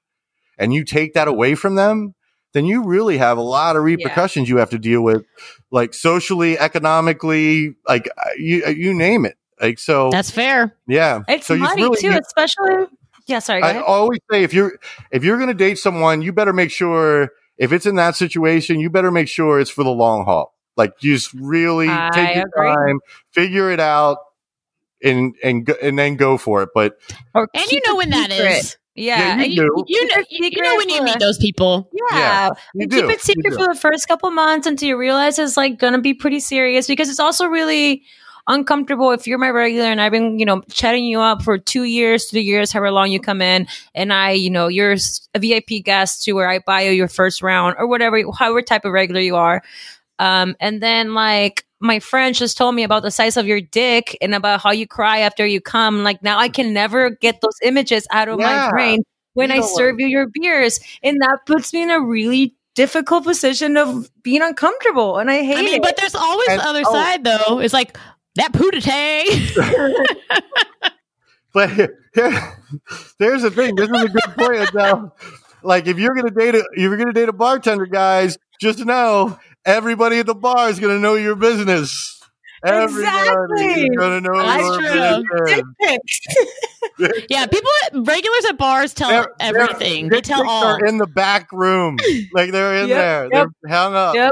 and 0.57 0.73
you 0.73 0.83
take 0.83 1.13
that 1.13 1.27
away 1.27 1.55
from 1.55 1.75
them, 1.75 2.15
then 2.53 2.65
you 2.65 2.83
really 2.83 3.17
have 3.17 3.37
a 3.37 3.41
lot 3.41 3.75
of 3.75 3.83
repercussions 3.83 4.49
yeah. 4.49 4.55
you 4.55 4.59
have 4.59 4.71
to 4.71 4.79
deal 4.79 5.01
with, 5.01 5.23
like 5.69 5.93
socially, 5.93 6.57
economically, 6.57 7.75
like 7.87 8.09
uh, 8.17 8.29
you 8.37 8.63
uh, 8.65 8.69
you 8.69 8.93
name 8.93 9.25
it. 9.25 9.37
Like 9.61 9.77
so, 9.77 10.09
that's 10.09 10.31
fair. 10.31 10.75
Yeah, 10.87 11.21
it's 11.27 11.45
so 11.45 11.55
money 11.55 11.83
really, 11.83 12.01
too, 12.01 12.09
especially. 12.09 12.87
Yeah, 13.27 13.37
sorry. 13.37 13.61
I 13.61 13.81
always 13.81 14.19
say 14.31 14.41
if 14.41 14.53
you're 14.53 14.79
if 15.11 15.23
you're 15.23 15.37
going 15.37 15.49
to 15.49 15.53
date 15.53 15.77
someone, 15.77 16.23
you 16.23 16.33
better 16.33 16.53
make 16.53 16.71
sure 16.71 17.29
if 17.59 17.73
it's 17.73 17.85
in 17.85 17.95
that 17.95 18.15
situation, 18.15 18.79
you 18.79 18.89
better 18.89 19.11
make 19.11 19.27
sure 19.27 19.59
it's 19.59 19.69
for 19.69 19.83
the 19.83 19.91
long 19.91 20.25
haul. 20.25 20.55
Like 20.77 20.97
just 20.97 21.33
really 21.33 21.89
I 21.89 22.09
take 22.13 22.35
your 22.35 22.45
agree. 22.47 22.73
time, 22.73 22.99
figure 23.31 23.69
it 23.69 23.81
out, 23.81 24.17
and 25.03 25.35
and 25.43 25.69
and 25.81 25.99
then 25.99 26.15
go 26.15 26.37
for 26.37 26.63
it. 26.63 26.69
But 26.73 26.97
and 27.35 27.47
you 27.69 27.81
know 27.85 27.97
when 27.97 28.11
secret. 28.13 28.29
that 28.29 28.57
is. 28.57 28.77
Yeah, 28.95 29.37
yeah 29.37 29.43
you, 29.43 29.63
you, 29.63 29.85
you, 29.87 30.07
know, 30.07 30.23
you 30.29 30.61
know 30.61 30.75
when 30.75 30.89
you 30.89 31.03
meet 31.03 31.19
those 31.19 31.37
people. 31.37 31.89
Yeah, 31.93 32.17
yeah 32.17 32.49
you 32.73 32.87
keep 32.87 33.05
do. 33.05 33.09
it 33.09 33.21
secret 33.21 33.53
for 33.53 33.67
the 33.67 33.79
first 33.79 34.07
couple 34.07 34.29
months 34.31 34.67
until 34.67 34.89
you 34.89 34.97
realize 34.97 35.39
it's 35.39 35.55
like 35.55 35.79
gonna 35.79 36.01
be 36.01 36.13
pretty 36.13 36.39
serious 36.39 36.87
because 36.87 37.09
it's 37.09 37.19
also 37.19 37.45
really 37.45 38.03
uncomfortable 38.49 39.11
if 39.11 39.27
you're 39.27 39.37
my 39.37 39.49
regular 39.49 39.87
and 39.87 40.01
I've 40.01 40.11
been, 40.11 40.39
you 40.39 40.45
know, 40.45 40.61
chatting 40.69 41.05
you 41.05 41.21
up 41.21 41.43
for 41.43 41.57
two 41.57 41.83
years, 41.83 42.25
three 42.29 42.41
years, 42.41 42.71
however 42.71 42.91
long 42.91 43.11
you 43.11 43.19
come 43.19 43.41
in, 43.41 43.67
and 43.95 44.11
I, 44.11 44.31
you 44.31 44.49
know, 44.49 44.67
you're 44.67 44.95
a 45.33 45.39
VIP 45.39 45.83
guest 45.83 46.23
to 46.25 46.33
where 46.33 46.49
I 46.49 46.59
buy 46.59 46.81
you 46.81 46.91
your 46.91 47.07
first 47.07 47.41
round 47.41 47.75
or 47.77 47.87
whatever, 47.87 48.21
however 48.37 48.61
type 48.61 48.83
of 48.83 48.91
regular 48.91 49.21
you 49.21 49.35
are. 49.37 49.61
Um, 50.17 50.55
and 50.59 50.81
then 50.81 51.13
like 51.13 51.65
my 51.79 51.99
friend 51.99 52.35
just 52.35 52.57
told 52.57 52.75
me 52.75 52.83
about 52.83 53.03
the 53.03 53.11
size 53.11 53.37
of 53.37 53.47
your 53.47 53.61
dick 53.61 54.17
and 54.19 54.35
about 54.35 54.61
how 54.61 54.71
you 54.71 54.85
cry 54.85 55.19
after 55.19 55.45
you 55.45 55.61
come. 55.61 56.03
Like 56.03 56.21
now 56.21 56.37
I 56.37 56.49
can 56.49 56.73
never 56.73 57.11
get 57.11 57.39
those 57.41 57.57
images 57.63 58.05
out 58.11 58.27
of 58.27 58.39
yeah. 58.39 58.65
my 58.65 58.71
brain 58.71 59.03
when 59.33 59.49
you 59.49 59.63
I 59.63 59.65
serve 59.65 59.99
you 59.99 60.07
your 60.07 60.27
beers. 60.27 60.79
And 61.03 61.21
that 61.21 61.39
puts 61.45 61.71
me 61.71 61.83
in 61.83 61.89
a 61.89 62.01
really 62.01 62.55
difficult 62.75 63.23
position 63.23 63.77
of 63.77 64.09
being 64.23 64.41
uncomfortable. 64.41 65.19
And 65.19 65.31
I 65.31 65.43
hate 65.43 65.57
I 65.57 65.61
mean, 65.61 65.75
it. 65.75 65.81
But 65.81 65.97
there's 65.97 66.15
always 66.15 66.49
and, 66.49 66.59
the 66.59 66.65
other 66.65 66.83
oh, 66.85 66.93
side 66.93 67.23
though. 67.23 67.59
It's 67.59 67.73
like 67.73 67.97
that 68.39 68.53
pootie 68.53 68.79
but 71.53 71.69
here, 71.69 71.95
there's 73.19 73.43
the 73.43 73.51
thing. 73.51 73.75
This 73.75 73.89
is 73.89 74.03
a 74.03 74.07
good 74.07 74.35
point. 74.35 74.73
Now, 74.73 75.13
like 75.63 75.85
if 75.87 75.99
you're 75.99 76.15
gonna 76.15 76.31
date 76.31 76.55
a, 76.55 76.63
if 76.73 76.79
you're 76.79 76.97
gonna 76.97 77.13
date 77.13 77.29
a 77.29 77.33
bartender, 77.33 77.85
guys, 77.85 78.37
just 78.59 78.83
know 78.85 79.37
everybody 79.65 80.19
at 80.19 80.25
the 80.25 80.35
bar 80.35 80.69
is 80.69 80.79
going 80.79 80.95
to 80.95 81.01
know 81.01 81.15
your 81.15 81.35
business. 81.35 82.15
Everybody 82.65 83.05
exactly. 83.05 83.89
going 83.95 84.23
to 84.23 84.29
know 84.29 84.37
That's 84.37 84.61
your 84.61 84.81
business. 85.45 85.65
yeah, 87.29 87.45
people, 87.45 87.69
regulars 87.93 88.45
at 88.49 88.57
bars 88.57 88.93
tell 88.93 89.09
they're, 89.09 89.31
everything. 89.39 90.09
They're, 90.09 90.17
they 90.17 90.21
tell 90.21 90.45
all. 90.47 90.65
Are 90.65 90.85
in 90.85 90.97
the 90.97 91.07
back 91.07 91.53
room, 91.53 91.97
like 92.33 92.51
they're 92.51 92.83
in 92.83 92.89
yep, 92.89 92.97
there. 92.97 93.29
Yep. 93.31 93.47
They're 93.61 93.73
hung 93.73 93.95
up. 93.95 94.13
Yep. 94.15 94.31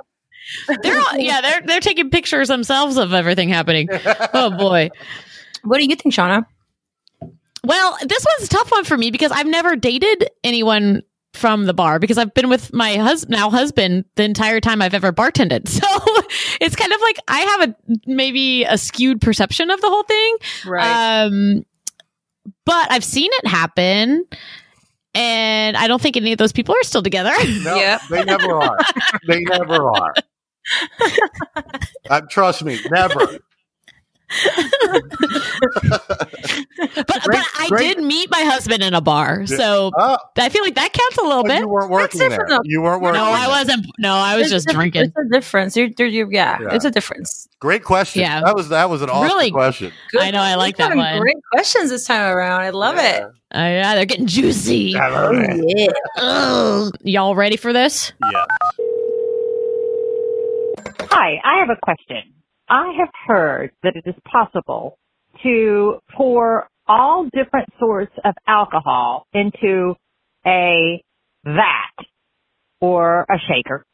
They're 0.82 1.00
all, 1.00 1.18
yeah, 1.18 1.42
they're 1.42 1.62
they're 1.66 1.80
taking 1.80 2.10
pictures 2.10 2.48
themselves 2.48 2.98
of 2.98 3.14
everything 3.14 3.50
happening. 3.50 3.90
Oh 4.34 4.50
boy, 4.50 4.90
what 5.64 5.78
do 5.78 5.86
you 5.86 5.96
think, 5.96 6.14
Shauna? 6.14 6.46
Well, 7.64 7.98
this 8.06 8.26
one's 8.26 8.48
a 8.48 8.50
tough 8.50 8.72
one 8.72 8.86
for 8.86 8.98
me 8.98 9.12
because 9.12 9.32
I've 9.32 9.48
never 9.48 9.76
dated 9.76 10.30
anyone 10.44 11.02
from 11.34 11.66
the 11.66 11.74
bar 11.74 12.00
because 12.00 12.18
I've 12.18 12.34
been 12.34 12.50
with 12.50 12.74
my 12.74 12.96
husband 12.96 13.32
now 13.32 13.50
husband 13.50 14.06
the 14.16 14.24
entire 14.24 14.60
time 14.60 14.82
I've 14.82 14.94
ever 14.94 15.12
bartended. 15.12 15.68
So 15.78 16.24
it's 16.60 16.76
kind 16.76 16.92
of 16.92 17.00
like 17.02 17.20
I 17.28 17.40
have 17.40 17.70
a 17.70 17.76
maybe 18.06 18.64
a 18.64 18.78
skewed 18.78 19.22
perception 19.22 19.70
of 19.70 19.80
the 19.80 19.88
whole 19.88 20.04
thing. 20.04 20.38
Right. 20.66 21.24
Um, 21.24 21.66
but 22.66 22.92
I've 22.92 23.04
seen 23.04 23.30
it 23.34 23.48
happen. 23.48 24.26
And 25.14 25.78
I 25.78 25.88
don't 25.88 26.02
think 26.02 26.18
any 26.18 26.32
of 26.32 26.38
those 26.38 26.52
people 26.52 26.76
are 26.76 26.84
still 26.84 27.02
together. 27.02 27.34
No, 27.64 27.76
yep. 27.76 28.02
they 28.10 28.24
never 28.24 28.54
are. 28.54 28.78
they 29.28 29.40
never 29.42 29.90
are. 29.90 30.14
Uh, 32.10 32.21
trust 32.30 32.63
me, 32.63 32.80
never 32.89 33.39
but 34.49 35.08
but 37.06 37.45
I 37.58 37.67
great. 37.69 37.95
did 37.95 38.03
meet 38.03 38.30
my 38.30 38.41
husband 38.41 38.84
in 38.84 38.93
a 38.93 38.99
bar, 38.99 39.47
so 39.47 39.89
oh. 39.95 40.17
I 40.36 40.49
feel 40.49 40.63
like 40.63 40.75
that 40.75 40.91
counts 40.91 41.17
a 41.17 41.21
little 41.21 41.45
bit. 41.45 41.60
You 41.60 41.69
weren't 41.69 41.89
working 41.89 42.19
there. 42.19 42.45
You 42.65 42.82
weren't 42.82 43.01
working. 43.01 43.21
No, 43.21 43.25
I 43.25 43.47
wasn't. 43.47 43.88
No, 43.99 44.13
I 44.13 44.36
was 44.36 44.49
just 44.49 44.67
drinking. 44.67 45.03
It's 45.03 45.15
a 45.15 45.30
difference. 45.32 45.77
You're, 45.77 45.88
you're, 45.97 46.30
yeah, 46.30 46.58
yeah, 46.62 46.75
it's 46.75 46.84
a 46.84 46.91
difference. 46.91 47.47
Great 47.62 47.86
question. 47.86 48.21
Yeah, 48.21 48.41
that 48.41 48.53
was 48.53 48.67
that 48.67 48.89
was 48.89 49.01
an 49.01 49.10
awesome 49.10 49.23
really 49.23 49.49
question. 49.49 49.93
Good. 50.12 50.21
I 50.21 50.32
know. 50.32 50.41
I 50.41 50.56
like 50.56 50.75
that 50.75 50.93
one. 50.93 51.21
Great 51.21 51.38
questions 51.53 51.89
this 51.89 52.03
time 52.06 52.36
around. 52.36 52.62
I 52.62 52.71
love 52.71 52.97
yeah. 52.97 53.17
it. 53.17 53.23
Uh, 53.23 53.60
yeah, 53.60 53.95
they're 53.95 54.06
getting 54.06 54.27
juicy. 54.27 54.97
I 54.97 55.08
love 55.08 55.36
Yeah. 56.17 56.89
Y'all 57.03 57.34
ready 57.34 57.56
for 57.56 57.71
this? 57.71 58.12
Yeah. 58.30 58.45
Hi, 60.95 61.39
I 61.43 61.60
have 61.60 61.69
a 61.69 61.80
question. 61.82 62.34
I 62.69 62.93
have 63.00 63.10
heard 63.28 63.71
that 63.84 63.95
it 63.95 64.04
is 64.08 64.15
possible 64.32 64.97
to 65.43 66.00
pour 66.15 66.67
all 66.88 67.26
different 67.26 67.69
sorts 67.80 68.13
of 68.26 68.36
alcohol 68.47 69.28
into 69.34 69.95
a 70.45 71.04
vat 71.45 72.06
or 72.82 73.21
a 73.30 73.38
shaker 73.47 73.86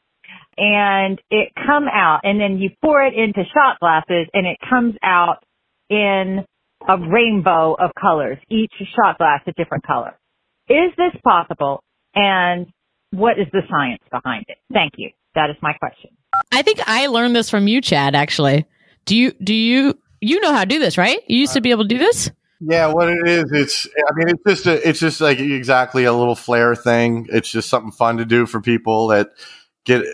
and 0.58 1.19
it 1.32 1.49
come 1.67 1.86
out 1.91 2.21
and 2.23 2.39
then 2.39 2.58
you 2.60 2.69
pour 2.84 3.03
it 3.03 3.13
into 3.13 3.43
shot 3.53 3.79
glasses 3.79 4.27
and 4.34 4.45
it 4.47 4.58
comes 4.69 4.95
out 5.03 5.43
in 5.89 6.45
a 6.88 6.97
rainbow 6.97 7.75
of 7.79 7.91
colors, 7.99 8.38
each 8.49 8.73
shot 8.95 9.17
glass 9.17 9.41
a 9.47 9.53
different 9.53 9.86
color. 9.86 10.17
Is 10.69 10.91
this 10.97 11.19
possible? 11.23 11.82
And 12.15 12.67
what 13.12 13.39
is 13.39 13.47
the 13.51 13.62
science 13.69 14.03
behind 14.12 14.45
it? 14.49 14.58
Thank 14.71 14.93
you. 14.97 15.12
That 15.36 15.50
is 15.50 15.56
my 15.62 15.74
question. 15.74 16.12
I 16.52 16.62
think 16.62 16.80
I 16.88 17.08
learned 17.08 17.36
this 17.36 17.50
from 17.50 17.67
you, 17.67 17.82
Chad, 17.82 18.15
actually. 18.15 18.65
Do 19.06 19.15
you, 19.15 19.32
do 19.43 19.54
you, 19.54 19.98
you 20.22 20.39
know 20.39 20.54
how 20.54 20.62
to 20.62 20.65
do 20.65 20.80
this, 20.80 20.98
right? 20.98 21.19
You 21.28 21.39
used 21.39 21.54
to 21.54 21.62
be 21.62 21.72
able 21.72 21.84
to 21.84 21.89
do 21.89 21.98
this? 21.98 22.32
Yeah, 22.62 22.88
what 22.88 23.10
it 23.10 23.28
is, 23.28 23.52
it's, 23.52 23.88
I 23.88 24.13
mean, 24.15 24.30
it's 24.30 24.43
just, 24.48 24.65
a, 24.67 24.88
it's 24.88 25.00
just 25.00 25.22
like 25.22 25.39
exactly 25.39 26.06
a 26.06 26.13
little 26.13 26.36
flair 26.36 26.76
thing. 26.76 27.28
It's 27.30 27.52
just 27.52 27.69
something 27.69 27.91
fun 27.91 28.17
to 28.17 28.26
do 28.26 28.46
for 28.46 28.62
people 28.62 29.08
that 29.08 29.32
get, 29.84 30.06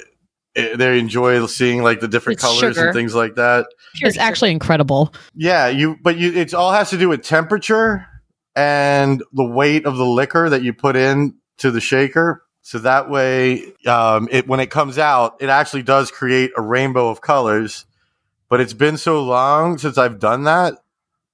eh, 0.55 0.75
they 0.75 0.97
enjoy 0.97 1.45
seeing 1.45 1.83
like 1.83 1.99
the 1.99 2.07
different 2.07 2.37
it's 2.37 2.43
colors 2.43 2.75
sugar. 2.75 2.87
and 2.87 2.93
things 2.95 3.13
like 3.13 3.35
that. 3.35 3.67
It's 4.01 4.17
actually 4.17 4.51
incredible. 4.51 5.13
Yeah, 5.35 5.67
you, 5.67 5.97
but 6.01 6.17
you, 6.17 6.33
it 6.33 6.53
all 6.55 6.71
has 6.71 6.89
to 6.89 6.97
do 6.97 7.09
with 7.09 7.21
temperature 7.21 8.07
and 8.55 9.23
the 9.31 9.45
weight 9.45 9.85
of 9.85 9.97
the 9.97 10.05
liquor 10.05 10.49
that 10.49 10.63
you 10.63 10.73
put 10.73 10.95
in 10.95 11.35
to 11.59 11.69
the 11.69 11.81
shaker. 11.81 12.43
So 12.61 12.79
that 12.79 13.09
way, 13.09 13.73
um, 13.85 14.27
it 14.31 14.47
when 14.47 14.59
it 14.59 14.69
comes 14.69 14.97
out, 14.97 15.37
it 15.39 15.49
actually 15.49 15.83
does 15.83 16.11
create 16.11 16.51
a 16.57 16.61
rainbow 16.61 17.09
of 17.09 17.21
colors. 17.21 17.85
But 18.49 18.61
it's 18.61 18.73
been 18.73 18.97
so 18.97 19.23
long 19.23 19.77
since 19.77 19.97
I've 19.97 20.19
done 20.19 20.43
that, 20.43 20.73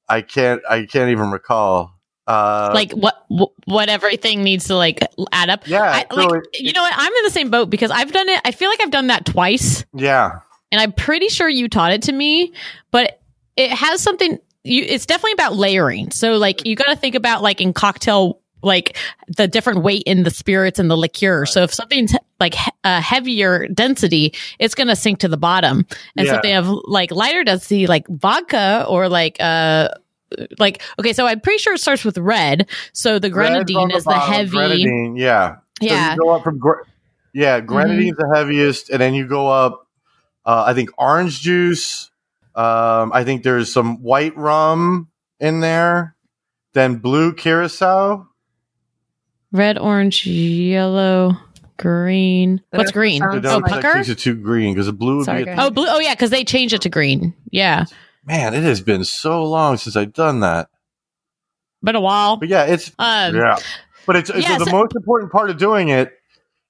I 0.07 0.21
can't 0.21 0.61
I 0.69 0.85
can't 0.85 1.09
even 1.09 1.31
recall. 1.31 1.91
Uh, 2.27 2.71
like 2.73 2.91
what 2.91 3.25
what 3.65 3.87
everything 3.87 4.43
needs 4.43 4.65
to 4.65 4.75
like 4.75 4.99
add 5.31 5.49
up. 5.49 5.67
Yeah, 5.67 5.83
I, 5.83 6.13
like 6.13 6.29
it, 6.53 6.61
you 6.61 6.73
know 6.73 6.81
what? 6.81 6.93
I'm 6.95 7.13
in 7.13 7.23
the 7.23 7.29
same 7.29 7.51
boat 7.51 7.69
because 7.69 7.91
I've 7.91 8.11
done 8.11 8.29
it. 8.29 8.41
I 8.43 8.51
feel 8.51 8.69
like 8.69 8.81
I've 8.81 8.91
done 8.91 9.07
that 9.07 9.25
twice. 9.25 9.85
Yeah, 9.93 10.39
and 10.71 10.81
I'm 10.81 10.91
pretty 10.91 11.27
sure 11.27 11.47
you 11.47 11.69
taught 11.69 11.91
it 11.91 12.03
to 12.03 12.11
me, 12.11 12.53
but 12.91 13.21
it 13.55 13.71
has 13.71 14.01
something. 14.01 14.39
You, 14.63 14.83
it's 14.83 15.05
definitely 15.05 15.33
about 15.33 15.55
layering. 15.55 16.09
So 16.09 16.37
like 16.37 16.65
you 16.65 16.75
got 16.75 16.87
to 16.87 16.95
think 16.95 17.13
about 17.13 17.43
like 17.43 17.61
in 17.61 17.73
cocktail 17.73 18.41
like 18.65 18.97
the 19.27 19.47
different 19.47 19.83
weight 19.83 20.03
in 20.05 20.23
the 20.23 20.31
spirits 20.31 20.79
and 20.79 20.91
the 20.91 20.97
liqueur. 20.97 21.41
Right. 21.41 21.47
So 21.47 21.63
if 21.63 21.73
something's 21.73 22.13
like 22.39 22.55
a 22.83 22.99
heavier 22.99 23.67
density, 23.67 24.33
it's 24.59 24.75
going 24.75 24.87
to 24.87 24.95
sink 24.95 25.19
to 25.19 25.27
the 25.27 25.37
bottom. 25.37 25.85
And 26.17 26.25
yeah. 26.25 26.33
something 26.33 26.55
of 26.55 26.67
like 26.85 27.11
lighter 27.11 27.43
density, 27.43 27.87
like 27.87 28.07
vodka 28.07 28.85
or 28.89 29.07
like, 29.07 29.37
uh, 29.39 29.89
like, 30.59 30.81
okay, 30.99 31.13
so 31.13 31.25
I'm 31.25 31.39
pretty 31.39 31.59
sure 31.59 31.75
it 31.75 31.79
starts 31.79 32.03
with 32.03 32.17
red. 32.17 32.67
So 32.91 33.19
the 33.19 33.29
grenadine 33.29 33.89
the 33.89 33.95
is 33.95 34.03
bottom, 34.03 34.19
the 34.19 34.33
heavy. 34.33 34.49
Grenadine, 34.51 35.15
yeah. 35.15 35.57
Yeah. 35.79 36.15
So 36.15 36.23
go 36.23 36.35
up 36.35 36.43
from, 36.43 36.57
gr- 36.57 36.81
yeah, 37.33 37.61
grenadine's 37.61 38.17
mm-hmm. 38.17 38.31
the 38.31 38.37
heaviest. 38.37 38.89
And 38.89 38.99
then 38.99 39.13
you 39.13 39.27
go 39.27 39.47
up, 39.47 39.87
uh, 40.45 40.65
I 40.67 40.73
think 40.73 40.89
orange 40.97 41.39
juice. 41.39 42.09
Um, 42.55 43.11
I 43.13 43.23
think 43.23 43.43
there's 43.43 43.71
some 43.71 44.01
white 44.01 44.35
rum 44.35 45.09
in 45.39 45.59
there. 45.59 46.15
Then 46.73 46.95
blue 46.95 47.33
curacao 47.33 48.27
red, 49.55 49.77
orange, 49.77 50.25
yellow, 50.25 51.37
green. 51.77 52.61
What's 52.71 52.91
green? 52.91 53.23
Oh, 53.23 53.39
that 53.39 53.63
pucker. 53.63 53.93
takes 53.93 54.09
it 54.09 54.19
too 54.19 54.35
green 54.35 54.73
because 54.73 54.85
the 54.87 54.93
blue 54.93 55.17
would 55.17 55.25
Sorry, 55.25 55.45
be. 55.45 55.45
go 55.45 55.51
A. 55.53 55.65
Oh, 55.65 55.69
blue. 55.71 55.87
Oh, 55.87 55.99
yeah, 55.99 56.13
because 56.13 56.29
they 56.29 56.43
changed 56.43 56.73
it 56.73 56.81
to 56.81 56.89
green. 56.89 57.33
Yeah, 57.51 57.85
man, 58.25 58.53
it 58.53 58.63
has 58.63 58.81
been 58.81 59.03
so 59.03 59.43
long 59.43 59.77
since 59.77 59.95
I've 59.95 60.13
done 60.13 60.41
that. 60.41 60.69
been 61.83 61.95
a 61.95 62.01
while. 62.01 62.37
But 62.37 62.49
yeah, 62.49 62.65
it's 62.65 62.89
Um, 62.99 63.35
yeah. 63.35 63.57
But 64.07 64.15
it's, 64.17 64.29
it's 64.29 64.47
yeah, 64.47 64.57
the 64.57 64.65
so- 64.65 64.71
most 64.71 64.95
important 64.95 65.31
part 65.31 65.49
of 65.49 65.57
doing 65.57 65.89
it 65.89 66.13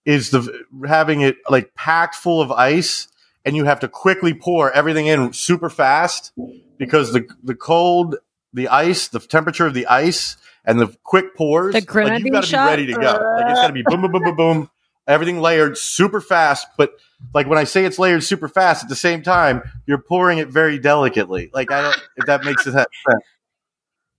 is 0.06 0.30
the 0.30 0.64
having 0.88 1.22
it 1.22 1.38
like 1.50 1.74
packed 1.76 2.16
full 2.16 2.42
of 2.42 2.52
ice, 2.52 3.08
and 3.44 3.56
you 3.56 3.66
have 3.66 3.80
to 3.82 3.88
quickly 3.88 4.34
pour 4.34 4.72
everything 4.72 5.08
in 5.08 5.34
super 5.34 5.70
fast 5.70 6.32
because 6.78 7.12
the 7.14 7.28
the 7.44 7.56
cold, 7.56 8.16
the 8.54 8.68
ice, 8.70 9.08
the 9.08 9.20
temperature 9.20 9.66
of 9.66 9.74
the 9.74 9.88
ice, 9.88 10.38
and 10.66 10.80
the 10.80 10.96
quick 11.04 11.36
pours. 11.36 11.74
The 11.74 11.80
like, 12.04 12.24
you've 12.24 12.32
got 12.34 12.44
to 12.44 12.52
be 12.52 12.58
ready 12.58 12.86
to 12.88 12.94
go. 12.94 13.00
Like 13.00 13.50
it's 13.52 13.60
got 13.62 13.68
to 13.68 13.74
be 13.74 13.84
boom, 13.84 14.02
boom, 14.02 14.12
boom, 14.12 14.24
boom, 14.24 14.36
boom. 14.36 14.70
Everything 15.08 15.40
layered 15.40 15.78
super 15.78 16.20
fast, 16.20 16.68
but 16.78 16.94
like 17.34 17.48
when 17.48 17.60
I 17.60 17.64
say 17.64 17.86
it's 17.86 18.00
layered 18.00 18.24
super 18.24 18.48
fast, 18.48 18.84
at 18.84 18.90
the 18.90 18.96
same 18.96 19.22
time 19.22 19.62
you're 19.86 20.00
pouring 20.00 20.40
it 20.40 20.48
very 20.48 20.80
delicately. 20.80 21.52
Like 21.54 21.72
I 21.72 21.82
don't 21.82 22.04
if 22.18 22.26
that 22.26 22.44
makes 22.44 22.64
sense. 22.64 22.86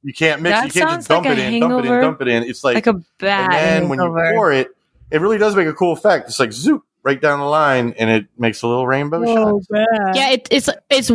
You 0.03 0.15
can't 0.15 0.41
mix. 0.43 0.57
That 0.57 0.67
you 0.67 0.81
can't 0.81 0.91
just 0.99 1.09
dump 1.09 1.27
like 1.27 1.39
it 1.39 1.41
a 1.41 1.55
in, 1.55 1.61
dump 1.61 1.85
it 1.85 1.89
in, 1.89 2.01
dump 2.01 2.23
it 2.23 2.29
in. 2.29 2.43
It's 2.45 2.63
like, 2.63 2.77
Like 2.77 2.87
a 2.87 3.03
bad 3.19 3.53
and 3.53 3.53
then 3.53 3.89
when 3.89 3.99
you 3.99 4.05
hangover. 4.05 4.33
pour 4.35 4.53
it, 4.53 4.69
it 5.11 5.21
really 5.21 5.39
does 5.39 5.57
make 5.57 5.67
a 5.67 5.73
cool 5.73 5.93
effect. 5.93 6.29
It's 6.29 6.39
like 6.39 6.53
zoop 6.53 6.85
right 7.03 7.21
down 7.21 7.41
the 7.41 7.47
line, 7.47 7.93
and 7.99 8.09
it 8.09 8.27
makes 8.39 8.63
a 8.63 8.69
little 8.69 8.87
rainbow 8.87 9.21
Oh, 9.27 9.61
shot. 9.63 10.15
Yeah, 10.15 10.31
it, 10.31 10.47
it's 10.53 10.69
it's 10.91 11.11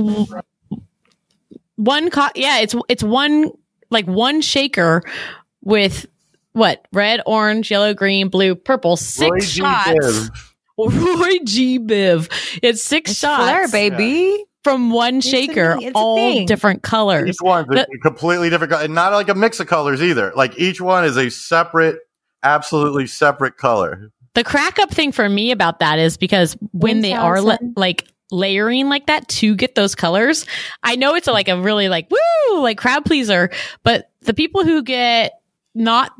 one. 1.77 2.09
Co- 2.09 2.27
yeah, 2.36 2.59
it's 2.59 2.75
it's 2.89 3.03
one 3.03 3.51
like 3.92 4.06
one 4.08 4.42
shaker 4.42 5.04
with 5.64 6.06
what 6.54 6.86
red, 6.92 7.22
orange, 7.26 7.70
yellow, 7.72 7.94
green, 7.94 8.30
blue, 8.30 8.56
purple. 8.56 8.98
Six 8.98 9.30
Roy 9.32 9.39
shots. 9.39 9.89
Biv. 9.94 10.30
Roy 10.78 11.38
G. 11.46 11.80
Biv. 11.80 12.30
It's 12.64 12.84
six 12.84 13.12
It's 13.12 13.20
shots 13.20 13.44
Flair, 13.44 13.68
baby. 13.70 14.44
from 14.64 14.89
one 14.89 15.18
It's 15.18 15.28
shaker, 15.28 15.78
a 15.80 15.92
all 15.94 16.16
thing. 16.16 16.46
different 16.48 16.82
colors. 16.82 17.30
Each 17.30 17.42
one's 17.42 17.68
a 17.70 17.74
The- 17.76 18.00
completely 18.02 18.50
different, 18.50 18.72
color, 18.72 18.84
and 18.86 18.96
not 18.96 19.12
like 19.14 19.30
a 19.30 19.36
mix 19.36 19.60
of 19.60 19.68
colors 19.68 20.02
either. 20.02 20.32
Like 20.36 20.58
each 20.58 20.82
one 20.82 21.06
is 21.06 21.18
a 21.18 21.30
separate, 21.30 22.00
absolutely 22.44 23.06
separate 23.08 23.58
color. 23.58 24.10
the 24.34 24.44
crack 24.44 24.80
up 24.80 24.89
thing 24.89 25.12
for 25.12 25.28
me 25.30 25.52
about 25.52 25.80
that 25.80 26.00
is 26.00 26.18
because 26.18 26.58
when 26.72 27.02
they 27.02 27.14
are 27.14 27.42
la- 27.42 27.58
like 27.76 28.08
layering 28.32 28.89
like 28.89 29.05
that 29.07 29.27
to 29.27 29.55
get 29.55 29.75
those 29.75 29.93
colors, 29.95 30.45
I 30.84 30.95
know 30.95 31.15
it's 31.15 31.27
a, 31.27 31.32
like 31.32 31.47
a 31.49 31.59
really 31.61 31.89
like 31.89 32.09
woo 32.09 32.61
like 32.61 32.77
crowd 32.77 33.05
pleaser, 33.05 33.49
but 33.84 34.09
the 34.21 34.34
people 34.34 34.63
who 34.63 34.82
get 34.84 35.34
not 35.75 36.11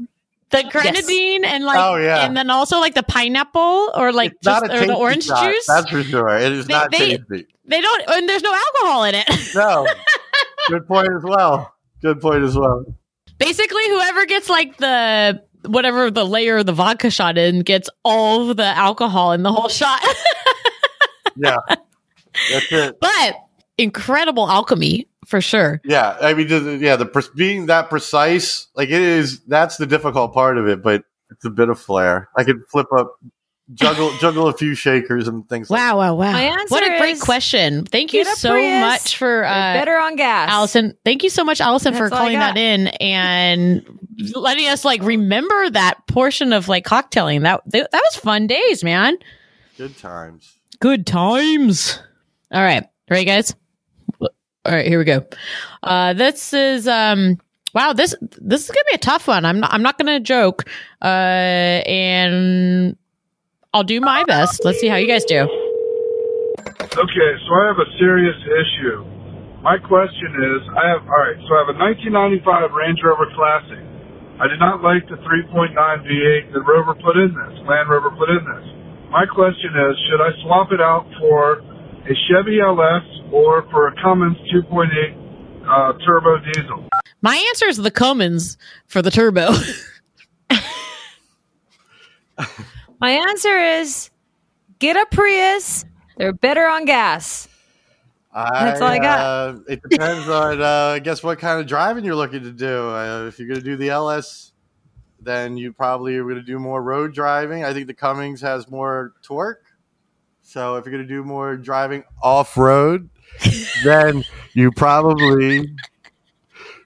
the 0.50 0.64
grenadine 0.70 1.46
and 1.46 1.64
like 1.64 1.80
Oh, 1.80 1.96
yeah. 1.96 2.26
and 2.26 2.36
then 2.36 2.50
also 2.50 2.80
like 2.80 2.94
the 2.94 3.04
pineapple 3.04 3.92
or 3.96 4.12
like 4.12 4.32
It's 4.34 4.42
just 4.44 4.66
or 4.66 4.86
the 4.86 4.96
orange 4.96 5.24
shot, 5.26 5.46
juice, 5.46 5.66
That's 5.68 5.90
for 5.90 6.04
sure. 6.04 6.38
It 6.38 6.52
is 6.52 6.68
They- 6.68 6.74
not 6.74 6.92
they- 6.92 7.18
tasty. 7.18 7.48
they 7.66 7.80
don't 7.82 8.04
and 8.10 8.28
there's 8.28 8.44
no 8.44 8.54
alcohol 8.54 9.04
in 9.06 9.16
it. 9.16 9.28
No. 9.56 9.88
Good 10.68 10.86
point 10.88 11.08
as 11.16 11.24
well. 11.24 11.74
Good 12.02 12.20
point 12.20 12.44
as 12.44 12.56
well. 12.58 12.84
Basically, 13.38 13.88
whoever 13.90 14.26
gets 14.26 14.50
like 14.50 14.78
the 14.78 15.42
whatever 15.66 16.12
the 16.12 16.26
layer 16.26 16.58
of 16.58 16.66
the 16.66 16.74
vodka 16.74 17.10
shot 17.12 17.38
in 17.38 17.62
gets 17.62 17.90
all 18.04 18.50
of 18.50 18.58
the 18.58 18.66
alcohol 18.66 19.32
in 19.32 19.44
the 19.44 19.52
whole 19.52 19.70
shot. 19.70 20.02
Yeah. 21.38 21.56
That's 22.52 22.72
it. 22.72 23.00
but 23.00 23.36
incredible 23.78 24.50
alchemy 24.50 25.08
for 25.28 25.42
sure. 25.42 25.82
Yeah, 25.84 26.18
I 26.22 26.34
mean, 26.34 26.48
the- 26.48 26.78
yeah, 26.82 26.96
the 26.96 27.30
being 27.36 27.68
that 27.68 27.90
precise, 27.90 28.68
like 28.76 28.90
it 28.90 29.02
is. 29.02 29.40
That's 29.46 29.78
the 29.78 29.86
difficult 29.86 30.34
part 30.34 30.58
of 30.58 30.68
it, 30.68 30.82
but 30.84 31.04
it's 31.30 31.46
a 31.46 31.50
bit 31.50 31.70
of 31.70 31.80
flair. 31.80 32.30
I 32.36 32.44
could 32.44 32.62
flip 32.70 32.88
up, 32.96 33.14
juggle, 33.74 34.12
juggle 34.20 34.48
a 34.48 34.54
few 34.54 34.76
shakers 34.76 35.28
and 35.28 35.48
things. 35.48 35.70
like 35.70 35.80
Wow, 35.80 35.98
wow, 35.98 36.16
wow. 36.16 36.32
My 36.34 36.42
answer 36.42 36.66
What 36.74 36.84
a 36.84 36.98
great 36.98 37.14
is 37.14 37.22
question. 37.24 37.86
Thank 37.86 38.14
you 38.14 38.26
so 38.26 38.52
Prius. 38.52 38.82
much 38.82 39.18
for 39.18 39.46
uh 39.46 39.74
better 39.74 39.98
on 39.98 40.16
gas. 40.16 40.50
Allison. 40.50 40.98
Thank 41.06 41.24
you 41.24 41.30
so 41.30 41.44
much, 41.46 41.62
Allison, 41.62 41.94
for 41.94 42.10
That's 42.10 42.12
all 42.14 42.18
I 42.28 42.34
calling 42.34 42.40
that 42.40 42.58
in 42.58 42.88
and 42.88 43.86
letting 44.36 44.68
us 44.68 44.84
like 44.84 45.02
remember 45.04 45.70
that 45.70 46.06
portion 46.08 46.52
of 46.52 46.68
like 46.68 46.86
cocktailing. 46.86 47.44
That 47.44 47.62
that 47.72 47.90
was 47.94 48.16
fun 48.18 48.48
days, 48.48 48.84
man. 48.84 49.18
Good 49.78 49.98
times. 49.98 50.58
Good 50.80 51.06
times. 51.08 52.00
All 52.52 52.62
right. 52.62 52.84
Ready, 53.10 53.26
guys? 53.26 53.56
All 54.20 54.30
right, 54.72 54.86
here 54.86 55.00
we 55.00 55.06
go. 55.06 55.26
Uh 55.82 56.14
this 56.14 56.54
is 56.54 56.88
um 56.88 57.38
wow, 57.74 57.94
this 57.94 58.14
this 58.22 58.62
is 58.62 58.68
gonna 58.70 58.86
be 58.92 58.96
a 58.96 59.00
tough 59.00 59.28
one. 59.28 59.44
I'm 59.46 59.60
not 59.60 59.74
I'm 59.74 59.82
not 59.82 59.98
gonna 59.98 60.20
joke. 60.20 60.66
Uh 61.02 61.82
and 61.88 62.96
I'll 63.74 63.84
do 63.84 64.02
my 64.02 64.24
best. 64.26 64.64
Let's 64.66 64.80
see 64.80 64.88
how 64.88 64.98
you 64.98 65.08
guys 65.08 65.26
do. 65.26 65.48
Okay, 66.92 67.32
so 67.48 67.50
I 67.56 67.64
have 67.72 67.80
a 67.80 67.90
serious 67.98 68.36
issue. 68.44 69.02
My 69.64 69.78
question 69.78 70.30
is, 70.36 70.62
I 70.76 70.90
have 70.92 71.08
all 71.08 71.22
right. 71.24 71.40
So 71.48 71.56
I 71.56 71.60
have 71.66 71.72
a 71.74 71.80
1995 71.80 72.70
Range 72.76 73.00
Rover 73.02 73.32
Classic. 73.34 73.82
I 74.42 74.50
did 74.50 74.60
not 74.60 74.82
like 74.82 75.06
the 75.08 75.22
3.9 75.22 75.74
V8 75.74 76.54
that 76.54 76.64
Rover 76.68 76.94
put 76.98 77.16
in 77.16 77.30
this. 77.32 77.54
Land 77.70 77.90
Rover 77.90 78.10
put 78.12 78.30
in 78.30 78.42
this. 78.42 78.66
My 79.14 79.26
question 79.30 79.70
is, 79.74 79.94
should 80.10 80.22
I 80.22 80.34
swap 80.44 80.74
it 80.74 80.82
out 80.82 81.06
for 81.22 81.62
a 82.06 82.14
Chevy 82.28 82.60
LS 82.60 83.04
or 83.32 83.64
for 83.72 83.88
a 83.88 83.96
Cummins 84.02 84.38
2.8 84.54 84.88
uh, 85.68 85.94
turbo 86.06 86.38
diesel? 86.46 86.88
My 87.22 87.36
answer 87.50 87.68
is 87.68 87.78
the 87.78 87.92
Cummins 87.92 88.58
for 88.88 89.02
the 89.02 89.12
turbo. 89.12 89.52
My 93.00 93.12
answer 93.12 93.58
is 93.58 94.10
get 94.80 94.96
a 94.98 95.06
Prius. 95.12 95.86
They're 96.18 96.34
better 96.34 96.68
on 96.68 96.86
gas. 96.86 97.48
That's 98.34 98.82
all 98.82 98.88
I 98.88 99.00
got. 99.00 99.20
Uh, 99.20 99.60
it 99.68 99.82
depends 99.88 100.28
on, 100.30 100.62
uh, 100.62 100.94
I 100.96 101.00
guess, 101.00 101.22
what 101.24 101.40
kind 101.40 101.60
of 101.60 101.68
driving 101.68 102.06
you're 102.06 102.16
looking 102.16 102.44
to 102.44 102.52
do. 102.52 102.90
Uh, 102.90 103.26
if 103.28 103.40
you're 103.40 103.48
going 103.48 103.60
to 103.60 103.66
do 103.66 103.76
the 103.76 103.90
LS, 103.90 104.54
then 105.20 105.58
you 105.58 105.74
probably 105.74 106.16
are 106.18 106.24
going 106.24 106.36
to 106.36 106.42
do 106.42 106.58
more 106.58 106.82
road 106.82 107.14
driving. 107.14 107.64
I 107.64 107.74
think 107.74 107.88
the 107.88 107.94
Cummins 107.94 108.42
has 108.42 108.70
more 108.70 109.14
torque. 109.24 109.64
So 110.52 110.76
if 110.76 110.86
you're 110.86 110.92
going 110.92 111.08
to 111.08 111.08
do 111.08 111.24
more 111.24 111.56
driving 111.56 112.04
off 112.22 112.58
road, 112.58 113.10
then 113.86 114.26
you 114.52 114.70
probably 114.74 115.74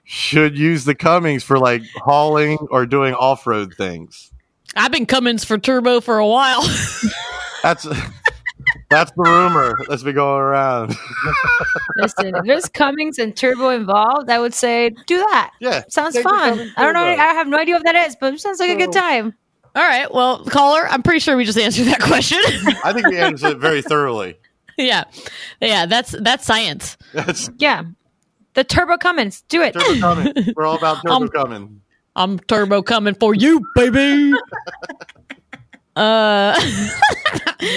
should 0.04 0.56
use 0.56 0.84
the 0.84 0.94
Cummins 0.94 1.42
for 1.42 1.58
like 1.58 1.82
hauling 1.96 2.58
or 2.70 2.86
doing 2.86 3.12
off 3.14 3.44
road 3.44 3.74
things. 3.74 4.30
I've 4.76 4.92
been 4.92 5.04
Cummins 5.04 5.44
for 5.44 5.58
turbo 5.58 6.00
for 6.00 6.18
a 6.18 6.26
while. 6.28 6.62
That's 7.64 7.88
that's 8.90 9.10
the 9.16 9.22
rumor 9.22 9.76
that's 9.88 10.04
been 10.04 10.14
going 10.14 10.40
around. 10.40 10.96
Listen, 11.96 12.36
if 12.36 12.44
there's 12.44 12.68
Cummins 12.68 13.18
and 13.18 13.36
turbo 13.36 13.70
involved, 13.70 14.30
I 14.30 14.38
would 14.38 14.54
say 14.54 14.90
do 15.06 15.18
that. 15.18 15.50
Yeah, 15.60 15.82
sounds 15.88 16.16
fun. 16.20 16.72
I 16.76 16.84
don't 16.84 16.94
know. 16.94 17.02
I 17.02 17.34
have 17.34 17.48
no 17.48 17.58
idea 17.58 17.74
what 17.74 17.84
that 17.84 17.96
is, 17.96 18.14
but 18.20 18.34
it 18.34 18.40
sounds 18.40 18.60
like 18.60 18.70
a 18.70 18.76
good 18.76 18.92
time. 18.92 19.34
All 19.76 19.82
right. 19.82 20.12
Well, 20.12 20.42
caller, 20.46 20.88
I'm 20.88 21.02
pretty 21.02 21.20
sure 21.20 21.36
we 21.36 21.44
just 21.44 21.58
answered 21.58 21.84
that 21.86 22.00
question. 22.00 22.38
I 22.82 22.92
think 22.94 23.06
we 23.08 23.18
answered 23.18 23.52
it 23.52 23.58
very 23.58 23.82
thoroughly. 23.82 24.36
yeah. 24.78 25.04
Yeah, 25.60 25.84
that's 25.86 26.12
that's 26.12 26.44
science. 26.46 26.96
That's 27.12 27.50
Yeah, 27.58 27.82
the 28.54 28.64
turbo 28.64 28.96
Cummins. 28.96 29.42
Do 29.48 29.60
it. 29.62 29.72
turbo 29.74 30.00
coming. 30.00 30.34
We're 30.56 30.64
all 30.66 30.76
about 30.78 31.02
turbo 31.06 31.28
coming. 31.28 31.82
I'm 32.16 32.38
turbo 32.38 32.80
coming 32.82 33.14
for 33.14 33.34
you, 33.34 33.60
baby. 33.74 34.32
uh 35.96 36.60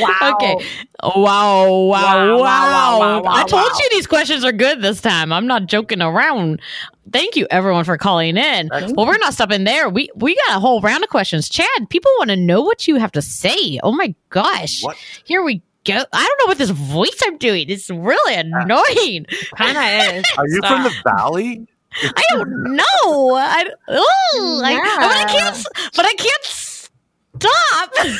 Wow. 0.01 0.35
Okay. 0.35 0.55
Wow, 1.01 1.15
wow, 1.15 1.15
wow, 1.15 1.87
Wow, 1.87 2.37
wow, 2.37 2.41
wow, 2.41 2.99
wow, 2.99 3.21
wow, 3.21 3.31
I 3.31 3.43
told 3.45 3.63
wow. 3.63 3.77
you 3.79 3.89
these 3.91 4.07
questions 4.07 4.43
are 4.43 4.51
good 4.51 4.81
this 4.81 4.99
time. 4.99 5.31
I'm 5.31 5.47
not 5.47 5.67
joking 5.67 6.01
around. 6.01 6.61
Thank 7.13 7.37
you 7.37 7.47
everyone 7.49 7.85
for 7.85 7.97
calling 7.97 8.35
in. 8.37 8.69
Well, 8.71 9.07
we're 9.07 9.17
not 9.17 9.33
stopping 9.33 9.63
there. 9.63 9.87
We 9.89 10.09
we 10.15 10.35
got 10.47 10.57
a 10.57 10.59
whole 10.59 10.81
round 10.81 11.03
of 11.03 11.09
questions. 11.09 11.47
Chad, 11.49 11.89
people 11.89 12.11
want 12.17 12.29
to 12.29 12.35
know 12.35 12.61
what 12.61 12.87
you 12.87 12.97
have 12.97 13.11
to 13.13 13.21
say. 13.21 13.79
Oh 13.81 13.93
my 13.93 14.13
gosh. 14.29 14.83
What? 14.83 14.97
Here 15.23 15.41
we 15.41 15.61
go. 15.85 16.03
I 16.13 16.23
don't 16.25 16.39
know 16.39 16.47
what 16.47 16.57
this 16.57 16.69
voice 16.71 17.17
I'm 17.25 17.37
doing. 17.37 17.69
It's 17.69 17.89
really 17.89 18.35
annoying. 18.53 19.25
Kind 19.55 19.77
of 19.77 20.15
is. 20.17 20.23
Are 20.37 20.47
you 20.47 20.59
from 20.67 20.83
the 20.83 20.93
valley? 21.05 21.65
I 22.03 22.23
don't 22.33 22.75
know. 22.75 23.35
I, 23.35 23.65
oh, 23.87 24.61
I, 24.63 24.71
Yeah. 24.73 24.95
but 24.99 25.15
I 25.15 25.25
can't. 25.31 25.67
But 25.95 26.05
I 26.05 26.13
can't 26.13 26.45
stop. 27.39 27.91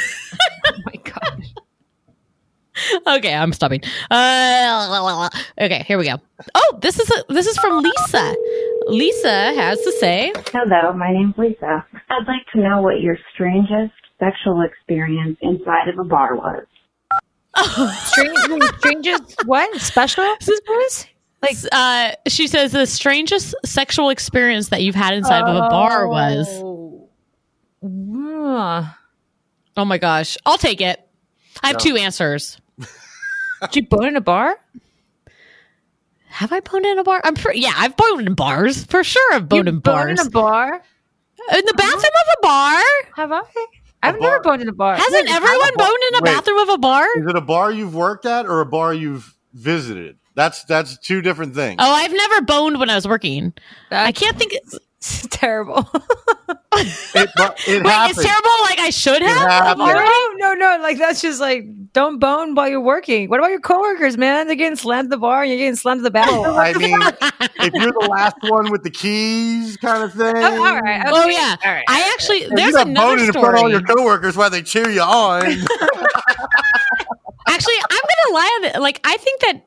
Oh 0.66 0.78
my 0.86 1.02
god. 1.04 1.44
okay, 3.18 3.34
I'm 3.34 3.54
stopping. 3.54 3.82
Uh, 4.10 5.30
okay, 5.60 5.84
here 5.88 5.98
we 5.98 6.06
go. 6.06 6.16
Oh, 6.56 6.80
this 6.82 7.00
is 7.00 7.10
a, 7.10 7.34
this 7.34 7.48
is 7.48 7.58
from 7.58 7.82
Lisa. 7.82 8.36
Lisa 8.88 9.54
has 9.54 9.82
to 9.82 9.92
say, 9.94 10.32
Hello, 10.52 10.94
my 10.94 11.12
name's 11.12 11.38
Lisa. 11.38 11.86
I'd 12.10 12.28
like 12.28 12.46
to 12.54 12.60
know 12.60 12.82
what 12.82 13.02
your 13.02 13.18
strangest 13.34 13.94
sexual 14.20 14.62
experience 14.62 15.38
inside 15.42 15.90
of 15.90 15.98
a 16.00 16.04
bar 16.04 16.36
was. 16.36 16.66
Strange, 18.06 18.64
strangest 18.78 19.46
what? 19.46 19.82
Special? 19.82 20.24
Is 20.42 21.08
like, 21.42 21.58
uh, 21.72 22.12
she 22.28 22.48
says 22.48 22.72
the 22.72 22.86
strangest 22.86 23.56
sexual 23.66 24.10
experience 24.10 24.70
that 24.70 24.82
you've 24.82 24.96
had 24.96 25.14
inside 25.14 25.44
of 25.44 25.56
a 25.56 25.68
bar 25.70 26.08
was. 26.08 26.48
Oh. 27.82 28.96
Oh 29.80 29.86
my 29.86 29.98
gosh. 29.98 30.38
I'll 30.46 30.58
take 30.58 30.82
it. 30.82 31.00
I 31.64 31.68
have 31.68 31.76
Yeah. 31.84 31.92
two 31.92 31.96
answers. 31.96 32.60
Did 33.62 33.76
you 33.76 33.88
bone 33.88 34.08
in 34.08 34.16
a 34.18 34.22
bar? 34.22 34.58
Have 36.28 36.52
I 36.52 36.60
boned 36.60 36.86
in 36.86 37.00
a 37.00 37.04
bar? 37.04 37.22
I'm 37.24 37.34
pretty, 37.36 37.62
yeah, 37.62 37.74
I've 37.76 37.96
boned 37.98 38.28
in 38.28 38.34
bars. 38.36 38.84
For 38.86 39.04
sure 39.04 39.34
I've 39.34 39.48
boned 39.50 39.68
in 39.70 39.76
Boned 39.80 39.84
bars. 39.84 40.20
in 40.22 40.28
a 40.28 40.30
bar? 40.30 40.74
in 41.54 41.66
the 41.66 41.74
bathroom 41.76 41.96
of 42.04 42.36
a 42.38 42.42
bar? 42.42 42.82
Have 43.16 43.32
I? 43.32 43.42
I've 44.04 44.20
never 44.20 44.40
boned 44.42 44.62
in 44.62 44.68
a 44.70 44.74
bar. 44.74 44.96
Hasn't 44.98 45.26
Wait, 45.28 45.34
everyone 45.34 45.70
boned 45.78 46.04
in 46.10 46.16
a 46.16 46.22
Wait. 46.22 46.36
bathroom 46.36 46.60
of 46.60 46.70
a 46.70 46.78
bar? 46.78 47.06
Is 47.18 47.26
it 47.28 47.36
a 47.36 47.42
bar 47.42 47.72
you've 47.72 47.96
worked 47.96 48.26
at 48.26 48.46
or 48.46 48.60
a 48.62 48.66
bar 48.66 48.94
you've 48.94 49.34
visited? 49.54 50.18
That's 50.36 50.64
that's 50.66 50.98
two 51.00 51.22
different 51.22 51.56
things. 51.56 51.78
Oh, 51.80 51.92
I've 51.92 52.14
never 52.14 52.42
boned 52.42 52.80
when 52.80 52.90
I 52.90 52.96
was 52.96 53.08
working. 53.08 53.54
I 53.92 54.12
can't 54.12 54.38
think 54.38 54.54
it's 54.54 54.78
terrible. 55.32 55.90
It, 56.72 56.88
it 57.16 57.30
Wait, 57.84 57.92
happens. 57.92 58.18
it's 58.18 58.28
terrible 58.28 58.52
like 58.62 58.80
I 58.80 58.90
should 58.90 59.22
have? 59.22 59.80
already? 59.80 60.10
No, 60.38 60.54
no, 60.54 60.56
no. 60.78 60.78
Like 60.82 60.98
that's 60.98 61.22
just 61.22 61.40
like 61.42 61.66
don't 61.94 62.20
bone 62.20 62.56
while 62.56 62.70
you're 62.70 62.80
working. 62.82 63.30
What 63.30 63.40
about 63.40 63.50
your 63.50 63.60
coworkers, 63.60 64.18
man? 64.18 64.48
They're 64.48 64.56
getting 64.56 64.76
slammed 64.76 65.08
to 65.08 65.10
the 65.10 65.18
bar 65.18 65.42
and 65.44 65.50
you're 65.50 65.58
getting 65.58 65.76
slammed 65.76 66.00
to 66.00 66.04
the 66.04 66.12
bathroom. 66.12 66.46
I 66.46 66.74
mean, 66.74 66.98
if 67.66 67.74
you're 67.74 67.92
the 67.92 68.08
last 68.10 68.36
one 68.44 68.72
with 68.72 68.84
the 68.84 68.92
keys, 68.92 69.78
kind 69.78 70.04
of 70.04 70.14
thing. 70.14 70.34
Oh, 70.38 70.66
all 70.66 70.80
right. 70.80 71.04
Oh 71.08 71.28
yeah. 71.28 71.56
All 71.66 71.72
right. 71.72 71.84
I 71.88 72.12
actually 72.14 72.38
If 72.44 72.50
there's 72.56 72.72
you're 72.72 72.86
not 72.86 72.88
another 72.88 73.08
boning 73.16 73.26
in 73.28 73.32
front 73.34 73.48
of 73.48 73.54
all 73.54 73.60
story. 73.60 73.72
your 73.72 73.82
coworkers 73.82 74.38
while 74.38 74.50
they 74.50 74.62
cheer 74.62 74.90
you 74.90 75.02
on. 75.02 75.44
Actually, 77.48 77.76
I'm 77.90 78.02
gonna 78.02 78.34
lie 78.34 78.58
on 78.60 78.66
it. 78.66 78.80
Like 78.80 79.00
I 79.04 79.18
think 79.18 79.42
that 79.42 79.66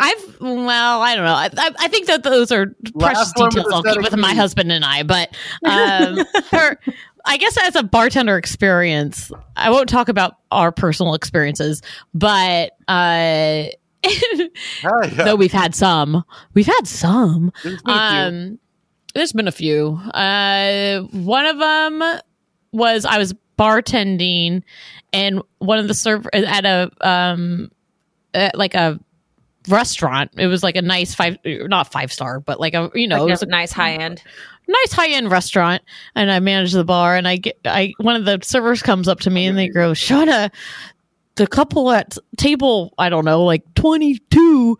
I've 0.00 0.40
well, 0.40 1.02
I 1.02 1.14
don't 1.14 1.24
know. 1.24 1.32
I, 1.32 1.50
I, 1.56 1.70
I 1.80 1.88
think 1.88 2.06
that 2.06 2.22
those 2.22 2.52
are 2.52 2.74
precious 2.98 3.32
with 3.36 3.50
details 3.50 3.72
I'll 3.72 3.82
keep 3.82 4.02
with 4.02 4.16
my 4.16 4.34
husband 4.34 4.72
and 4.72 4.84
I. 4.84 5.02
But 5.02 5.36
um, 5.64 6.18
for, 6.50 6.78
I 7.24 7.36
guess 7.36 7.56
as 7.62 7.76
a 7.76 7.82
bartender 7.82 8.36
experience, 8.36 9.30
I 9.56 9.70
won't 9.70 9.88
talk 9.88 10.08
about 10.08 10.38
our 10.50 10.72
personal 10.72 11.14
experiences, 11.14 11.82
but 12.12 12.72
uh, 12.88 13.64
though 15.16 15.36
we've 15.36 15.52
had 15.52 15.74
some, 15.74 16.24
we've 16.54 16.66
had 16.66 16.86
some. 16.86 17.52
There's 17.62 17.82
been 17.82 17.94
a 17.94 18.10
few. 18.10 18.18
Um, 18.18 18.58
there's 19.14 19.32
been 19.32 19.48
a 19.48 19.52
few. 19.52 20.00
Uh, 20.12 21.00
one 21.12 21.46
of 21.46 21.58
them 21.58 22.20
was 22.72 23.04
I 23.04 23.18
was 23.18 23.34
bartending, 23.58 24.62
and 25.12 25.42
one 25.58 25.78
of 25.78 25.88
the 25.88 25.94
server 25.94 26.28
at 26.34 26.64
a 26.64 26.90
um, 27.00 27.70
at 28.34 28.56
like 28.58 28.74
a 28.74 29.00
restaurant. 29.68 30.30
It 30.36 30.46
was 30.46 30.62
like 30.62 30.76
a 30.76 30.82
nice 30.82 31.14
five, 31.14 31.38
not 31.44 31.90
five 31.92 32.12
star, 32.12 32.40
but 32.40 32.60
like 32.60 32.74
a 32.74 32.90
you 32.94 33.08
know, 33.08 33.22
Like 33.22 33.28
it 33.28 33.32
was 33.32 33.42
a 33.42 33.46
nice 33.46 33.72
high 33.72 33.92
end. 33.94 34.22
nice 34.68 34.92
high 34.92 35.10
end 35.10 35.30
restaurant. 35.30 35.82
And 36.14 36.30
I 36.30 36.40
manage 36.40 36.72
the 36.72 36.84
bar, 36.84 37.16
and 37.16 37.26
I 37.28 37.36
get 37.36 37.58
I 37.64 37.92
one 37.98 38.16
of 38.16 38.24
the 38.24 38.40
servers 38.42 38.82
comes 38.82 39.08
up 39.08 39.20
to 39.20 39.30
me 39.30 39.46
and 39.46 39.56
they 39.56 39.68
go, 39.68 39.92
"Shana, 39.92 40.50
the 41.36 41.46
couple 41.46 41.90
at 41.90 42.16
table, 42.36 42.94
I 42.98 43.08
don't 43.08 43.24
know, 43.24 43.44
like 43.44 43.62
twenty 43.74 44.18
two. 44.30 44.78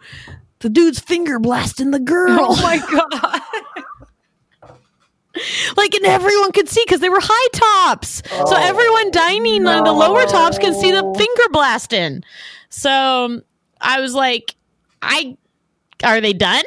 The 0.61 0.70
dude's 0.70 0.99
finger 0.99 1.39
blasting 1.39 1.91
the 1.91 1.99
girl. 1.99 2.39
Oh 2.41 2.62
my 2.62 2.78
god. 2.78 3.41
like 5.76 5.95
and 5.95 6.05
everyone 6.07 6.53
could 6.53 6.68
see 6.68 6.82
because 6.87 7.01
they 7.01 7.09
were 7.09 7.20
high 7.20 7.49
tops 7.89 8.22
so 8.49 8.55
everyone 8.57 9.11
dining 9.11 9.66
on 9.66 9.82
the 9.82 9.93
lower 9.93 10.24
tops 10.26 10.59
can 10.59 10.72
see 10.74 10.93
the 10.93 11.03
finger 11.18 11.49
blasting 11.51 12.22
so 12.68 12.91
um, 13.24 13.43
i 13.80 14.01
was 14.01 14.14
like 14.14 14.55
i 15.05 15.36
are 16.05 16.20
they 16.20 16.32
done 16.32 16.64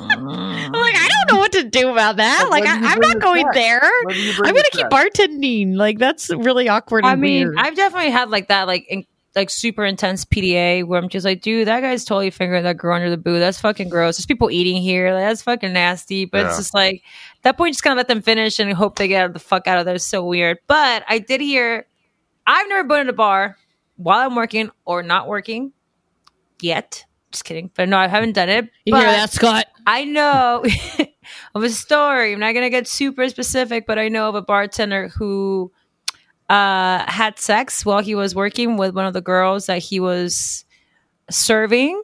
I'm 0.00 0.24
like 0.72 0.94
i 0.94 1.08
don't 1.08 1.34
know 1.34 1.40
what 1.40 1.52
to 1.52 1.64
do 1.64 1.90
about 1.90 2.16
that 2.16 2.38
But 2.42 2.50
like 2.50 2.64
I, 2.66 2.92
I'm 2.92 3.00
not 3.00 3.20
going 3.20 3.44
back? 3.44 3.54
there 3.54 3.90
When 4.04 4.14
do 4.14 4.20
you 4.22 4.32
i'm 4.44 4.54
gonna 4.54 4.62
keep 4.72 4.88
back? 4.90 5.12
bartending 5.12 5.74
like 5.76 5.98
that's 5.98 6.30
really 6.30 6.68
awkward 6.68 7.04
I 7.04 7.16
mean, 7.16 7.48
weird. 7.48 7.56
I've 7.58 7.74
definitely 7.74 8.10
had 8.10 8.30
like 8.30 8.48
that, 8.48 8.66
like 8.66 8.86
in, 8.88 9.04
like 9.34 9.50
super 9.50 9.84
intense 9.84 10.24
PDA 10.24 10.84
where 10.84 11.00
I'm 11.00 11.08
just 11.08 11.24
like, 11.24 11.42
dude, 11.42 11.68
that 11.68 11.80
guy's 11.80 12.04
totally 12.04 12.30
fingering 12.30 12.64
that 12.64 12.76
girl 12.76 12.96
under 12.96 13.08
the 13.10 13.16
booth. 13.16 13.38
That's 13.38 13.60
fucking 13.60 13.88
gross. 13.88 14.16
There's 14.16 14.26
people 14.26 14.50
eating 14.50 14.82
here. 14.82 15.12
Like, 15.14 15.22
that's 15.24 15.42
fucking 15.42 15.72
nasty. 15.72 16.24
But 16.24 16.46
it's 16.46 16.56
just 16.56 16.74
like 16.74 17.02
that 17.42 17.56
point, 17.56 17.74
just 17.74 17.84
kind 17.84 17.92
of 17.92 17.98
let 17.98 18.08
them 18.08 18.20
finish 18.22 18.58
and 18.58 18.72
hope 18.72 18.96
they 18.96 19.06
get 19.06 19.32
the 19.32 19.38
fuck 19.38 19.68
out 19.68 19.78
of 19.78 19.84
there. 19.84 19.94
It's 19.94 20.04
so 20.04 20.24
weird. 20.24 20.58
But 20.66 21.04
I 21.08 21.18
did 21.20 21.40
hear, 21.40 21.86
I've 22.48 22.68
never 22.68 22.88
been 22.88 23.02
in 23.02 23.08
a 23.10 23.12
bar 23.12 23.56
while 23.96 24.26
I'm 24.26 24.34
working 24.34 24.70
or 24.86 25.04
not 25.04 25.28
working 25.28 25.72
yet. 26.62 27.04
Just 27.30 27.44
kidding. 27.44 27.70
But 27.74 27.88
no, 27.88 27.98
I 27.98 28.08
haven't 28.08 28.32
done 28.32 28.48
it. 28.48 28.70
you 28.84 28.96
hear 28.96 29.04
that 29.04 29.30
scott 29.30 29.66
I 29.88 30.04
know 30.04 30.64
of 31.54 31.62
a 31.62 31.70
story. 31.70 32.34
I'm 32.34 32.40
not 32.40 32.52
gonna 32.52 32.68
get 32.68 32.86
super 32.86 33.26
specific, 33.30 33.86
but 33.86 33.98
I 33.98 34.08
know 34.08 34.28
of 34.28 34.34
a 34.34 34.42
bartender 34.42 35.08
who 35.08 35.72
uh, 36.50 37.10
had 37.10 37.38
sex 37.38 37.86
while 37.86 38.02
he 38.02 38.14
was 38.14 38.34
working 38.34 38.76
with 38.76 38.94
one 38.94 39.06
of 39.06 39.14
the 39.14 39.22
girls 39.22 39.64
that 39.64 39.78
he 39.78 39.98
was 39.98 40.66
serving 41.30 42.02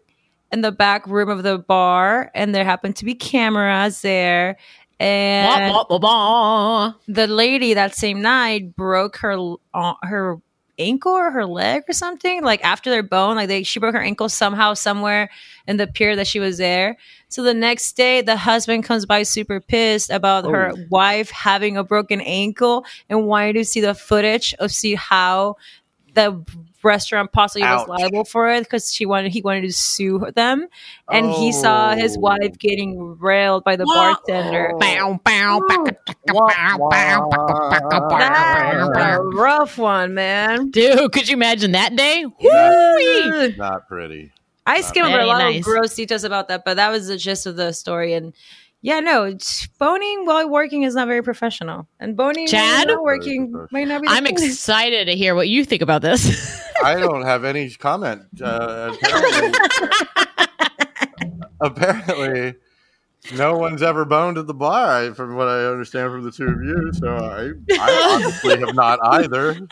in 0.51 0.63
the 0.63 0.73
back 0.73 1.07
room 1.07 1.29
of 1.29 1.43
the 1.43 1.59
bar, 1.59 2.31
and 2.35 2.55
there 2.55 2.65
happened 2.65 2.97
to 2.97 3.05
be 3.05 3.15
cameras 3.15 4.01
there. 4.01 4.57
And 4.99 5.71
wah, 5.71 5.85
wah, 5.91 5.99
wah. 5.99 6.93
the 7.07 7.27
lady 7.27 7.75
that 7.75 7.95
same 7.95 8.23
night 8.23 8.75
broke 8.75 9.17
her 9.19 9.57
uh, 9.75 9.95
her 10.03 10.39
ankle 10.79 11.13
or 11.13 11.31
her 11.31 11.47
leg 11.47 11.83
or 11.89 11.93
something 11.93 12.43
like 12.43 12.63
after 12.65 12.91
their 12.91 13.03
bone 13.03 13.37
like 13.37 13.49
they 13.49 13.63
she 13.63 13.79
broke 13.79 13.95
her 13.95 14.01
ankle 14.03 14.29
somehow 14.29 14.75
somewhere 14.75 15.31
in 15.67 15.77
the 15.77 15.87
pier 15.87 16.17
that 16.17 16.27
she 16.27 16.41
was 16.41 16.59
there 16.59 16.97
so 17.29 17.43
the 17.43 17.55
next 17.55 17.93
day 17.97 18.21
the 18.23 18.37
husband 18.37 18.85
comes 18.85 19.07
by 19.07 19.23
super 19.23 19.61
pissed 19.61 20.11
about 20.11 20.45
her 20.45 20.73
Oh. 20.75 20.85
wife 20.91 21.31
having 21.31 21.77
a 21.77 21.85
broken 21.85 22.21
ankle 22.21 22.85
and 23.09 23.27
wanting 23.27 23.55
to 23.55 23.65
see 23.65 23.81
the 23.81 23.95
footage 23.95 24.55
of 24.59 24.73
see 24.73 24.95
how 24.95 25.57
the 26.15 26.45
restaurant 26.83 27.33
possibly 27.33 27.63
Ouch. 27.63 27.89
was 27.89 28.01
liable 28.01 28.25
for 28.25 28.51
it 28.51 28.61
because 28.65 28.93
she 28.93 29.07
wanted 29.07 29.33
he 29.33 29.41
wanted 29.41 29.63
to 29.63 29.73
sue 29.73 30.31
them 30.35 30.69
and 31.11 31.31
he 31.31 31.51
saw 31.51 31.95
his 31.95 32.17
Oh. 32.19 32.21
wife 32.21 32.59
getting 32.59 33.17
railed 33.19 33.65
by 33.65 33.77
the 33.77 33.87
bartender 33.87 34.73
Bow, 34.79 35.19
bow, 35.25 35.61
bow, 35.67 35.87
That's 35.87 36.07
bow, 36.79 37.29
bow. 38.93 39.21
a 39.21 39.23
rough 39.35 39.79
one, 39.79 40.13
man. 40.15 40.71
dude 40.71 41.11
could 41.13 41.29
you 41.29 41.35
imagine 41.35 41.73
that 41.73 41.97
day 41.97 42.25
Woo-wee. 42.27 43.55
Not 43.57 43.89
pretty. 43.89 44.33
I 44.67 44.81
skimmed 44.81 45.09
over 45.09 45.21
a 45.21 45.27
lot 45.27 45.39
nice. 45.39 45.59
of 45.59 45.65
gross 45.65 45.95
details 45.95 46.25
about 46.25 46.49
that, 46.49 46.65
but 46.65 46.75
that 46.77 46.91
was 46.91 47.07
the 47.09 47.19
gist 47.19 47.45
of 47.47 47.57
the 47.57 47.73
story. 47.73 48.15
And 48.15 48.33
yeah, 48.85 49.01
no, 49.01 49.35
boning 49.79 50.27
while 50.27 50.47
working 50.51 50.83
is 50.83 50.95
not 50.95 51.09
very 51.09 51.23
professional, 51.23 51.89
and 51.99 52.19
boning 52.19 52.47
Chad? 52.47 52.89
while 52.89 53.03
working 53.03 53.51
might 53.73 53.89
not 53.89 54.03
be. 54.03 54.09
the 54.09 54.13
i'm 54.13 54.25
thing. 54.25 54.35
excited 54.35 55.07
to 55.07 55.17
hear 55.17 55.35
what 55.35 55.49
you 55.49 55.65
think 55.65 55.81
about 55.81 56.03
this 56.03 56.63
I 56.85 56.97
don't 56.97 57.23
have 57.23 57.45
any 57.45 57.71
comment. 57.71 58.23
Uh, 58.43 58.95
apparently, 59.01 59.59
apparently, 61.61 62.55
no 63.35 63.57
one's 63.57 63.83
ever 63.83 64.05
boned 64.05 64.37
at 64.37 64.47
the 64.47 64.53
bar, 64.55 65.15
from 65.15 65.35
what 65.35 65.49
I 65.49 65.65
understand 65.65 66.11
from 66.13 66.25
the 66.25 66.31
two 66.31 66.45
of 66.47 66.63
you. 66.63 66.93
So 66.93 67.09
I, 67.17 67.53
I 67.81 68.11
honestly 68.13 68.59
have 68.59 68.75
not 68.75 68.99
either. 69.03 69.57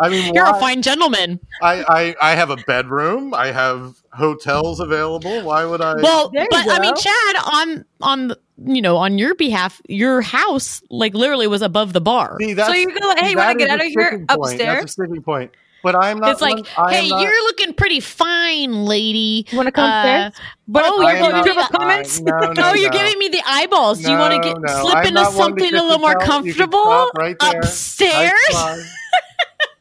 I 0.00 0.08
mean, 0.08 0.34
you're 0.34 0.44
why- 0.44 0.56
a 0.56 0.60
fine 0.60 0.82
gentleman 0.82 1.40
I, 1.62 2.14
I, 2.20 2.32
I 2.32 2.34
have 2.34 2.50
a 2.50 2.56
bedroom. 2.56 3.34
I 3.34 3.48
have 3.52 3.96
hotels 4.12 4.80
available. 4.80 5.42
Why 5.42 5.64
would 5.64 5.80
I? 5.80 5.94
Well, 6.00 6.30
There 6.30 6.42
you 6.42 6.48
but 6.50 6.68
I 6.68 6.80
mean. 6.80 6.94
Chad, 6.96 7.36
on 7.52 7.84
on 8.00 8.32
you 8.64 8.80
know 8.82 8.96
on 8.96 9.18
your 9.18 9.34
behalf, 9.34 9.80
your 9.88 10.20
house 10.22 10.82
like 10.90 11.14
literally 11.14 11.46
was 11.46 11.62
above 11.62 11.92
the 11.92 12.00
bar. 12.00 12.36
See, 12.40 12.54
that's, 12.54 12.74
you 12.76 12.98
go, 12.98 13.14
hey, 13.16 13.30
you 13.30 13.36
wanna 13.36 13.54
get 13.56 13.70
out 13.70 13.80
of 13.80 13.86
here 13.86 14.10
point. 14.18 14.26
upstairs? 14.30 14.58
That's 14.80 14.84
a 14.84 14.88
sticking 14.88 15.22
point. 15.22 15.50
But 15.82 15.96
I'm 15.96 16.18
not. 16.18 16.32
It's 16.32 16.42
like, 16.42 16.56
one- 16.76 16.90
hey, 16.92 17.08
not- 17.08 17.22
you're 17.22 17.44
looking 17.44 17.72
pretty 17.72 18.00
fine, 18.00 18.84
lady. 18.84 19.46
You 19.50 19.56
want 19.56 19.66
to 19.68 19.72
come 19.72 19.90
Uh, 19.90 19.96
upstairs? 20.28 20.46
But 20.68 20.84
oh, 20.86 21.00
you're 21.00 21.16
giving 21.22 21.36
me 21.42 21.42
the 21.62 21.68
comments? 21.78 22.20
No, 22.20 22.38
no, 22.52 22.52
oh, 22.70 22.74
you're 22.74 22.90
no. 22.90 22.98
giving 22.98 23.18
me 23.18 23.28
the 23.28 23.42
eyeballs. 23.46 24.00
Do 24.02 24.10
you 24.10 24.18
want 24.18 24.34
to 24.34 24.40
get 24.46 24.60
no, 24.60 24.82
slip 24.82 24.96
I'm 24.96 25.06
into 25.06 25.14
not 25.22 25.32
one 25.34 25.56
to 25.56 25.60
something 25.62 25.74
a 25.74 25.82
little 25.82 25.98
more 25.98 26.14
tell. 26.16 26.44
You 26.44 26.52
can 26.52 26.68
comfortable 26.70 27.10
right 27.16 27.36
there. 27.38 27.60
upstairs? 27.60 28.32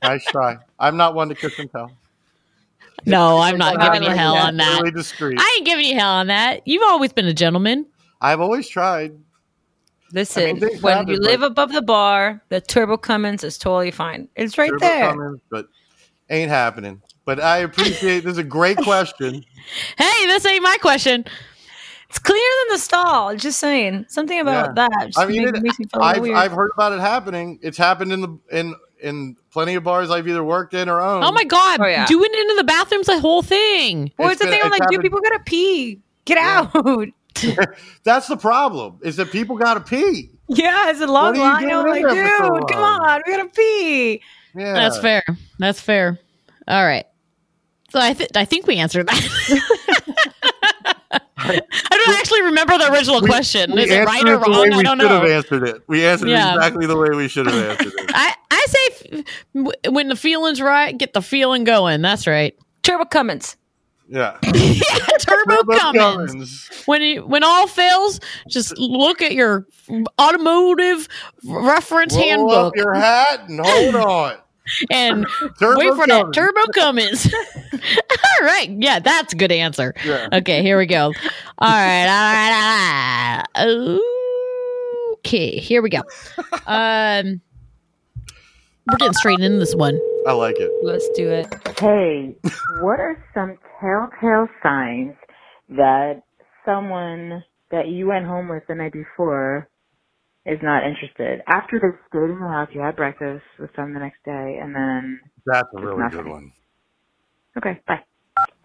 Nice 0.01 0.23
try. 0.25 0.57
I'm 0.79 0.97
not 0.97 1.15
one 1.15 1.29
to 1.29 1.35
kiss 1.35 1.57
and 1.59 1.71
tell. 1.71 1.91
No, 3.05 3.39
I'm 3.39 3.57
not 3.57 3.77
I 3.79 3.93
giving 3.93 4.03
you 4.09 4.15
hell 4.15 4.35
on 4.35 4.57
that. 4.57 4.81
Really 4.81 4.91
discreet. 4.91 5.39
I 5.39 5.55
ain't 5.57 5.65
giving 5.65 5.85
you 5.85 5.95
hell 5.95 6.11
on 6.11 6.27
that. 6.27 6.67
You've 6.67 6.83
always 6.83 7.13
been 7.13 7.25
a 7.25 7.33
gentleman. 7.33 7.85
I've 8.21 8.41
always 8.41 8.67
tried. 8.67 9.17
Listen, 10.11 10.43
I 10.43 10.53
mean, 10.53 10.81
when 10.81 10.97
happen, 10.97 11.13
you 11.13 11.19
live 11.19 11.43
above 11.43 11.71
the 11.71 11.81
bar, 11.83 12.41
the 12.49 12.59
turbo 12.59 12.97
Cummins 12.97 13.43
is 13.43 13.57
totally 13.57 13.91
fine. 13.91 14.27
It's 14.35 14.57
right 14.57 14.69
Turbo 14.69 14.79
there. 14.79 15.09
Cummins, 15.09 15.41
but 15.49 15.67
ain't 16.29 16.49
happening. 16.49 17.01
But 17.25 17.39
I 17.39 17.59
appreciate. 17.59 18.21
this 18.21 18.31
is 18.33 18.37
a 18.39 18.43
great 18.43 18.77
question. 18.83 19.45
Hey, 19.97 20.25
this 20.25 20.45
ain't 20.45 20.63
my 20.63 20.77
question. 20.81 21.25
It's 22.09 22.17
cleaner 22.17 22.41
than 22.63 22.75
the 22.75 22.79
stall. 22.79 23.35
Just 23.35 23.59
saying 23.59 24.07
something 24.09 24.39
about 24.39 24.69
Yeah. 24.75 24.87
that. 24.87 25.05
Just 25.07 25.19
I 25.19 25.27
mean, 25.27 25.47
it, 25.47 25.61
makes 25.61 25.77
me 25.77 25.85
feel 25.85 26.01
I've 26.01 26.21
weird. 26.21 26.35
I've 26.37 26.51
heard 26.53 26.71
about 26.73 26.91
it 26.91 26.99
happening. 26.99 27.59
It's 27.61 27.77
happened 27.77 28.11
in 28.11 28.21
the 28.21 28.39
in 28.51 28.73
in 29.01 29.35
plenty 29.51 29.75
of 29.75 29.83
bars 29.83 30.09
I've 30.11 30.27
either 30.27 30.43
worked 30.43 30.73
in 30.73 30.89
or 30.89 31.01
owned. 31.01 31.23
Oh 31.23 31.31
my 31.31 31.43
god, 31.43 31.79
Oh, 31.81 31.85
yeah. 31.87 32.05
doing 32.05 32.29
it 32.33 32.39
into 32.39 32.55
the 32.55 32.63
bathroom's 32.63 33.07
a 33.09 33.19
whole 33.19 33.41
thing. 33.41 34.11
Well, 34.17 34.29
It's 34.29 34.33
it's 34.33 34.41
the 34.41 34.45
been- 34.47 34.51
thing. 34.53 34.61
I'm 34.63 34.71
it's 34.73 34.79
like, 34.79 34.89
dude, 34.89 34.97
happened- 34.97 35.03
people 35.03 35.21
gotta 35.21 35.43
pee. 35.45 35.99
Get 36.25 36.37
Yeah. 36.37 36.69
out. 36.73 37.07
That's 38.03 38.27
the 38.27 38.37
problem. 38.37 38.99
Is 39.01 39.15
that 39.17 39.31
people 39.31 39.55
got 39.55 39.75
to 39.75 39.79
pee. 39.79 40.29
Yeah, 40.49 40.89
it's 40.89 40.99
a 40.99 41.07
long 41.07 41.37
What 41.37 41.39
are 41.39 41.61
you 41.61 41.67
line. 41.67 41.85
I'm 41.85 41.87
like, 41.87 42.01
in 42.01 42.07
there 42.09 42.37
for 42.37 42.43
so 42.47 42.59
dude, 42.59 42.67
come 42.69 42.83
on, 42.83 43.21
we 43.25 43.31
gotta 43.33 43.49
pee. 43.49 44.21
Yeah, 44.55 44.73
That's 44.73 44.97
fair. 44.99 45.23
That's 45.59 45.79
fair. 45.79 46.19
All 46.67 46.85
right. 46.85 47.05
So 47.91 47.99
I 47.99 48.13
th- 48.13 48.31
I 48.35 48.45
think 48.45 48.67
we 48.67 48.77
answered 48.77 49.07
that. 49.07 49.77
I 52.09 52.11
don't 52.11 52.19
actually 52.19 52.41
remember 52.43 52.77
the 52.77 52.91
original 52.91 53.21
question. 53.21 53.71
We 53.73 53.83
Is 53.83 53.91
it 53.91 54.05
right 54.05 54.23
or 54.27 54.33
it 54.35 54.39
the 54.43 54.49
way 54.51 54.69
wrong? 54.69 54.73
I 54.79 54.83
don't 54.83 54.97
know. 54.97 55.03
We 55.05 55.09
should 55.09 55.11
have 55.11 55.29
answered 55.29 55.63
it. 55.67 55.83
We 55.87 56.05
answered 56.05 56.29
Yeah. 56.29 56.51
it 56.53 56.55
exactly 56.57 56.85
the 56.87 56.97
way 56.97 57.09
we 57.15 57.27
should 57.27 57.45
have 57.47 57.69
answered 57.71 57.93
it. 57.95 58.11
I 58.13 58.33
I 58.51 58.65
say 58.67 58.87
f- 59.19 59.25
w- 59.55 59.71
when 59.89 60.07
the 60.09 60.15
feeling's 60.15 60.61
right, 60.61 60.97
get 60.97 61.13
the 61.13 61.21
feeling 61.21 61.63
going. 61.63 62.01
That's 62.01 62.27
right. 62.27 62.55
Turbo 62.83 63.05
Cummins. 63.05 63.55
Yeah. 64.07 64.37
Turbo, 64.43 65.55
Turbo 65.57 65.77
Cummins. 65.77 66.31
Cummins. 66.31 66.69
When 66.85 67.01
you, 67.03 67.25
when 67.27 67.43
all 67.43 67.67
fails, 67.67 68.19
just 68.49 68.75
look 68.79 69.21
at 69.21 69.33
your 69.33 69.67
automotive 70.19 71.07
reference 71.45 72.15
Roll 72.15 72.23
handbook 72.23 72.67
up 72.67 72.75
your 72.75 72.93
hat 72.95 73.47
and 73.47 73.59
hold 73.63 73.95
on. 73.95 74.37
and 74.89 75.25
Turbo 75.59 75.79
wait 75.79 75.93
for 75.95 76.07
that 76.07 76.33
Turbo 76.33 76.61
Cummins. 76.73 77.33
all 77.73 78.45
right, 78.45 78.69
yeah, 78.69 78.99
that's 78.99 79.33
a 79.33 79.35
good 79.35 79.51
answer. 79.51 79.93
Yeah. 80.05 80.27
Okay, 80.33 80.61
here 80.61 80.77
we 80.77 80.85
go. 80.85 81.05
All 81.05 81.69
right, 81.69 82.07
all 82.07 82.33
right, 82.33 83.45
all 83.55 83.95
right. 83.95 83.99
Okay, 85.19 85.57
here 85.59 85.81
we 85.81 85.89
go. 85.89 86.01
Um, 86.65 87.41
we're 88.89 88.97
getting 88.97 89.13
straight 89.13 89.39
into 89.39 89.59
this 89.59 89.75
one. 89.75 89.99
I 90.27 90.33
like 90.33 90.55
it. 90.57 90.71
Let's 90.83 91.07
do 91.09 91.29
it. 91.29 91.47
Hey, 91.79 92.35
what 92.81 92.99
are 92.99 93.23
some 93.33 93.57
telltale 93.79 94.47
signs 94.63 95.15
that 95.69 96.23
someone 96.65 97.43
that 97.71 97.87
you 97.87 98.07
went 98.07 98.25
home 98.25 98.47
with 98.47 98.63
the 98.67 98.75
night 98.75 98.93
before 98.93 99.69
is 100.45 100.59
not 100.63 100.83
interested? 100.85 101.41
After 101.47 101.79
they 101.79 101.87
stayed 102.09 102.23
in 102.31 102.37
your 102.39 102.47
house, 102.51 102.69
you 102.73 102.81
had 102.81 102.95
breakfast 102.95 103.43
with 103.59 103.73
them 103.73 103.93
the 103.93 103.99
next 103.99 104.23
day, 104.25 104.59
and 104.61 104.73
then 104.75 105.19
That's 105.45 105.67
a 105.77 105.81
really 105.81 105.99
nothing. 105.99 106.17
good 106.23 106.27
one. 106.27 106.51
okay, 107.57 107.79
bye. 107.87 107.99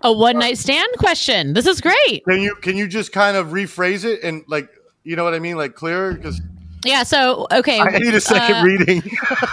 A 0.04 0.12
one 0.12 0.38
night 0.38 0.56
stand 0.58 0.88
question. 0.98 1.52
This 1.54 1.66
is 1.66 1.80
great. 1.80 2.24
Can 2.28 2.40
you 2.40 2.54
can 2.56 2.76
you 2.76 2.86
just 2.86 3.12
kind 3.12 3.36
of 3.36 3.48
rephrase 3.48 4.04
it 4.04 4.22
and 4.22 4.44
like 4.46 4.68
you 5.02 5.16
know 5.16 5.24
what 5.24 5.34
I 5.34 5.40
mean, 5.40 5.56
like 5.56 5.74
clearer? 5.74 6.14
Because 6.14 6.40
Yeah. 6.84 7.02
So 7.02 7.48
okay, 7.50 7.80
I 7.80 7.98
need 7.98 8.14
a 8.14 8.20
second 8.20 8.56
uh, 8.58 8.62
reading. 8.64 9.02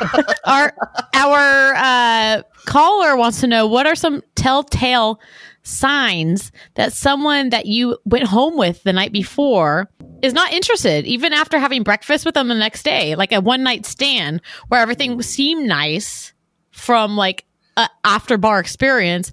our 0.45 0.72
our 1.15 1.74
uh, 1.76 2.43
caller 2.65 3.17
wants 3.17 3.39
to 3.41 3.47
know 3.47 3.65
what 3.65 3.88
are 3.88 3.95
some 3.95 4.22
telltale 4.36 5.19
signs 5.64 6.51
that 6.76 6.93
someone 6.93 7.49
that 7.49 7.66
you 7.66 7.97
went 8.05 8.26
home 8.26 8.57
with 8.57 8.84
the 8.84 8.93
night 8.93 9.12
before 9.12 9.89
is 10.22 10.34
not 10.34 10.51
interested, 10.53 11.05
even 11.05 11.34
after 11.34 11.59
having 11.59 11.84
breakfast 11.84 12.26
with 12.26 12.34
them 12.36 12.47
the 12.47 12.55
next 12.55 12.84
day, 12.84 13.16
like 13.16 13.32
a 13.32 13.41
one 13.41 13.64
night 13.64 13.86
stand 13.86 14.41
where 14.68 14.82
everything 14.82 15.22
seemed 15.22 15.68
nice 15.68 16.34
from 16.72 17.16
like 17.16 17.45
a 17.78 17.89
after 18.03 18.38
bar 18.38 18.59
experience, 18.59 19.32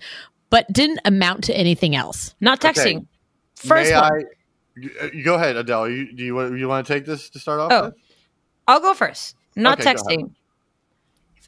but 0.51 0.71
didn't 0.73 1.01
amount 1.05 1.45
to 1.45 1.57
anything 1.57 1.95
else. 1.97 2.35
Not 2.41 2.61
texting. 2.61 2.97
Okay. 2.99 3.07
First 3.57 3.91
May 3.91 3.97
one. 3.97 4.13
I? 4.13 4.17
you- 4.19 5.11
you 5.13 5.25
Go 5.25 5.35
ahead, 5.35 5.57
Adele. 5.57 5.89
You, 5.89 6.13
do 6.13 6.23
you 6.25 6.35
want 6.37 6.57
you 6.57 6.69
want 6.69 6.87
to 6.87 6.93
take 6.93 7.05
this 7.05 7.31
to 7.31 7.41
start 7.41 7.59
off? 7.59 7.73
Oh, 7.73 7.85
with? 7.87 7.95
I'll 8.69 8.81
go 8.81 8.95
first. 8.95 9.35
Not 9.57 9.81
Okay, 9.81 9.93
texting. 9.93 10.31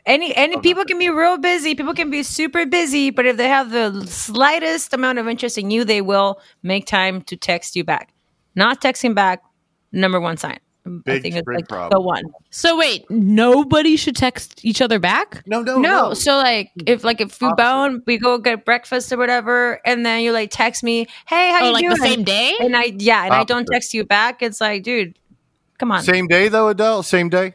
Any 0.07 0.35
any 0.35 0.57
oh, 0.57 0.61
people 0.61 0.85
can 0.85 0.99
be 0.99 1.09
real 1.11 1.39
busy. 1.39 1.75
People 1.75 1.95
can 1.95 2.11
be 2.11 2.23
super 2.23 2.67
busy, 2.67 3.11
but 3.11 3.27
if 3.27 3.37
they 3.37 3.49
have 3.49 3.71
the 3.71 4.07
slightest 4.07 4.93
amount 4.93 5.19
of 5.19 5.29
interest 5.29 5.59
in 5.59 5.71
you, 5.71 5.85
they 5.85 6.01
will 6.01 6.41
make 6.63 6.87
time 6.87 7.23
to 7.23 7.37
text 7.37 7.77
you 7.77 7.85
back. 7.85 8.13
Not 8.55 8.81
texting 8.81 9.15
back, 9.15 9.43
number 9.93 10.21
one 10.21 10.37
sign. 10.37 10.59
I 11.07 11.21
think 11.21 11.37
it's 11.37 11.47
big 11.47 11.57
like 11.57 11.69
problem. 11.69 11.91
the 11.91 12.01
one. 12.01 12.25
So 12.49 12.77
wait, 12.79 13.09
nobody 13.11 13.97
should 13.97 14.17
text 14.17 14.65
each 14.65 14.81
other 14.81 14.99
back? 14.99 15.43
No, 15.47 15.61
no, 15.61 15.79
No, 15.79 16.15
so 16.15 16.37
like 16.37 16.71
if 16.87 17.05
like 17.05 17.21
if 17.21 17.41
we 17.41 17.49
Opposite. 17.49 17.57
bone, 17.63 18.03
we 18.07 18.19
go 18.19 18.39
get 18.39 18.65
breakfast 18.65 19.13
or 19.13 19.19
whatever, 19.19 19.81
and 19.85 20.05
then 20.07 20.23
you 20.23 20.33
like 20.33 20.51
text 20.51 20.83
me, 20.83 21.07
hey, 21.27 21.51
how 21.53 21.61
Oh, 21.63 21.67
you 21.67 21.73
like 21.75 21.83
doing? 21.83 21.97
the 21.97 22.07
same 22.07 22.25
day? 22.25 22.55
And 22.61 22.75
I 22.75 22.95
yeah, 22.97 23.25
and 23.25 23.35
I 23.35 23.45
don't 23.45 23.67
text 23.71 23.93
you 23.93 24.05
back. 24.05 24.43
It's 24.43 24.61
like, 24.61 24.83
dude, 24.83 25.19
come 25.79 25.93
on. 25.93 26.03
Same 26.03 26.27
day 26.27 26.49
though, 26.49 26.69
Adele. 26.69 27.03
Same 27.03 27.29
day. 27.29 27.55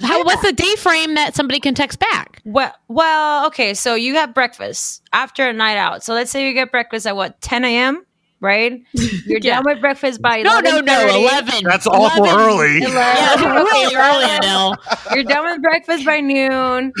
How 0.00 0.22
what's 0.24 0.42
the 0.42 0.52
day 0.52 0.74
frame 0.76 1.14
that 1.14 1.34
somebody 1.34 1.58
can 1.60 1.74
text 1.74 1.98
back? 1.98 2.40
Well, 2.44 2.72
well, 2.88 3.46
okay. 3.48 3.74
So 3.74 3.94
you 3.96 4.14
have 4.14 4.32
breakfast 4.34 5.02
after 5.12 5.48
a 5.48 5.52
night 5.52 5.76
out. 5.76 6.04
So 6.04 6.14
let's 6.14 6.30
say 6.30 6.46
you 6.46 6.54
get 6.54 6.70
breakfast 6.70 7.06
at 7.06 7.16
what 7.16 7.40
10 7.40 7.64
a.m. 7.64 8.04
Right? 8.40 8.82
You're 8.92 9.40
Yeah. 9.42 9.56
done 9.56 9.64
with 9.66 9.80
breakfast 9.80 10.22
by 10.22 10.42
No, 10.42 10.60
no, 10.60 10.78
no, 10.78 10.92
11:30. 11.08 11.14
eleven. 11.24 11.64
That's 11.64 11.88
awful 11.88 12.24
11. 12.24 12.40
early. 12.40 12.78
Yeah, 12.82 13.52
really 13.52 13.96
early, 13.96 14.26
fine. 14.26 14.38
Adele. 14.38 14.76
You're 15.12 15.24
done 15.24 15.44
with 15.50 15.60
breakfast 15.60 16.04
by 16.06 16.20
noon. 16.20 16.92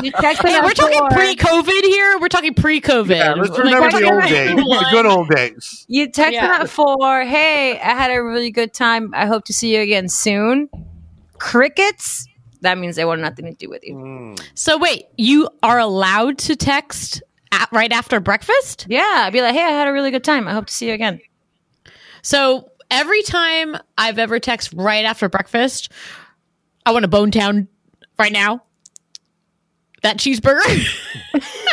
You 0.00 0.10
text 0.20 0.46
Hey, 0.46 0.60
we're 0.60 0.70
talking 0.74 0.96
four. 1.00 1.08
pre-COVID 1.10 1.82
here. 1.86 2.18
We're 2.20 2.28
talking 2.28 2.54
pre-COVID. 2.54 3.16
Yeah, 3.16 3.34
let's 3.34 3.58
remember 3.58 3.80
we're 3.80 4.00
the 4.00 4.12
old 4.12 4.22
days, 4.28 4.54
the 4.54 4.86
good 4.92 5.06
old 5.06 5.28
days. 5.30 5.86
You 5.88 6.08
text 6.08 6.34
Yeah. 6.34 6.52
them 6.52 6.60
at 6.62 6.70
four. 6.70 7.24
Hey, 7.24 7.72
I 7.80 7.94
had 7.96 8.12
a 8.12 8.22
really 8.22 8.52
good 8.52 8.72
time. 8.72 9.10
I 9.12 9.26
hope 9.26 9.44
to 9.46 9.52
see 9.52 9.74
you 9.74 9.80
again 9.82 10.08
soon. 10.08 10.68
Crickets. 11.38 12.26
That 12.62 12.78
means 12.78 12.96
they 12.96 13.04
want 13.04 13.20
nothing 13.20 13.44
to 13.44 13.52
do 13.52 13.68
with 13.68 13.84
you. 13.84 13.94
Mm. 13.94 14.42
So 14.54 14.78
wait, 14.78 15.06
you 15.16 15.48
are 15.62 15.78
allowed 15.78 16.38
to 16.38 16.56
text 16.56 17.22
at, 17.52 17.68
right 17.72 17.92
after 17.92 18.20
breakfast? 18.20 18.86
Yeah, 18.88 19.28
be 19.30 19.42
like, 19.42 19.54
hey, 19.54 19.62
I 19.62 19.70
had 19.70 19.88
a 19.88 19.92
really 19.92 20.10
good 20.10 20.24
time. 20.24 20.48
I 20.48 20.52
hope 20.52 20.66
to 20.66 20.72
see 20.72 20.88
you 20.88 20.94
again. 20.94 21.20
So 22.22 22.70
every 22.90 23.22
time 23.22 23.76
I've 23.98 24.18
ever 24.18 24.40
text 24.40 24.72
right 24.74 25.04
after 25.04 25.28
breakfast, 25.28 25.92
I 26.84 26.92
want 26.92 27.04
a 27.04 27.08
bone 27.08 27.30
town 27.30 27.68
right 28.18 28.32
now. 28.32 28.62
That 30.02 30.18
cheeseburger. 30.18 30.60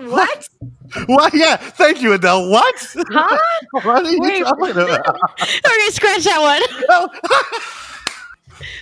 What? 0.00 0.48
What? 1.06 1.34
Yeah. 1.34 1.56
Thank 1.56 2.00
you, 2.00 2.12
Adele. 2.12 2.48
What? 2.48 2.94
Huh? 3.10 3.38
what 3.82 4.06
are 4.06 4.10
you 4.10 4.20
Wait, 4.20 4.44
talking 4.44 4.70
about? 4.70 5.16
okay, 5.40 5.90
scratch 5.90 6.24
that 6.24 6.40
one. 6.40 7.82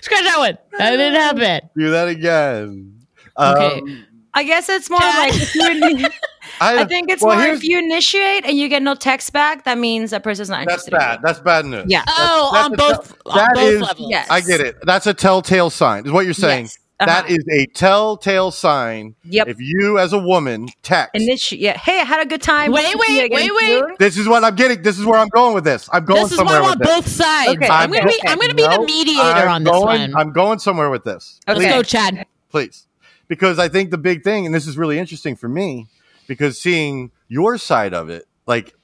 Scratch 0.01 0.25
that 0.25 0.39
one. 0.39 0.59
That 0.79 0.91
didn't 0.91 1.15
happen. 1.15 1.69
Do 1.77 1.91
that 1.91 2.09
again. 2.09 2.99
Okay. 3.39 3.79
Um, 3.81 4.07
I 4.37 4.43
guess 4.43 4.69
it's 4.69 4.91
more 4.91 4.99
Dad. 4.99 5.19
like 5.31 5.35
if 5.41 5.55
you 5.55 5.63
ini- 5.63 6.11
I, 6.61 6.83
I 6.83 6.85
think 6.85 7.09
it's 7.11 7.23
well, 7.23 7.37
more 7.37 7.47
if 7.49 7.63
you 7.65 7.79
initiate 7.79 8.45
and 8.45 8.57
you 8.57 8.69
get 8.69 8.83
no 8.83 8.95
text 8.95 9.33
back, 9.33 9.65
that 9.65 9.79
means 9.79 10.11
that 10.11 10.23
person's 10.23 10.49
not 10.51 10.67
That's 10.67 10.87
interested. 10.87 10.93
in 10.95 10.99
bad. 10.99 11.21
That's 11.23 11.41
bad 11.41 11.65
news. 11.67 11.85
Yeah. 11.89 12.05
Oh, 12.09 12.51
That's 12.53 12.65
on 12.67 12.73
both 12.77 13.09
tell- 13.25 13.33
on 13.33 13.39
that 13.39 13.55
both 13.55 13.63
is- 13.73 13.81
levels. 13.83 14.11
Yes. 14.11 14.29
I 14.31 14.41
get 14.41 14.61
it. 14.61 14.77
That's 14.83 15.07
a 15.07 15.15
telltale 15.15 15.71
sign. 15.71 16.05
Is 16.07 16.13
what 16.13 16.25
you're 16.25 16.35
saying. 16.35 16.65
Yes. 16.65 16.79
Uh-huh. 17.09 17.23
That 17.23 17.31
is 17.31 17.45
a 17.51 17.67
telltale 17.67 18.51
sign. 18.51 19.15
Yep. 19.25 19.49
If 19.49 19.57
you, 19.61 19.99
as 19.99 20.13
a 20.13 20.19
woman, 20.19 20.69
text. 20.83 21.15
Initi- 21.15 21.59
yeah. 21.61 21.77
Hey, 21.79 22.01
I 22.01 22.05
had 22.05 22.21
a 22.25 22.29
good 22.29 22.43
time. 22.43 22.73
Wait, 22.73 22.85
Hope 22.87 23.01
to 23.01 23.07
see 23.07 23.17
you 23.23 23.29
wait, 23.31 23.51
wait, 23.55 23.83
wait. 23.85 23.99
this 23.99 24.17
is 24.17 24.29
what 24.29 24.45
I'm 24.45 24.55
getting. 24.55 24.83
This 24.83 24.99
is 24.99 25.05
where 25.07 25.19
I'm 25.19 25.29
going 25.29 25.55
with 25.55 25.65
this. 25.65 25.89
I'm 25.93 26.05
going 26.05 26.23
This 26.23 26.33
is 26.33 26.39
why 26.39 26.57
I 26.57 26.61
want 26.61 26.79
with 26.81 26.89
this. 26.89 26.97
both 26.97 27.07
sides. 27.09 27.51
Okay, 27.57 27.69
I'm 27.69 27.91
gonna 27.91 28.07
be. 28.07 28.21
I'm 28.27 28.39
gonna 28.39 28.55
be 28.55 28.63
the 28.67 28.83
mediator 28.87 29.21
I'm 29.23 29.49
on 29.49 29.65
this 29.65 29.71
going- 29.73 29.85
one. 30.13 30.17
I'm 30.17 30.33
going 30.33 30.59
somewhere 30.59 30.91
with 30.91 31.05
this. 31.05 31.41
Let's 31.47 31.61
go, 31.61 31.83
Chad. 31.83 32.27
please. 32.51 32.87
Because 33.27 33.59
I 33.59 33.69
think 33.69 33.91
the 33.91 33.99
big 33.99 34.23
thing, 34.23 34.45
and 34.47 34.55
this 34.55 34.67
is 34.67 34.77
really 34.77 34.99
interesting 34.99 35.35
for 35.35 35.49
me, 35.49 35.89
because 36.27 36.61
seeing 36.61 37.11
your 37.29 37.57
side 37.57 37.95
of 37.95 38.11
it, 38.11 38.27
like 38.47 38.75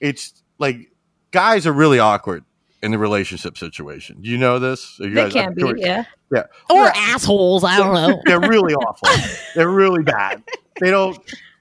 it's 0.00 0.32
like 0.58 0.90
guys 1.30 1.66
are 1.66 1.72
really 1.72 1.98
awkward 1.98 2.44
in 2.82 2.90
the 2.90 2.98
relationship 2.98 3.56
situation. 3.56 4.20
Do 4.22 4.28
you 4.28 4.38
know 4.38 4.58
this? 4.58 4.96
You 4.98 5.10
They 5.10 5.22
guys- 5.22 5.32
can 5.32 5.46
I'm 5.48 5.54
be, 5.54 5.60
sure- 5.62 5.76
yeah. 5.76 6.04
Yeah. 6.32 6.44
Or 6.70 6.86
assholes. 6.86 7.62
I 7.64 7.76
don't 7.78 7.94
know. 7.94 8.20
They're 8.24 8.40
really 8.40 8.74
awful. 8.74 9.08
They're 9.54 9.68
really 9.68 10.02
bad. 10.02 10.42
They 10.80 10.90
don't 10.90 11.18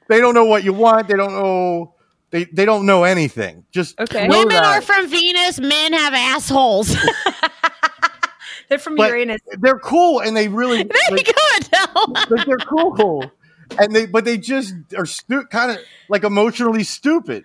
they 0.07 0.19
don't 0.19 0.33
know 0.33 0.45
what 0.45 0.63
you 0.63 0.73
want. 0.73 1.07
They 1.09 1.15
don't 1.17 1.33
know 1.33 1.93
they 2.31 2.45
they 2.45 2.63
don't 2.65 2.85
know 2.85 3.03
anything. 3.03 3.65
Just 3.71 3.99
Okay. 3.99 4.27
know 4.27 4.39
Women 4.39 4.53
that. 4.55 4.63
are 4.63 4.81
from 4.81 5.07
Venus. 5.09 5.59
Men 5.59 5.93
have 5.93 6.13
assholes. 6.13 6.95
They're 8.69 8.79
from 8.79 8.95
But- 8.95 9.09
Uranus. 9.09 9.41
they're 9.59 9.79
cool 9.79 10.21
and 10.21 10.35
they 10.35 10.47
really 10.47 10.83
there 10.83 10.97
you 11.09 11.17
like, 11.17 11.25
go, 11.25 11.41
Adele. 11.57 12.13
like, 12.29 12.45
they're 12.47 12.57
cool. 12.57 13.29
And 13.77 13.93
they 13.93 14.05
but 14.05 14.23
they 14.23 14.37
just 14.37 14.73
are 14.97 15.05
stu- 15.05 15.45
kind 15.47 15.71
of 15.71 15.77
like 16.07 16.23
emotionally 16.23 16.83
stupid. 16.85 17.43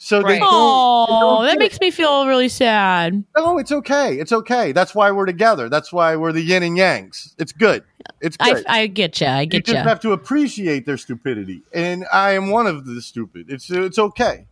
So 0.00 0.18
they 0.22 0.34
Right. 0.34 0.40
don't, 0.40 0.48
they 0.48 0.48
Oh, 0.48 1.06
don't 1.38 1.44
that 1.46 1.52
get 1.54 1.58
makes 1.58 1.80
me 1.80 1.90
feel 1.90 2.26
really 2.26 2.48
sad. 2.48 3.24
No, 3.36 3.58
it's 3.58 3.72
okay. 3.72 4.14
It's 4.14 4.30
okay. 4.32 4.70
That's 4.72 4.94
why 4.94 5.10
we're 5.10 5.26
together. 5.26 5.68
That's 5.68 5.92
why 5.92 6.14
we're 6.14 6.30
the 6.32 6.40
yin 6.40 6.62
and 6.62 6.76
yangs. 6.78 7.34
It's 7.38 7.50
good. 7.52 7.82
It's 8.20 8.36
I, 8.38 8.52
good. 8.54 8.66
I 8.68 8.86
get 8.86 9.20
you. 9.20 9.26
I 9.26 9.44
get 9.44 9.54
you 9.56 9.60
get 9.60 9.66
just 9.66 9.82
you. 9.84 9.88
have 9.88 10.00
to 10.00 10.12
appreciate 10.12 10.86
their 10.86 10.96
stupidity, 10.96 11.62
and 11.74 12.04
I 12.12 12.32
am 12.32 12.50
one 12.50 12.66
of 12.68 12.86
the 12.86 13.02
stupid. 13.02 13.46
It's 13.50 13.68
it's 13.70 13.98
okay. 13.98 14.46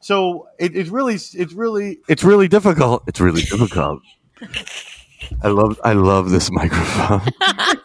So 0.00 0.48
it, 0.58 0.76
it's 0.76 0.88
really 0.90 1.14
it's 1.14 1.52
really 1.52 1.98
it's 2.08 2.22
really 2.24 2.46
difficult. 2.48 3.02
It's 3.08 3.20
really 3.20 3.42
difficult. 3.42 4.02
I 5.42 5.48
love 5.48 5.80
I 5.84 5.92
love 5.94 6.30
this 6.30 6.50
microphone. 6.50 7.22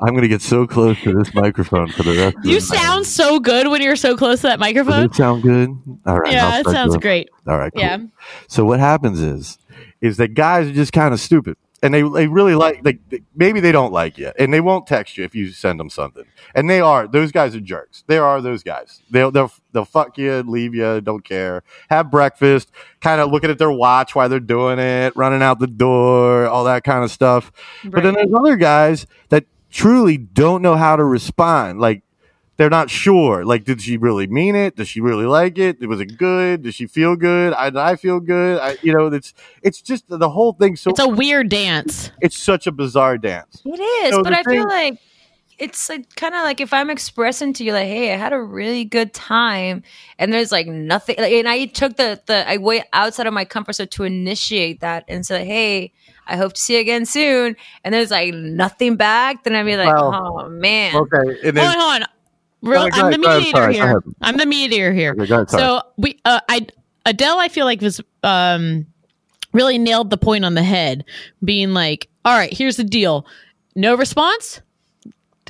I'm 0.00 0.14
gonna 0.14 0.28
get 0.28 0.42
so 0.42 0.66
close 0.66 1.00
to 1.02 1.12
this 1.12 1.32
microphone 1.34 1.88
for 1.88 2.02
the 2.02 2.16
rest. 2.16 2.36
of 2.36 2.44
You 2.44 2.60
the 2.60 2.66
night. 2.74 2.80
sound 2.82 3.06
so 3.06 3.38
good 3.40 3.68
when 3.68 3.80
you're 3.82 3.96
so 3.96 4.16
close 4.16 4.40
to 4.42 4.48
that 4.48 4.60
microphone. 4.60 5.04
it 5.04 5.14
sound 5.14 5.42
good? 5.42 5.70
All 6.06 6.18
right. 6.20 6.32
Yeah, 6.32 6.60
it 6.60 6.66
sounds 6.66 6.96
great. 6.98 7.30
All 7.46 7.58
right. 7.58 7.72
Cool. 7.72 7.82
Yeah. 7.82 7.98
So 8.48 8.64
what 8.64 8.80
happens 8.80 9.20
is, 9.20 9.58
is 10.00 10.16
that 10.18 10.34
guys 10.34 10.68
are 10.68 10.72
just 10.72 10.92
kind 10.92 11.14
of 11.14 11.20
stupid, 11.20 11.56
and 11.82 11.94
they 11.94 12.02
they 12.02 12.26
really 12.26 12.54
like 12.54 12.84
like 12.84 12.98
they- 13.08 13.22
maybe 13.34 13.60
they 13.60 13.72
don't 13.72 13.92
like 13.92 14.18
you, 14.18 14.32
and 14.38 14.52
they 14.52 14.60
won't 14.60 14.86
text 14.86 15.16
you 15.16 15.24
if 15.24 15.34
you 15.34 15.48
send 15.50 15.80
them 15.80 15.88
something, 15.88 16.24
and 16.54 16.68
they 16.68 16.80
are 16.80 17.06
those 17.08 17.32
guys 17.32 17.56
are 17.56 17.60
jerks. 17.60 18.04
They 18.06 18.18
are 18.18 18.42
those 18.42 18.62
guys. 18.62 19.00
They'll 19.10 19.30
they'll 19.30 19.50
they'll 19.72 19.86
fuck 19.86 20.18
you, 20.18 20.42
leave 20.42 20.74
you, 20.74 21.00
don't 21.00 21.24
care. 21.24 21.62
Have 21.88 22.10
breakfast, 22.10 22.70
kind 23.00 23.20
of 23.22 23.30
looking 23.30 23.50
at 23.50 23.58
their 23.58 23.72
watch 23.72 24.14
while 24.14 24.28
they're 24.28 24.40
doing 24.40 24.78
it, 24.78 25.16
running 25.16 25.42
out 25.42 25.58
the 25.58 25.66
door, 25.66 26.46
all 26.46 26.64
that 26.64 26.84
kind 26.84 27.02
of 27.02 27.10
stuff. 27.10 27.50
But 27.84 28.02
then 28.02 28.12
there's 28.14 28.32
other 28.36 28.56
guys 28.56 29.06
that 29.30 29.44
truly 29.70 30.16
don't 30.16 30.62
know 30.62 30.76
how 30.76 30.96
to 30.96 31.04
respond, 31.04 31.80
like 31.80 32.02
they're 32.56 32.70
not 32.70 32.88
sure. 32.88 33.44
Like, 33.44 33.64
did 33.64 33.82
she 33.82 33.98
really 33.98 34.26
mean 34.26 34.56
it? 34.56 34.76
Does 34.76 34.88
she 34.88 35.00
really 35.02 35.26
like 35.26 35.58
it? 35.58 35.86
Was 35.86 36.00
it 36.00 36.16
good? 36.16 36.62
Does 36.62 36.74
she 36.74 36.86
feel 36.86 37.14
good? 37.14 37.52
I, 37.52 37.68
did 37.68 37.76
I 37.78 37.96
feel 37.96 38.18
good? 38.18 38.58
I, 38.60 38.76
you 38.82 38.94
know, 38.96 39.06
it's 39.08 39.34
it's 39.62 39.82
just 39.82 40.04
the 40.08 40.30
whole 40.30 40.52
thing. 40.54 40.76
So 40.76 40.90
It's 40.90 41.00
a 41.00 41.08
weird 41.08 41.50
dance. 41.50 42.10
it's 42.20 42.38
such 42.38 42.66
a 42.66 42.72
bizarre 42.72 43.18
dance. 43.18 43.62
It 43.64 43.78
is, 43.78 44.14
So 44.14 44.22
but 44.22 44.30
the 44.30 44.38
I 44.38 44.42
feel 44.42 44.66
like 44.66 44.98
it's 45.58 45.88
like 45.88 46.14
kind 46.16 46.34
of 46.34 46.42
like 46.42 46.60
if 46.60 46.72
I'm 46.72 46.90
expressing 46.90 47.52
to 47.54 47.64
you 47.64 47.72
like, 47.72 47.86
"Hey, 47.86 48.12
I 48.12 48.16
had 48.16 48.32
a 48.32 48.40
really 48.40 48.84
good 48.84 49.12
time," 49.14 49.82
and 50.18 50.32
there's 50.32 50.52
like 50.52 50.66
nothing, 50.66 51.16
like, 51.18 51.32
and 51.32 51.48
I 51.48 51.66
took 51.66 51.96
the 51.96 52.20
the 52.26 52.48
I 52.48 52.56
went 52.58 52.84
outside 52.92 53.26
of 53.26 53.32
my 53.34 53.44
comfort 53.46 53.74
zone 53.76 53.88
to 53.88 54.04
initiate 54.04 54.80
that 54.80 55.04
and 55.08 55.24
say, 55.26 55.44
"Hey, 55.46 55.92
I 56.26 56.36
hope 56.36 56.54
to 56.54 56.60
see 56.60 56.74
you 56.74 56.80
again 56.80 57.04
soon," 57.06 57.56
and 57.84 57.94
there's 57.94 58.10
like 58.10 58.34
nothing 58.34 58.96
back, 58.96 59.44
then 59.44 59.54
I'd 59.54 59.64
be 59.64 59.76
like, 59.76 59.86
Well, 59.94 60.14
"Oh 60.44 60.48
man." 60.48 60.94
Okay, 60.96 61.48
and 61.48 61.58
hold 61.58 61.70
on, 61.70 61.78
hold 61.80 62.02
on. 62.02 62.06
Real, 62.62 62.88
Go 62.88 62.96
I'm 63.06 63.10
the 63.20 63.26
ahead, 63.26 63.38
mediator 63.38 63.56
sorry, 63.56 63.74
here. 63.74 64.02
I'm 64.22 64.36
the 64.38 64.46
mediator 64.46 64.92
here. 64.92 65.12
Okay, 65.12 65.26
go 65.26 65.34
ahead, 65.36 65.50
sorry. 65.50 65.62
so 65.62 65.82
we, 65.98 66.18
uh, 66.24 66.40
I 66.48 66.66
Adele, 67.04 67.38
I 67.38 67.48
feel 67.48 67.64
like 67.66 67.80
was 67.80 68.00
um 68.22 68.86
really 69.52 69.78
nailed 69.78 70.10
the 70.10 70.16
point 70.18 70.44
on 70.44 70.54
the 70.54 70.62
head, 70.62 71.04
being 71.44 71.74
like, 71.74 72.08
"All 72.24 72.36
right, 72.36 72.52
here's 72.52 72.76
the 72.76 72.84
deal. 72.84 73.26
No 73.76 73.94
response, 73.94 74.60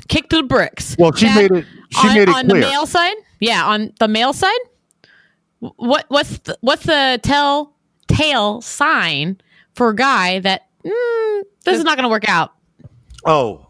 kick 0.09 0.29
to 0.29 0.37
the 0.37 0.43
bricks." 0.43 0.95
well, 0.99 1.11
she 1.13 1.25
That- 1.25 1.35
made 1.51 1.59
it. 1.59 1.65
She 1.89 2.07
on, 2.09 2.13
made 2.15 2.21
it 2.23 2.29
on 2.29 2.47
clear. 2.49 2.61
the 2.61 2.67
male 2.67 2.85
side. 2.85 3.15
Yeah, 3.39 3.65
on 3.65 3.93
the 3.99 4.07
male 4.09 4.33
side. 4.33 4.59
What 5.59 6.05
what's 6.09 6.37
the, 6.39 6.57
what's 6.61 6.83
the 6.83 7.19
tell 7.23 7.73
tale 8.07 8.61
sign 8.61 9.39
for 9.77 9.89
a 9.89 9.95
guy 9.95 10.39
that 10.39 10.67
mm, 10.83 11.41
this 11.63 11.77
is 11.77 11.83
not 11.83 11.95
going 11.97 12.03
to 12.03 12.09
work 12.09 12.27
out 12.27 12.51
oh, 13.25 13.67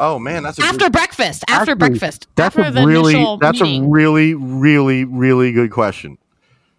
oh 0.00 0.18
man, 0.18 0.42
that's 0.42 0.58
a 0.58 0.62
after 0.62 0.78
good, 0.86 0.92
breakfast? 0.92 1.44
After 1.48 1.72
Actually, 1.72 1.88
breakfast. 1.90 2.26
That's 2.36 2.56
after 2.56 2.68
a 2.68 2.70
the 2.72 2.86
really 2.86 3.14
that's 3.40 3.60
meeting. 3.60 3.84
a 3.84 3.88
really 3.88 4.34
really 4.34 5.04
really 5.04 5.52
good 5.52 5.70
question 5.70 6.18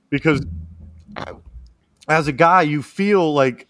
because 0.09 0.41
as 2.07 2.27
a 2.27 2.31
guy 2.31 2.61
you 2.63 2.81
feel 2.83 3.33
like 3.33 3.67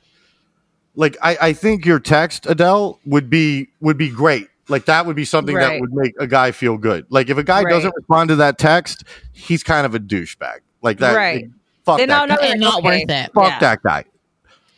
like 0.95 1.18
I, 1.22 1.38
I 1.41 1.53
think 1.53 1.86
your 1.86 1.99
text 1.99 2.45
Adele 2.47 2.99
would 3.06 3.30
be 3.30 3.70
would 3.82 3.97
be 3.97 4.10
great 4.10 4.47
like 4.68 4.86
that 4.86 5.06
would 5.06 5.16
be 5.16 5.26
something 5.26 5.56
that 5.56 5.80
would 5.80 5.93
make 5.93 6.14
a 6.20 6.28
guy 6.28 6.51
feel 6.51 6.78
good 6.78 7.06
like 7.10 7.30
if 7.30 7.38
a 7.38 7.43
guy 7.43 7.62
Right. 7.64 7.70
doesn't 7.72 7.93
respond 7.95 8.30
to 8.30 8.36
that 8.38 8.58
text 8.58 9.03
he's 9.34 9.64
kind 9.64 9.86
of 9.86 9.93
a 9.95 9.99
douchebag 9.99 10.60
like 10.82 10.97
that 10.99 11.16
Right. 11.16 11.49
fuck 11.86 11.97
Then 11.99 12.10
that 12.10 12.22
I'll 12.30 12.38
guy. 12.38 12.49
like, 12.49 12.60
not 12.60 12.80
okay, 12.80 12.86
worth 13.01 13.10
it. 13.10 13.32
fuck 13.34 13.49
yeah. 13.49 13.60
that 13.60 13.84
guy 13.84 14.06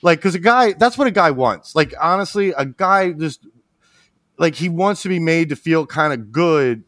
like 0.07 0.19
because 0.19 0.35
a 0.35 0.39
guy 0.39 0.73
that's 0.73 0.97
what 0.97 1.07
a 1.07 1.11
guy 1.11 1.31
wants 1.31 1.75
like 1.75 1.93
honestly 2.01 2.47
a 2.57 2.65
guy 2.65 3.11
just 3.11 3.45
like 4.37 4.55
he 4.55 4.69
wants 4.69 5.01
to 5.03 5.09
be 5.09 5.19
made 5.19 5.49
to 5.49 5.55
feel 5.55 5.85
kind 5.85 6.13
of 6.13 6.31
good 6.31 6.83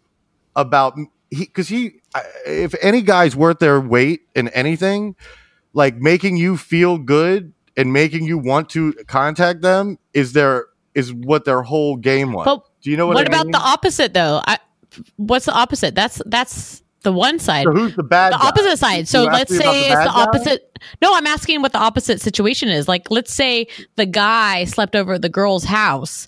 about 0.55 0.97
he 1.29 1.45
because 1.45 1.67
he 1.67 2.01
I- 2.15 2.23
if 2.45 2.73
any 2.81 3.01
guy's 3.01 3.35
worth 3.35 3.59
their 3.59 3.79
weight 3.79 4.21
in 4.35 4.47
anything 4.49 5.15
like 5.73 5.95
making 5.97 6.37
you 6.37 6.57
feel 6.57 6.97
good 6.97 7.53
and 7.77 7.93
making 7.93 8.25
you 8.25 8.37
want 8.37 8.69
to 8.71 8.93
contact 9.07 9.61
them 9.61 9.99
is 10.13 10.33
their 10.33 10.65
is 10.95 11.13
what 11.13 11.45
their 11.45 11.61
whole 11.61 11.95
game 11.97 12.33
was 12.33 12.45
But 12.45 12.63
do 12.81 12.89
you 12.91 12.97
know 12.97 13.07
what, 13.07 13.15
what 13.15 13.27
I 13.27 13.29
about 13.35 13.45
mean? 13.45 13.51
the 13.51 13.59
opposite 13.59 14.13
though? 14.13 14.41
I, 14.45 14.57
what's 15.17 15.45
the 15.45 15.53
opposite? 15.53 15.93
That's 15.95 16.21
that's 16.25 16.81
the 17.03 17.13
one 17.13 17.39
side. 17.39 17.63
so 17.63 17.71
who's 17.71 17.95
the 17.95 18.03
bad 18.03 18.33
the 18.33 18.37
guy? 18.37 18.47
opposite 18.47 18.77
side. 18.77 19.07
So 19.07 19.23
You 19.23 19.31
let's 19.31 19.55
say 19.55 19.63
the 19.63 19.69
it's 19.71 19.87
bad 19.89 20.05
the 20.07 20.11
guy? 20.11 20.21
opposite. 20.23 20.79
No, 21.01 21.13
I'm 21.15 21.27
asking 21.27 21.61
what 21.61 21.71
the 21.71 21.79
opposite 21.79 22.21
situation 22.21 22.69
is. 22.69 22.87
Like, 22.87 23.09
let's 23.11 23.33
say 23.33 23.67
the 23.95 24.05
guy 24.05 24.65
slept 24.65 24.95
over 24.95 25.13
at 25.13 25.21
the 25.21 25.29
girl's 25.29 25.63
house 25.65 26.27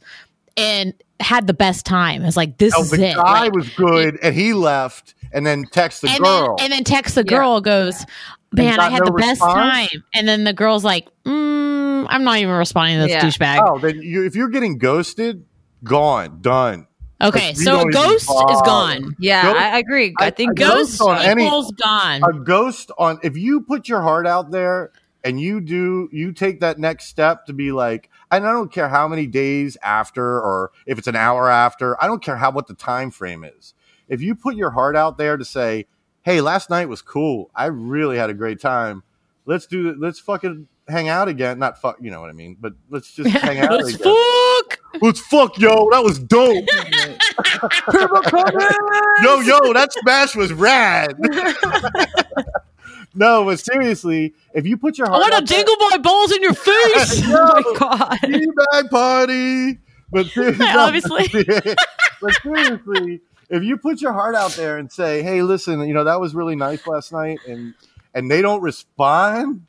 and 0.58 0.94
had 1.20 1.48
the 1.48 1.54
best 1.54 1.86
time. 1.86 2.24
It's 2.24 2.38
like 2.38 2.58
this 2.58 2.74
oh, 2.78 2.82
is 2.84 2.92
the 2.92 3.10
it. 3.12 3.16
guy 3.16 3.42
Like, 3.44 3.54
was 3.54 3.70
good 3.70 4.18
and 4.24 4.34
he 4.36 4.54
left 4.54 5.14
and 5.34 5.46
then 5.46 5.66
text 5.72 6.02
the 6.02 6.10
and 6.10 6.20
girl 6.20 6.56
then 6.58 6.66
and 6.66 6.74
then 6.74 6.84
text 6.84 7.16
the 7.16 7.22
Yeah. 7.26 7.38
girl 7.38 7.62
goes, 7.62 8.06
"Man, 8.52 8.80
I 8.80 8.90
had 8.90 9.00
no 9.00 9.06
the 9.06 9.12
best 9.14 9.42
response? 9.42 9.90
time." 9.92 10.04
And 10.14 10.28
then 10.28 10.44
the 10.44 10.54
girl's 10.54 10.84
like, 10.84 11.08
mm, 11.26 12.06
"I'm 12.10 12.24
not 12.24 12.38
even 12.40 12.54
responding 12.56 12.98
to 12.98 13.04
this 13.04 13.12
Yeah. 13.12 13.22
douchebag." 13.26 13.66
oh 13.68 13.80
then 13.80 14.02
you, 14.02 14.26
if 14.26 14.36
you're 14.36 14.50
getting 14.50 14.78
ghosted 14.78 15.46
gone 15.84 16.40
done 16.42 16.88
okay, 17.24 17.54
so 17.54 17.76
a 17.76 17.78
don't 17.78 17.90
even 17.90 17.92
ghost 17.92 18.30
is 18.30 18.62
gone. 18.64 19.16
Yeah, 19.20 19.44
Ghost- 19.44 19.60
I, 19.60 19.70
I 19.76 19.78
agree. 19.80 20.14
I, 20.20 20.28
I- 20.28 20.30
think 20.32 20.52
I 20.52 20.54
ghosts. 20.68 20.98
ghost 20.98 21.10
on 21.10 21.26
any- 21.26 21.46
Equals 21.46 21.72
gone. 21.74 22.22
a 22.24 22.34
ghost 22.34 22.92
on 22.98 23.20
if 23.24 23.38
you 23.38 23.62
put 23.62 23.88
your 23.88 24.02
heart 24.02 24.26
out 24.28 24.52
there 24.52 24.92
and 25.24 25.40
you 25.40 25.62
do 25.62 26.10
you 26.12 26.32
take 26.34 26.60
that 26.62 26.80
next 26.80 27.06
step 27.06 27.46
to 27.46 27.54
be 27.54 27.72
like 27.72 28.10
and 28.32 28.48
i 28.48 28.52
don't 28.52 28.72
care 28.72 28.90
how 28.90 29.08
many 29.08 29.28
days 29.28 29.78
after 29.84 30.40
or 30.42 30.72
if 30.88 30.98
it's 30.98 31.06
an 31.08 31.16
hour 31.16 31.48
after 31.48 32.02
i 32.04 32.08
don't 32.08 32.24
care 32.24 32.38
how 32.38 32.50
what 32.50 32.66
the 32.66 32.74
time 32.74 33.12
frame 33.12 33.44
is 33.44 33.76
if 34.08 34.20
you 34.20 34.34
put 34.34 34.56
your 34.56 34.72
heart 34.72 34.96
out 34.96 35.20
there 35.20 35.38
to 35.38 35.46
say 35.46 35.86
hey 36.24 36.42
last 36.42 36.72
night 36.72 36.90
was 36.90 37.04
cool 37.04 37.52
i 37.56 37.66
really 37.66 38.18
had 38.18 38.32
a 38.32 38.34
great 38.34 38.60
time 38.60 39.04
let's 39.46 39.68
do 39.68 39.94
let's 40.00 40.18
fucking 40.20 40.68
hang 40.88 41.08
out 41.08 41.28
again 41.28 41.60
not 41.60 41.80
fuck 41.80 41.98
you 42.02 42.10
know 42.10 42.20
what 42.20 42.32
i 42.32 42.34
mean 42.34 42.58
but 42.60 42.74
let's 42.90 43.14
just 43.14 43.30
hang 43.44 43.60
out 43.60 43.70
Let's 43.74 43.90
again 43.94 44.00
fuck. 44.70 45.02
let's 45.02 45.20
fuck 45.20 45.58
yo 45.58 45.90
that 45.92 46.04
was 46.04 46.20
dope 46.20 46.66
yo 49.24 49.40
yo 49.42 49.74
that 49.74 49.90
smash 49.92 50.36
was 50.36 50.54
rad 50.54 51.16
no 53.16 53.46
but 53.46 53.60
seriously 53.60 54.34
if 54.54 54.66
you 54.66 54.78
put 54.78 54.98
your 54.98 55.08
heart, 55.08 55.18
I 55.18 55.22
want 55.22 55.34
out 55.34 55.48
to 55.48 55.54
jingle 55.54 55.76
my 55.80 55.98
balls 55.98 56.32
in 56.32 56.42
your 56.42 56.54
face. 56.54 57.22
oh 57.26 57.64
my 57.64 57.80
god. 57.80 58.18
teabag 58.24 58.90
party. 58.90 59.80
But 60.12 60.28
seriously, 60.28 60.66
Obviously. 60.70 61.28
but 62.22 62.34
seriously, 62.44 63.22
if 63.50 63.64
you 63.64 63.78
put 63.78 64.02
your 64.02 64.14
heart 64.14 64.36
out 64.36 64.52
there 64.52 64.78
and 64.78 64.92
say, 64.92 65.24
"Hey, 65.24 65.42
listen, 65.42 65.80
you 65.88 65.94
know 65.94 66.04
that 66.04 66.20
was 66.20 66.36
really 66.36 66.56
nice 66.56 66.86
last 66.86 67.14
night," 67.14 67.40
and 67.48 67.74
and 68.14 68.30
they 68.30 68.42
don't 68.42 68.62
respond, 68.62 69.66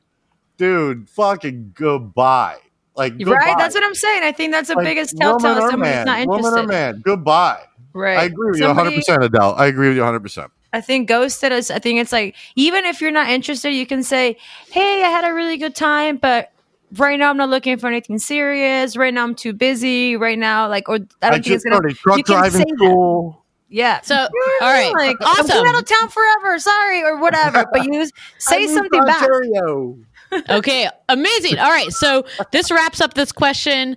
dude, 0.57 1.09
fucking 1.09 1.73
goodbye. 1.75 2.59
Like 2.95 3.17
goodbye. 3.19 3.35
Right, 3.35 3.55
that's 3.59 3.75
what 3.75 3.85
I'm 3.85 3.95
saying. 3.95 4.23
I 4.23 4.33
think 4.33 4.53
that's 4.53 4.69
the 4.69 4.75
Like, 4.75 4.85
biggest 4.85 5.17
telltale. 5.17 5.51
woman 5.51 5.65
or 5.65 5.71
Somebody's 5.71 5.95
man, 5.95 6.07
not 6.07 6.19
interested. 6.21 6.43
Woman 6.51 6.65
or 6.65 6.67
man, 6.69 7.01
goodbye. 7.05 7.63
Right. 7.95 8.19
I 8.19 8.25
agree 8.25 8.51
with 8.51 8.59
you 8.61 8.67
Somebody- 8.67 8.89
100, 8.91 8.97
percent 8.97 9.25
Adele. 9.25 9.55
I 9.57 9.67
agree 9.67 9.89
with 9.89 9.97
you 9.97 10.03
100. 10.03 10.21
percent 10.21 10.51
I 10.75 10.81
think 10.81 11.09
ghosted 11.09 11.53
is. 11.53 11.71
I 11.71 11.79
think 11.79 12.01
it's 12.01 12.13
like 12.13 12.35
even 12.57 12.85
if 12.87 13.01
you're 13.03 13.11
not 13.11 13.29
interested, 13.29 13.71
you 13.71 13.85
can 13.87 14.03
say, 14.03 14.37
"Hey, 14.71 15.05
I 15.05 15.09
had 15.09 15.25
a 15.27 15.35
really 15.35 15.59
good 15.59 15.75
time, 15.75 16.17
but 16.17 16.51
right 16.97 17.19
now 17.19 17.29
I'm 17.29 17.37
not 17.37 17.51
looking 17.51 17.77
for 17.77 17.89
anything 17.89 18.19
serious. 18.19 18.97
Right 18.97 19.13
now 19.13 19.23
I'm 19.25 19.35
too 19.35 19.53
busy. 19.53 20.17
Right 20.17 20.39
now, 20.39 20.69
like, 20.69 20.89
or 20.89 20.95
I 20.95 20.99
don't 20.99 21.09
I 21.23 21.31
think 21.33 21.47
it's 21.49 21.65
gonna." 21.65 21.77
started 21.77 21.97
truck 21.99 22.17
you 22.19 22.25
can 22.25 22.37
driving 22.37 22.61
say 22.61 22.65
that. 22.79 23.35
Yeah. 23.69 24.01
So, 24.03 24.15
all 24.17 24.29
right, 24.63 24.93
like, 24.95 25.17
I'm 25.21 25.45
awesome. 25.47 25.67
out 25.67 25.79
of 25.79 25.85
town 25.87 26.09
forever. 26.09 26.59
Sorry, 26.59 27.03
or 27.03 27.17
whatever. 27.19 27.67
But 27.73 27.85
you 27.85 28.07
say 28.39 28.61
moved 28.67 28.73
something 28.75 29.01
to 29.01 29.07
back. 29.07 29.23
Ontario. 29.23 29.99
okay, 30.51 30.89
amazing. 31.09 31.59
All 31.59 31.71
right, 31.71 31.91
so 31.93 32.25
this 32.53 32.71
wraps 32.71 33.01
up 33.01 33.15
this 33.15 33.33
question. 33.33 33.97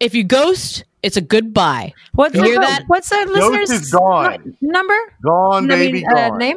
If 0.00 0.14
you 0.14 0.24
ghost, 0.24 0.84
it's 1.02 1.16
a 1.16 1.20
goodbye. 1.20 1.92
What's 2.14 2.34
the, 2.34 2.42
hear 2.44 2.58
that? 2.60 2.84
What's 2.86 3.08
the 3.10 3.24
listener's 3.26 3.70
is 3.70 3.90
gone. 3.90 4.56
nu- 4.60 4.70
number? 4.72 4.96
Gone, 5.22 5.64
I 5.70 5.74
baby, 5.74 5.92
mean, 6.02 6.06
uh, 6.10 6.28
gone. 6.30 6.38
name? 6.38 6.56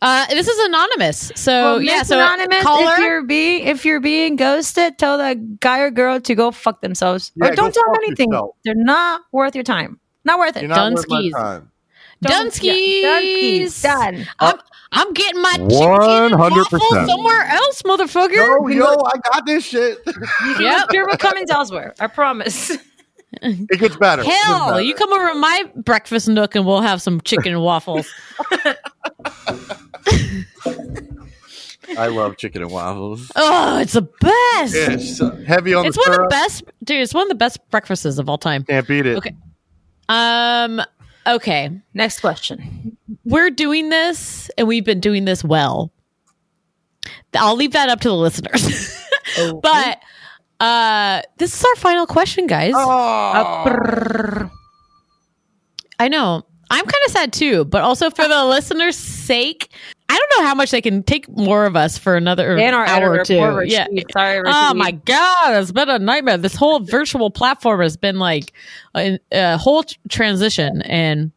Uh, 0.00 0.26
this 0.26 0.48
is 0.48 0.58
anonymous. 0.66 1.30
So 1.36 1.52
Well, 1.52 1.82
yeah, 1.82 2.02
so 2.02 2.16
anonymous, 2.18 2.64
caller. 2.64 2.92
if 2.94 2.98
you're 2.98 3.22
being 3.22 3.66
if 3.68 3.84
you're 3.84 4.00
being 4.00 4.34
ghosted, 4.34 4.98
tell 4.98 5.18
that 5.18 5.60
guy 5.60 5.78
or 5.78 5.90
girl 5.92 6.20
to 6.22 6.34
go 6.34 6.50
fuck 6.50 6.80
themselves, 6.80 7.30
Yeah, 7.36 7.50
or 7.50 7.54
don't 7.54 7.72
tell 7.72 7.84
them 7.84 8.00
anything. 8.06 8.32
yourself. 8.32 8.56
They're 8.64 8.74
not 8.74 9.20
worth 9.30 9.54
your 9.54 9.62
time. 9.64 10.00
Not 10.24 10.40
worth 10.40 10.56
it. 10.56 10.62
You're 10.62 10.68
not 10.70 10.92
worth 10.92 11.08
my 11.08 11.60
Dunskies. 12.22 13.02
yeah, 13.02 13.20
Dunskies. 13.20 13.60
Dunskies. 13.62 13.82
Done. 13.82 14.26
I'm, 14.38 14.58
I'm 14.92 15.12
getting 15.12 15.40
my 15.42 15.52
chicken 15.52 15.68
100%. 15.68 16.38
waffle 16.38 17.06
somewhere 17.06 17.42
else, 17.46 17.82
motherfucker. 17.82 18.34
Yo, 18.34 18.68
yo, 18.68 18.84
I 19.04 19.18
got 19.32 19.46
this 19.46 19.64
shit. 19.64 19.98
Yep. 20.58 20.88
Pure 20.90 21.08
Cummins 21.18 21.50
elsewhere. 21.50 21.94
I 22.00 22.06
promise. 22.08 22.70
It 23.40 23.80
gets 23.80 23.96
better. 23.96 24.20
It 24.22 24.26
gets 24.26 24.44
Hell, 24.44 24.68
better. 24.72 24.82
you 24.82 24.94
come 24.94 25.10
over 25.12 25.28
to 25.30 25.34
my 25.34 25.64
breakfast 25.76 26.28
nook 26.28 26.54
and 26.54 26.66
we'll 26.66 26.82
have 26.82 27.00
some 27.00 27.18
chicken 27.22 27.52
and 27.54 27.62
waffles. 27.62 28.06
I 31.98 32.06
love 32.08 32.36
chicken 32.36 32.62
and 32.62 32.70
waffles. 32.70 33.30
Oh, 33.36 33.78
it's 33.78 33.92
the 33.94 34.02
best. 34.02 34.74
It's 34.74 35.20
uh, 35.20 35.34
heavy 35.46 35.74
on 35.74 35.82
the. 35.82 35.88
It's 35.88 35.96
the 35.96 36.02
one 36.10 36.20
of 36.20 36.24
the 36.24 36.28
best, 36.28 36.64
dude. 36.84 37.00
It's 37.00 37.12
one 37.14 37.22
of 37.22 37.28
the 37.28 37.34
best 37.34 37.58
breakfasts 37.70 38.18
of 38.18 38.28
all 38.28 38.38
time. 38.38 38.64
Can't 38.64 38.86
beat 38.86 39.06
it. 39.06 39.16
Okay. 39.16 39.34
Um. 40.08 40.82
Okay. 41.26 41.70
Next 41.94 42.20
question. 42.20 42.96
We're 43.24 43.50
doing 43.50 43.88
this, 43.90 44.50
and 44.58 44.66
we've 44.66 44.84
been 44.84 45.00
doing 45.00 45.24
this 45.24 45.44
well. 45.44 45.92
I'll 47.34 47.56
leave 47.56 47.72
that 47.72 47.88
up 47.88 48.00
to 48.00 48.08
the 48.08 48.16
listeners. 48.16 48.98
but 49.62 50.00
uh, 50.60 51.22
this 51.38 51.54
is 51.54 51.64
our 51.64 51.76
final 51.76 52.06
question, 52.06 52.46
guys. 52.46 52.72
Oh. 52.74 54.50
I 55.98 56.08
know. 56.08 56.44
I'm 56.70 56.84
kind 56.84 57.04
of 57.06 57.12
sad 57.12 57.32
too, 57.32 57.64
but 57.66 57.82
also 57.82 58.08
for 58.10 58.26
the 58.26 58.44
listeners' 58.46 58.96
sake, 58.96 59.70
I 60.12 60.18
don't 60.18 60.30
know 60.42 60.46
how 60.46 60.54
much 60.54 60.70
they 60.72 60.82
can 60.82 61.02
take 61.02 61.26
more 61.26 61.64
of 61.64 61.74
us 61.74 61.96
for 61.96 62.16
another 62.18 62.58
And 62.58 62.76
our 62.76 62.84
hour 62.84 63.12
or 63.12 63.14
editor, 63.20 63.24
two. 63.34 63.38
poor 63.38 63.62
Yeah. 63.62 63.86
Sorry, 64.12 64.42
Oh 64.44 64.74
my 64.74 64.90
god, 64.90 65.54
it's 65.62 65.72
been 65.72 65.88
a 65.88 65.98
nightmare. 65.98 66.36
This 66.36 66.54
whole 66.54 66.80
virtual 66.80 67.30
platform 67.30 67.80
has 67.80 67.96
been 67.96 68.18
like 68.18 68.52
a, 68.94 69.18
a 69.32 69.56
whole 69.56 69.84
t- 69.84 69.96
transition, 70.10 70.82
and 70.82 71.32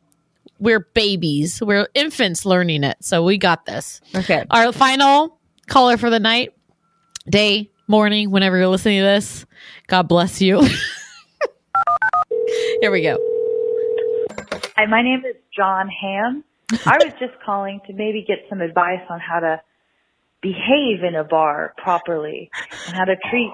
we're 0.60 0.82
babies, 0.94 1.62
we're 1.62 1.88
infants 1.94 2.46
learning 2.46 2.84
it. 2.84 2.98
So 3.00 3.24
we 3.24 3.38
got 3.38 3.66
this. 3.66 4.02
Okay. 4.14 4.44
Our 4.50 4.74
final 4.74 5.40
caller 5.68 5.96
for 5.96 6.10
the 6.10 6.20
night, 6.20 6.54
day, 7.30 7.72
morning, 7.88 8.30
whenever 8.30 8.58
you're 8.58 8.68
listening 8.68 9.00
to 9.00 9.06
this. 9.06 9.46
God 9.88 10.10
bless 10.10 10.42
you. 10.42 10.62
Here 12.82 12.92
we 12.92 13.02
go. 13.04 13.18
Hi, 14.76 14.86
my 14.86 15.02
name 15.02 15.24
is 15.26 15.36
Jon 15.56 15.88
Hamm. 15.88 16.44
I 16.86 16.98
was 17.04 17.14
just 17.20 17.34
calling 17.46 17.80
to 17.88 17.94
maybe 17.94 18.24
get 18.28 18.40
some 18.50 18.62
advice 18.62 19.02
on 19.10 19.20
how 19.20 19.40
to 19.40 19.62
behave 20.42 21.04
in 21.04 21.16
a 21.16 21.24
bar 21.24 21.74
properly 21.78 22.50
and 22.88 22.96
how 22.96 23.06
to 23.06 23.16
treat 23.30 23.54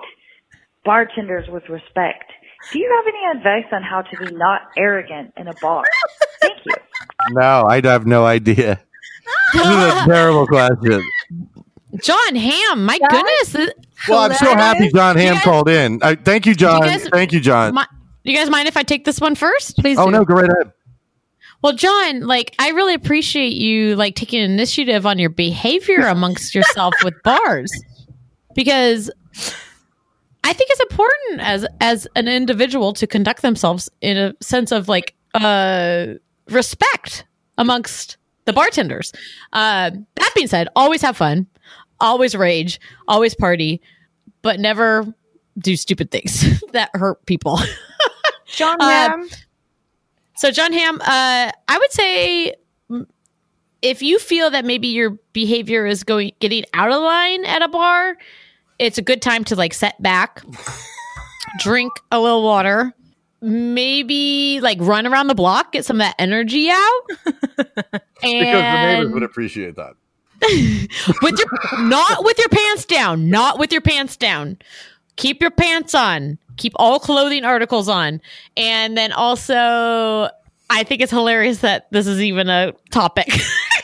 bartenders 0.86 1.47
with 1.49 1.68
respect. 1.70 2.32
Do 2.72 2.80
you 2.80 2.91
have 2.95 3.14
any 3.14 3.39
advice 3.39 3.72
on 3.74 3.82
how 3.84 4.01
to 4.01 4.26
be 4.26 4.36
not 4.36 4.62
arrogant 4.78 5.34
in 5.38 5.47
a 5.47 5.53
bar? 5.62 5.84
Thank 6.41 6.57
you. 6.66 6.74
No, 7.32 7.66
I 7.68 7.82
have 7.86 8.05
no 8.05 8.26
idea. 8.26 8.80
This 9.53 9.62
is 9.62 9.68
a 9.68 10.05
terrible 10.07 10.47
question. 10.47 11.01
Jon 12.01 12.36
Hamm, 12.36 12.86
my 12.86 12.99
goodness. 13.09 13.74
Well, 14.07 14.20
I'm 14.20 14.34
so 14.34 14.55
happy 14.55 14.89
Jon 14.93 15.18
Hamm 15.18 15.36
guys- 15.36 15.43
called 15.43 15.70
in. 15.70 15.99
I, 16.01 16.16
thank 16.16 16.45
you, 16.45 16.55
John. 16.55 16.82
guys- 16.82 17.07
thank 17.09 17.34
you, 17.34 17.39
John. 17.39 17.74
Mi- 17.76 17.82
you 18.24 18.36
guys 18.36 18.49
mind 18.49 18.68
if 18.68 18.78
I 18.78 18.84
take 18.84 19.03
this 19.05 19.20
one 19.20 19.36
first? 19.36 19.78
Please. 19.78 19.97
oh 19.97 20.09
no, 20.09 20.24
go 20.24 20.36
right 20.36 20.49
ahead. 20.49 20.72
Well, 21.62 21.74
John, 21.74 22.22
like 22.22 22.55
I 22.57 22.70
really 22.70 22.93
appreciate 22.93 23.53
you 23.53 23.95
like 23.95 24.16
taking 24.16 24.41
initiative 24.41 25.05
on 25.05 25.20
your 25.20 25.30
behavior 25.30 26.07
amongst 26.07 26.55
yourself 26.55 26.93
with 27.03 27.14
bars 27.24 27.72
because 28.55 29.12
I 30.43 30.53
think 30.53 30.72
it's 30.72 30.80
important 30.80 31.41
as 31.41 31.66
as 31.80 32.07
an 32.16 32.28
individual 32.28 32.93
to 32.93 33.05
conduct 33.05 33.43
themselves 33.43 33.89
in 34.01 34.18
a 34.18 34.34
sense 34.41 34.72
of 34.72 34.88
like 34.88 35.16
uh 35.36 36.14
respect 36.49 37.26
amongst 37.57 38.18
the 38.45 38.53
bartenders. 38.53 39.12
Uh 39.53 39.91
that 40.16 40.32
being 40.34 40.47
said, 40.47 40.68
always 40.76 41.03
have 41.03 41.16
fun, 41.16 41.45
always 41.99 42.34
rage, 42.34 42.80
always 43.07 43.36
party, 43.36 43.82
but 44.41 44.59
never 44.59 45.05
do 45.59 45.76
stupid 45.76 46.09
things 46.09 46.59
that 46.72 46.89
hurt 46.95 47.24
people. 47.28 47.59
Jon 48.47 48.80
Hamm. 48.80 49.30
So, 50.42 50.50
Jon 50.50 50.74
Hamm, 50.74 51.00
uh, 51.02 51.52
I 51.68 51.78
would 51.78 51.92
say 51.92 52.56
if 53.84 54.02
you 54.02 54.18
feel 54.18 54.50
that 54.50 54.66
maybe 54.66 54.88
your 54.88 55.12
behavior 55.34 55.86
is 55.86 56.04
going 56.04 56.32
getting 56.39 56.66
out 56.74 56.92
of 56.92 57.00
line 57.00 57.46
at 57.46 57.62
a 57.62 57.68
bar, 57.68 58.18
it's 58.80 58.98
a 58.98 59.04
good 59.04 59.22
time 59.22 59.44
to 59.44 59.56
like 59.56 59.72
set 59.72 60.02
back, 60.02 60.42
drink 61.60 61.94
a 62.12 62.20
little 62.20 62.42
water, 62.42 62.92
maybe 63.44 64.60
like 64.62 64.80
run 64.82 65.06
around 65.06 65.28
the 65.28 65.36
block, 65.36 65.74
get 65.74 65.86
some 65.86 65.98
of 65.98 66.08
that 66.08 66.16
energy 66.18 66.72
out, 66.72 67.02
Because 67.28 68.02
the 68.24 68.96
neighbors 68.96 69.14
would 69.14 69.22
appreciate 69.22 69.76
that. 69.76 69.94
with 71.22 71.38
your 71.38 71.88
not 71.88 72.24
with 72.24 72.39
your 72.39 72.50
pants 72.50 72.86
down, 72.86 73.30
not 73.30 73.60
with 73.60 73.72
your 73.72 73.82
pants 73.82 74.18
down. 74.18 74.58
Keep 75.18 75.39
your 75.39 75.52
pants 75.52 75.94
on. 75.94 76.39
Keep 76.58 76.74
all 76.76 76.99
clothing 76.99 77.45
articles 77.45 77.88
on. 77.89 78.22
And 78.56 78.97
then 78.97 79.12
also 79.12 80.30
I 80.72 80.84
think 80.84 81.02
it's 81.02 81.12
hilarious 81.12 81.60
that 81.60 81.91
this 81.91 82.08
is 82.08 82.22
even 82.22 82.49
a 82.49 82.74
topic. 82.91 83.30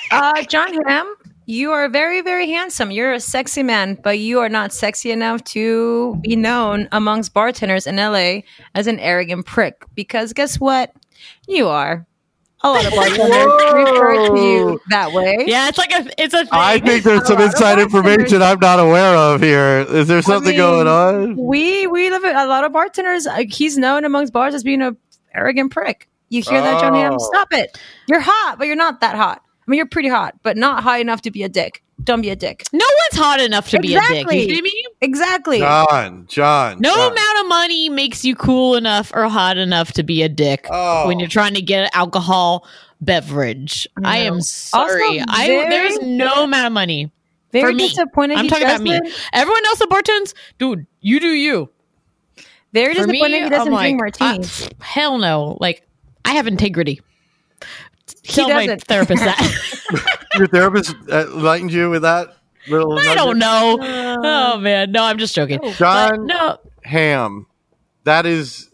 Uh, 0.09 0.41
Jon 0.43 0.73
Hamm, 0.85 1.15
you 1.47 1.73
are 1.73 1.89
very, 1.89 2.21
very 2.21 2.49
handsome. 2.49 2.91
You're 2.91 3.11
a 3.11 3.19
sexy 3.19 3.61
man, 3.61 3.99
but 4.01 4.19
you 4.19 4.39
are 4.39 4.47
not 4.47 4.71
sexy 4.71 5.11
enough 5.11 5.43
to 5.45 6.15
be 6.21 6.37
known 6.37 6.87
amongst 6.93 7.33
bartenders 7.33 7.85
in 7.85 7.97
LA 7.97 8.39
as 8.73 8.87
an 8.87 8.99
arrogant 8.99 9.45
prick. 9.45 9.83
Because 9.95 10.31
guess 10.31 10.61
what? 10.61 10.93
You 11.45 11.67
are. 11.67 12.07
A 12.63 12.69
lot 12.69 12.85
of 12.85 12.91
bartenders 12.95 13.73
refer 13.73 14.27
to 14.29 14.41
you 14.41 14.81
that 14.89 15.11
way. 15.13 15.43
Yeah, 15.45 15.67
it's 15.67 15.77
like 15.77 15.91
a 15.91 16.07
it's 16.17 16.33
a 16.33 16.47
I 16.51 16.79
think 16.79 17.03
there's 17.03 17.27
some 17.27 17.39
inside 17.41 17.79
information 17.79 18.41
I'm 18.41 18.59
not 18.59 18.79
aware 18.79 19.15
of 19.15 19.41
here. 19.41 19.85
Is 19.89 20.07
there 20.07 20.21
something 20.21 20.51
mean, 20.51 20.57
going 20.57 20.87
on? 20.87 21.35
We 21.37 21.85
we 21.87 22.09
live 22.09 22.23
a 22.23 22.47
lot 22.47 22.63
of 22.63 22.71
bartenders. 22.71 23.27
Uh, 23.27 23.43
he's 23.47 23.77
known 23.77 24.05
amongst 24.05 24.33
bars 24.33 24.55
as 24.55 24.63
being 24.63 24.81
a 24.81 24.95
arrogant 25.35 25.71
prick. 25.71 26.09
You 26.29 26.41
hear 26.41 26.61
that, 26.61 26.81
Jon 26.81 26.93
Hamm? 26.93 27.13
Oh. 27.13 27.17
Stop 27.19 27.53
it. 27.53 27.79
You're 28.07 28.19
hot, 28.19 28.55
but 28.57 28.67
you're 28.67 28.75
not 28.75 28.99
that 29.01 29.15
hot. 29.15 29.41
I 29.45 29.71
mean, 29.71 29.77
you're 29.77 29.85
pretty 29.85 30.09
hot, 30.09 30.35
but 30.43 30.57
not 30.57 30.83
high 30.83 30.97
enough 30.97 31.21
to 31.21 31.31
be 31.31 31.43
a 31.43 31.49
dick. 31.49 31.83
Don't 32.03 32.21
be 32.21 32.29
a 32.29 32.35
dick. 32.35 32.63
No 32.71 32.85
one's 32.85 33.21
hot 33.21 33.39
enough 33.41 33.69
to 33.69 33.79
be 33.79 33.95
a 33.95 33.99
dick. 34.01 34.19
You 34.31 34.45
kidding 34.45 34.63
me? 34.63 34.85
Exactly. 35.01 35.59
John, 35.59 36.25
John. 36.29 36.79
No 36.79 36.93
John. 36.93 37.11
amount 37.11 37.39
of 37.39 37.47
money 37.47 37.89
makes 37.89 38.23
you 38.23 38.35
cool 38.35 38.75
enough 38.75 39.11
or 39.13 39.27
hot 39.27 39.57
enough 39.57 39.93
to 39.93 40.03
be 40.03 40.21
a 40.23 40.29
dick 40.29 40.67
Oh. 40.69 41.07
when 41.07 41.19
you're 41.19 41.27
trying 41.27 41.55
to 41.55 41.61
get 41.61 41.83
an 41.85 41.89
alcohol 41.93 42.65
beverage. 43.01 43.87
I 44.03 44.19
am 44.19 44.41
sorry. 44.41 45.19
Also, 45.19 45.25
I 45.27 45.47
there's 45.69 45.99
no 46.01 46.43
amount 46.43 46.67
of 46.67 46.71
money 46.73 47.11
Very 47.51 47.71
for 47.71 47.75
me. 47.75 47.89
disappointed 47.89 48.37
I'm 48.37 48.45
he 48.45 48.49
talking 48.49 48.65
about 48.65 48.81
me. 48.81 48.91
doesn't- 48.91 49.13
Everyone 49.33 49.65
else 49.65 49.81
at 49.81 49.89
bartends, 49.89 50.33
dude, 50.59 50.85
you 51.01 51.19
do 51.19 51.29
you. 51.29 51.69
Very 52.73 52.93
For 52.93 53.07
me, 53.07 53.13
disappointed 53.13 53.43
he 53.43 53.49
doesn't 53.49 53.73
I'm 53.73 53.79
drink 53.79 54.01
like, 54.01 54.19
martinis. 54.21 54.67
uh, 54.67 54.69
hell 54.81 55.17
no. 55.17 55.57
Like 55.59 55.85
I 56.25 56.33
have 56.33 56.45
integrity. 56.47 57.01
He 58.27 58.33
Tell 58.33 58.49
my 58.49 58.75
therapist 58.75 59.23
that. 59.23 60.27
Your 60.37 60.47
therapist 60.47 60.93
uh, 61.09 61.27
enlightened 61.33 61.71
you 61.71 61.89
with 61.89 62.01
that 62.01 62.35
little. 62.67 62.99
I 62.99 63.15
don't 63.15 63.39
know. 63.39 63.77
oh 63.81 64.57
man, 64.59 64.91
no, 64.91 65.03
I'm 65.05 65.17
just 65.17 65.33
joking. 65.33 65.59
But 65.79 66.19
no, 66.19 66.57
Hamm. 66.83 67.47
That 68.03 68.25
is. 68.25 68.69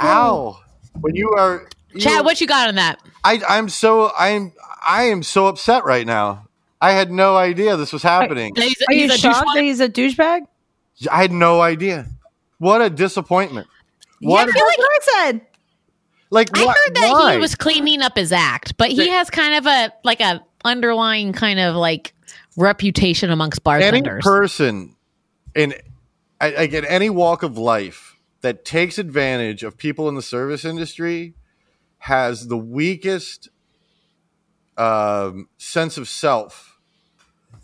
Ow. 0.00 0.60
When 1.00 1.14
you 1.16 1.30
are. 1.36 1.68
you- 1.92 2.00
Chad, 2.00 2.24
what 2.24 2.40
you 2.40 2.46
got 2.46 2.68
on 2.68 2.74
that? 2.76 3.00
I, 3.24 3.40
I'm 3.48 3.68
so. 3.70 4.12
I'm. 4.18 4.52
I 4.86 5.04
am 5.04 5.22
so 5.22 5.46
upset 5.46 5.84
right 5.84 6.06
now. 6.06 6.46
I 6.80 6.92
had 6.92 7.10
no 7.10 7.36
idea 7.36 7.76
this 7.76 7.92
was 7.92 8.02
happening. 8.02 8.54
He's, 8.54 8.76
Are 8.88 8.94
you 8.94 9.00
he's 9.08 9.14
a 9.14 9.18
shocked 9.18 9.48
that 9.54 9.62
he's 9.62 9.80
a 9.80 9.88
douchebag? 9.88 10.42
I 11.10 11.22
had 11.22 11.32
no 11.32 11.60
idea. 11.60 12.06
What 12.58 12.82
a 12.82 12.90
disappointment. 12.90 13.66
Yeah, 14.20 14.28
What 14.30 14.46
I 14.46 14.50
a- 14.50 14.52
feel 14.52 14.64
like 14.66 14.78
I 14.78 14.98
said. 15.00 15.40
Like 16.30 16.50
I 16.56 16.60
heard 16.60 16.94
that 16.94 17.10
why? 17.10 17.32
he 17.34 17.38
was 17.38 17.54
cleaning 17.54 18.02
up 18.02 18.16
his 18.16 18.32
act, 18.32 18.76
but 18.76 18.90
he 18.90 19.08
has 19.08 19.30
kind 19.30 19.54
of 19.54 19.66
a 19.66 19.92
like 20.04 20.20
a 20.20 20.42
underlying 20.64 21.32
kind 21.32 21.58
of 21.60 21.76
like 21.76 22.14
reputation 22.56 23.30
amongst 23.30 23.62
bartenders. 23.62 24.12
any 24.14 24.22
person 24.22 24.96
in 25.54 25.74
I- 26.40 26.50
like 26.50 26.72
in 26.72 26.84
any 26.84 27.10
walk 27.10 27.42
of 27.42 27.56
life 27.56 28.16
that 28.40 28.64
takes 28.64 28.98
advantage 28.98 29.62
of 29.62 29.76
people 29.76 30.08
in 30.08 30.14
the 30.14 30.22
service 30.22 30.64
industry 30.64 31.34
has 31.98 32.48
the 32.48 32.56
weakest 32.56 33.48
um, 34.76 35.48
sense 35.58 35.98
of 35.98 36.08
self 36.08 36.78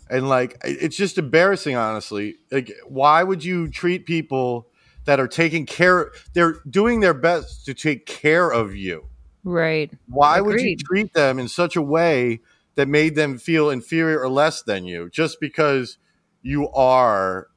and 0.09 0.27
like 0.27 0.57
it's 0.63 0.97
just 0.97 1.17
embarrassing 1.17 1.75
honestly 1.75 2.35
like 2.51 2.71
why 2.87 3.23
would 3.23 3.43
you 3.43 3.69
treat 3.69 4.05
people 4.05 4.67
that 5.05 5.19
are 5.19 5.27
taking 5.27 5.65
care 5.65 6.11
they're 6.33 6.55
doing 6.69 6.99
their 6.99 7.13
best 7.13 7.65
to 7.65 7.73
take 7.73 8.05
care 8.05 8.49
of 8.51 8.75
you 8.75 9.05
Right. 9.43 9.91
why 10.07 10.41
would 10.41 10.59
you 10.61 10.75
treat 10.77 11.13
them 11.13 11.39
in 11.39 11.47
such 11.47 11.75
a 11.75 11.81
way 11.81 12.41
that 12.75 12.87
made 12.87 13.15
them 13.15 13.37
feel 13.37 13.69
inferior 13.69 14.19
or 14.19 14.29
less 14.29 14.61
than 14.63 14.85
you 14.85 15.09
just 15.09 15.39
because 15.39 15.97
you 16.41 16.69
are 16.69 17.47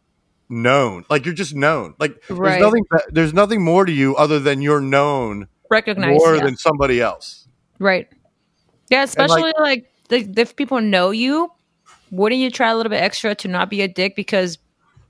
known 0.49 1.05
like 1.11 1.25
you're 1.25 1.35
just 1.35 1.55
known 1.55 1.95
like 1.99 2.23
Right. 2.29 2.51
there's 2.53 2.61
nothing 2.63 2.85
there's 3.11 3.35
nothing 3.35 3.63
more 3.63 3.85
to 3.85 3.93
you 3.93 4.17
other 4.17 4.39
than 4.39 4.63
you're 4.63 4.81
known 4.81 5.49
Recognize. 5.71 6.19
more 6.19 6.37
yeah. 6.37 6.45
than 6.45 6.57
somebody 6.57 7.01
else 7.01 7.49
Right. 7.79 8.09
Yeah, 8.91 9.03
especially 9.05 9.53
like- 9.59 9.87
like, 10.11 10.39
if 10.39 10.57
people 10.57 10.81
know 10.81 11.11
you, 11.11 11.53
wouldn't 12.11 12.41
you 12.41 12.51
try 12.51 12.71
a 12.71 12.77
little 12.77 12.91
bit 12.91 13.03
extra 13.03 13.35
to 13.37 13.49
not 13.49 13.69
be 13.69 13.83
a 13.83 13.89
dick? 13.89 14.17
Because, 14.17 14.57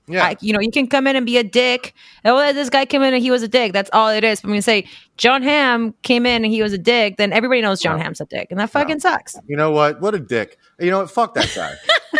yeah 0.09 0.25
I, 0.25 0.35
you 0.41 0.51
know, 0.53 0.59
you 0.59 0.71
can 0.71 0.87
come 0.87 1.07
in 1.07 1.15
and 1.15 1.25
be 1.25 1.37
a 1.37 1.43
dick. 1.43 1.93
Oh, 2.25 2.51
this 2.53 2.69
guy 2.69 2.85
came 2.85 3.01
in 3.03 3.13
and 3.13 3.21
he 3.23 3.31
was 3.31 3.43
a 3.43 3.47
dick. 3.47 3.71
That's 3.73 3.89
all 3.93 4.09
it 4.09 4.23
is. 4.23 4.41
But 4.41 4.47
when 4.47 4.55
you 4.55 4.61
say 4.61 4.85
Jon 5.17 5.41
Hamm 5.43 5.93
came 6.01 6.25
in 6.25 6.43
and 6.43 6.51
he 6.53 6.61
was 6.61 6.73
a 6.73 6.77
dick, 6.77 7.17
then 7.17 7.31
everybody 7.31 7.61
knows 7.61 7.79
John 7.81 7.97
No. 7.97 8.03
Hamm's 8.03 8.19
a 8.21 8.25
dick. 8.25 8.47
And 8.51 8.59
that 8.59 8.69
fucking 8.69 8.99
sucks. 8.99 9.37
you 9.47 9.55
know 9.55 9.71
what 9.71 10.01
what 10.01 10.13
a 10.15 10.19
dick 10.19 10.57
you 10.79 10.89
know 10.91 10.99
what 10.99 11.11
fuck 11.11 11.33
that 11.35 11.51
guy 11.55 11.75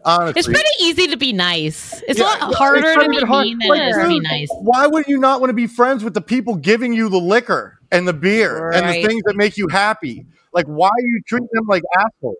honestly 0.05 0.39
it's 0.39 0.47
pretty 0.47 0.69
easy 0.81 1.07
to 1.07 1.17
be 1.17 1.33
nice. 1.33 2.01
It's 2.07 2.19
Yeah, 2.19 2.25
a 2.25 2.27
lot 2.27 2.49
it's 2.49 2.57
harder 2.57 2.93
to 2.95 3.09
be 3.09 3.15
even 3.17 3.27
hard. 3.27 3.45
mean 3.47 3.59
than 3.59 3.69
Like, 3.69 3.93
to 4.01 4.07
be 4.07 4.19
nice. 4.19 4.49
Why 4.59 4.87
would 4.87 5.05
you 5.07 5.17
not 5.17 5.39
want 5.41 5.49
to 5.49 5.55
be 5.55 5.67
friends 5.67 6.03
with 6.03 6.13
the 6.13 6.21
people 6.21 6.55
giving 6.55 6.93
you 6.93 7.09
the 7.09 7.19
liquor? 7.19 7.77
and 7.93 8.07
the 8.07 8.13
beer 8.13 8.71
and 8.71 8.87
the 8.87 9.05
things 9.05 9.21
that 9.25 9.35
make 9.35 9.57
you 9.57 9.67
happy. 9.67 10.25
Like, 10.53 10.65
why 10.65 10.87
are 10.87 11.01
you 11.05 11.21
treating 11.27 11.49
them 11.51 11.67
like 11.67 11.83
assholes? 11.99 12.37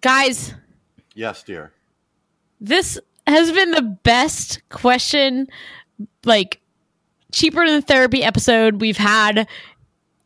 Guys, 0.00 0.54
Yes, 1.14 1.42
dear. 1.42 1.72
this 2.60 2.98
has 3.26 3.52
been 3.52 3.70
the 3.70 3.82
best 3.82 4.60
question, 4.68 5.48
like 6.24 6.60
cheaper 7.32 7.66
than 7.66 7.82
therapy 7.82 8.22
episode 8.22 8.80
we've 8.80 8.96
had 8.96 9.46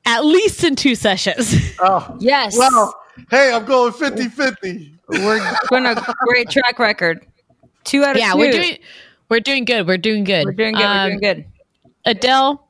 at 0.06 0.24
least 0.24 0.64
in 0.64 0.76
two 0.76 0.94
sessions. 0.94 1.54
Oh, 1.78 2.16
yes. 2.20 2.56
Well, 2.56 2.94
hey, 3.30 3.52
I'm 3.52 3.66
going 3.66 3.92
50 3.92 4.28
50. 4.30 4.94
We're 5.08 5.56
going 5.68 5.84
to 5.84 6.14
great 6.26 6.48
track 6.48 6.78
record. 6.78 7.26
Two 7.84 8.02
out 8.02 8.12
of 8.12 8.16
yeah, 8.16 8.32
two. 8.32 8.38
we're 8.38 8.50
doing 8.50 8.78
we're 9.28 9.40
doing 9.40 9.66
good. 9.66 9.86
We're 9.86 9.98
doing 9.98 10.24
good. 10.24 10.46
We're 10.46 10.52
doing 10.52 10.74
good. 10.74 10.80
we're 10.80 11.08
doing 11.08 11.14
Um, 11.14 11.18
good. 11.20 11.44
Adele, 12.06 12.66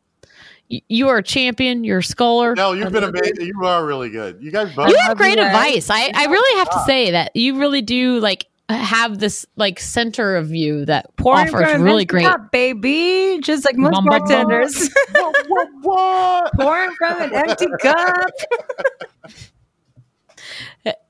you 0.67 1.09
are 1.09 1.19
a 1.19 1.23
champion. 1.23 1.85
You're 1.85 1.99
a 1.99 2.03
scholar. 2.03 2.57
No, 2.57 2.73
you've 2.73 2.93
been 2.93 3.05
amazing. 3.05 3.47
You 3.47 3.65
are 3.65 3.87
really 3.87 4.11
good. 4.11 4.43
You 4.43 4.51
guys 4.51 4.75
both. 4.75 4.89
You 4.89 4.99
have 4.99 5.17
great 5.17 5.39
advice. 5.39 5.89
I, 5.89 6.11
I 6.13 6.27
really 6.27 6.59
have 6.59 6.71
to 6.71 6.83
say 6.85 7.13
that 7.13 7.37
you 7.37 7.59
really 7.61 7.83
do 7.83 8.19
like 8.19 8.47
have 8.69 9.19
this 9.19 9.47
like 9.57 9.79
center 9.79 10.37
of 10.37 10.53
you 10.55 10.85
that 10.87 11.15
Pouring 11.17 11.49
offers 11.55 11.71
from 11.71 11.83
really 11.83 12.05
great. 12.05 12.27
cup, 12.27 12.51
baby. 12.51 13.39
Just 13.43 13.65
like 13.65 13.77
most 13.77 13.93
Bum, 13.93 14.05
bum, 14.07 14.19
bum. 14.19 14.29
bartenders. 14.29 14.91
Pouring 16.57 16.91
from 16.99 17.23
an 17.23 17.35
empty 17.35 17.67
cup. 17.81 18.31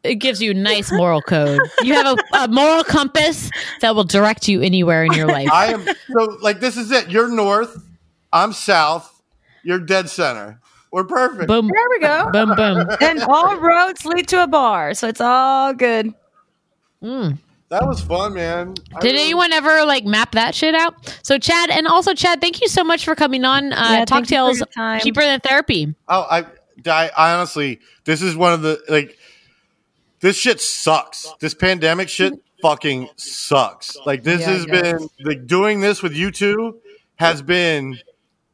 It 0.02 0.16
gives 0.16 0.40
you 0.40 0.54
nice 0.54 0.90
moral 0.90 1.20
code. 1.20 1.60
You 1.82 1.94
have 1.94 2.18
a, 2.32 2.36
a 2.44 2.48
moral 2.48 2.82
compass 2.84 3.50
that 3.82 3.94
will 3.94 4.04
direct 4.04 4.48
you 4.48 4.62
anywhere 4.62 5.04
in 5.04 5.12
your 5.12 5.26
life. 5.26 5.48
I 5.52 5.72
am 5.72 5.84
so 6.10 6.38
like 6.40 6.60
this 6.60 6.76
is 6.78 6.90
it. 6.90 7.10
You're 7.10 7.28
north, 7.28 7.76
I'm 8.32 8.52
south, 8.54 9.22
you're 9.64 9.78
dead 9.80 10.08
center. 10.08 10.60
We're 10.92 11.04
perfect. 11.04 11.48
Boom. 11.48 11.68
There 11.68 11.88
we 11.90 12.00
go. 12.00 12.30
Boom, 12.32 12.54
boom. 12.54 12.88
and 13.02 13.22
all 13.24 13.56
roads 13.58 14.06
lead 14.06 14.28
to 14.28 14.42
a 14.42 14.46
bar, 14.46 14.94
so 14.94 15.08
it's 15.08 15.20
all 15.20 15.74
good. 15.74 16.14
Mm. 17.02 17.38
That 17.68 17.84
was 17.86 18.00
fun, 18.00 18.34
man. 18.34 18.74
Did 18.74 18.84
really- 19.02 19.18
anyone 19.22 19.52
ever 19.52 19.84
like 19.84 20.04
map 20.04 20.32
that 20.32 20.54
shit 20.54 20.74
out? 20.74 20.94
So 21.22 21.38
Chad, 21.38 21.70
and 21.70 21.86
also 21.88 22.14
Chad, 22.14 22.40
thank 22.40 22.60
you 22.60 22.68
so 22.68 22.84
much 22.84 23.04
for 23.04 23.14
coming 23.14 23.44
on. 23.44 23.72
Uh, 23.72 23.76
Yeah, 23.90 24.04
Talk 24.04 24.18
thank 24.26 24.28
Tales 24.28 24.62
cheaper 25.02 25.22
than 25.22 25.40
therapy. 25.40 25.94
Oh, 26.08 26.22
I, 26.30 26.44
I, 26.86 27.10
I 27.16 27.32
honestly, 27.34 27.80
this 28.04 28.22
is 28.22 28.36
one 28.36 28.52
of 28.52 28.62
the 28.62 28.80
like, 28.88 29.18
this 30.20 30.36
shit 30.36 30.60
sucks. 30.60 31.32
This 31.40 31.54
pandemic 31.54 32.08
shit 32.08 32.34
fucking 32.62 33.08
sucks. 33.16 33.96
Like 34.06 34.22
this 34.22 34.42
Yeah, 34.42 34.50
has 34.50 34.66
been 34.66 35.08
like 35.24 35.46
doing 35.46 35.80
this 35.80 36.02
with 36.02 36.14
you 36.14 36.30
two 36.30 36.78
has 37.16 37.42
been, 37.42 37.98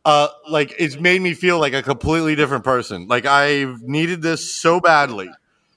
uh, 0.04 0.28
like 0.48 0.74
it's 0.78 0.98
made 0.98 1.20
me 1.20 1.34
feel 1.34 1.58
like 1.58 1.74
a 1.74 1.82
completely 1.82 2.34
different 2.34 2.64
person. 2.64 3.08
Like 3.08 3.26
I've 3.26 3.82
needed 3.82 4.22
this 4.22 4.54
so 4.54 4.80
badly 4.80 5.28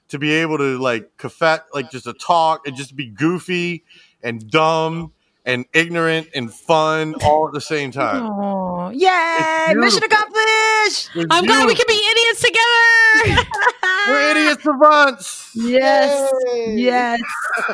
to 0.10 0.20
be 0.20 0.32
able 0.34 0.58
to 0.58 0.78
like 0.78 1.18
caffet, 1.18 1.64
like 1.74 1.92
just 1.92 2.06
to 2.06 2.14
talk 2.14 2.68
and 2.68 2.76
just 2.76 2.96
be 2.96 3.08
goofy 3.08 3.84
and 4.24 4.50
dumb 4.50 5.12
and 5.46 5.66
ignorant 5.74 6.28
and 6.34 6.52
fun 6.54 7.14
all 7.24 7.48
at 7.48 7.54
the 7.54 7.62
same 7.62 7.92
time. 7.92 8.24
Oh, 8.24 8.90
yay! 8.90 9.74
Mission 9.76 10.04
accomplished. 10.04 11.12
It's 11.16 11.28
I'm 11.30 11.46
glad 11.46 11.68
we 11.68 11.76
can 11.76 11.86
be 11.88 12.02
idiots 12.12 12.42
together. 12.42 13.48
We're 14.08 14.32
idiots 14.32 14.62
for 14.62 14.78
once. 14.78 15.52
Yes, 15.56 16.32
Yay. 16.54 16.76
yes. 16.78 17.20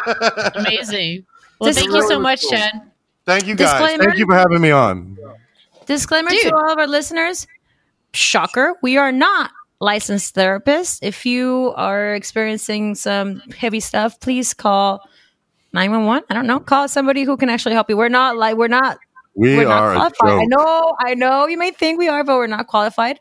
Amazing. 0.56 1.26
Well, 1.60 1.70
This 1.70 1.78
thank 1.78 1.90
is 1.90 1.96
you 1.96 2.08
so 2.08 2.20
much, 2.20 2.42
cool. 2.42 2.52
Chad. 2.52 2.92
Thank 3.26 3.48
you 3.48 3.56
guys. 3.56 3.72
Disclaimer. 3.72 4.04
Thank 4.06 4.18
you 4.20 4.26
for 4.26 4.36
having 4.36 4.62
me 4.62 4.72
on. 4.72 5.18
Disclaimer 5.86 6.30
Dude. 6.30 6.42
to 6.44 6.56
all 6.56 6.72
of 6.72 6.78
our 6.78 6.88
listeners: 6.88 7.48
shocker, 8.14 8.74
we 8.82 8.98
are 8.98 9.12
not 9.12 9.52
licensed 9.82 10.34
therapist. 10.36 11.04
If 11.04 11.26
you 11.26 11.74
are 11.76 12.14
experiencing 12.14 12.96
some 12.96 13.42
heavy 13.58 13.82
stuff, 13.82 14.20
please 14.20 14.54
call 14.54 15.02
nine 15.74 15.92
one 15.92 16.06
one. 16.06 16.24
I 16.30 16.34
don't 16.34 16.48
know, 16.48 16.60
call 16.60 16.88
somebody 16.88 17.24
who 17.24 17.36
can 17.36 17.50
actually 17.50 17.74
help 17.74 17.90
you. 17.90 17.98
We're 17.98 18.10
not 18.10 18.38
like 18.38 18.56
we're 18.56 18.70
not 18.70 19.00
We 19.36 19.58
we're 19.58 19.68
are 19.68 19.92
a 19.92 19.96
not 19.96 20.16
qualified. 20.16 20.44
I 20.44 20.46
know, 20.46 20.96
I 21.00 21.14
know 21.16 21.48
you 21.48 21.58
may 21.58 21.72
think 21.72 22.00
we 22.00 22.08
are, 22.08 22.24
but 22.24 22.38
we're 22.38 22.48
not 22.48 22.68
qualified. 22.68 23.20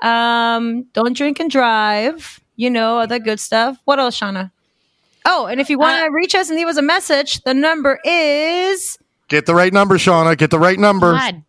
Um, 0.00 0.84
don't 0.92 1.16
drink 1.16 1.40
and 1.40 1.50
drive. 1.50 2.40
You 2.56 2.68
know, 2.68 2.98
all 2.98 3.06
the 3.06 3.18
good 3.18 3.40
stuff. 3.40 3.78
What 3.86 3.98
else, 3.98 4.20
Shauna? 4.20 4.50
Oh, 5.24 5.46
and 5.46 5.60
if 5.60 5.70
you 5.70 5.78
want 5.78 6.04
to 6.04 6.12
reach 6.12 6.34
us 6.34 6.50
and 6.50 6.58
leave 6.58 6.66
us 6.66 6.76
a 6.76 6.82
message, 6.82 7.40
the 7.44 7.54
number 7.54 7.98
is 8.04 8.98
Get 9.28 9.46
the 9.46 9.54
right 9.54 9.72
number, 9.72 9.96
Shauna. 9.96 10.36
Get 10.36 10.50
the 10.50 10.58
right 10.58 10.78
number. 10.78 11.12
God. 11.12 11.42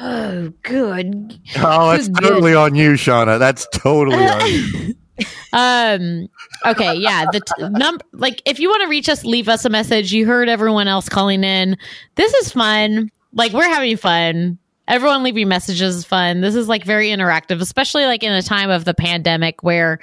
Oh, 0.00 0.52
good. 0.62 1.40
Oh, 1.58 1.90
that's 1.92 2.08
Good. 2.08 2.22
totally 2.22 2.54
on 2.54 2.74
you, 2.74 2.92
Shauna. 2.92 3.38
That's 3.38 3.66
totally 3.72 4.24
on 4.26 4.46
you. 4.50 4.94
Um. 5.52 6.28
Okay. 6.64 6.94
Yeah. 6.94 7.26
The 7.30 7.40
t- 7.40 7.68
number, 7.68 8.02
like, 8.12 8.40
if 8.46 8.58
you 8.58 8.70
want 8.70 8.82
to 8.82 8.88
reach 8.88 9.08
us, 9.10 9.22
leave 9.24 9.48
us 9.48 9.64
a 9.66 9.68
message. 9.68 10.10
You 10.10 10.24
heard 10.26 10.48
everyone 10.48 10.88
else 10.88 11.08
calling 11.10 11.44
in. 11.44 11.76
This 12.14 12.32
is 12.34 12.52
fun. 12.52 13.10
Like, 13.34 13.52
we're 13.52 13.68
having 13.68 13.98
fun. 13.98 14.58
Everyone 14.88 15.22
leaving 15.22 15.48
messages 15.48 15.96
is 15.96 16.04
fun. 16.06 16.40
This 16.40 16.54
is 16.54 16.68
like 16.68 16.84
very 16.84 17.08
interactive, 17.08 17.60
especially 17.60 18.06
like 18.06 18.22
in 18.22 18.32
a 18.32 18.42
time 18.42 18.70
of 18.70 18.86
the 18.86 18.94
pandemic 18.94 19.62
where 19.62 20.00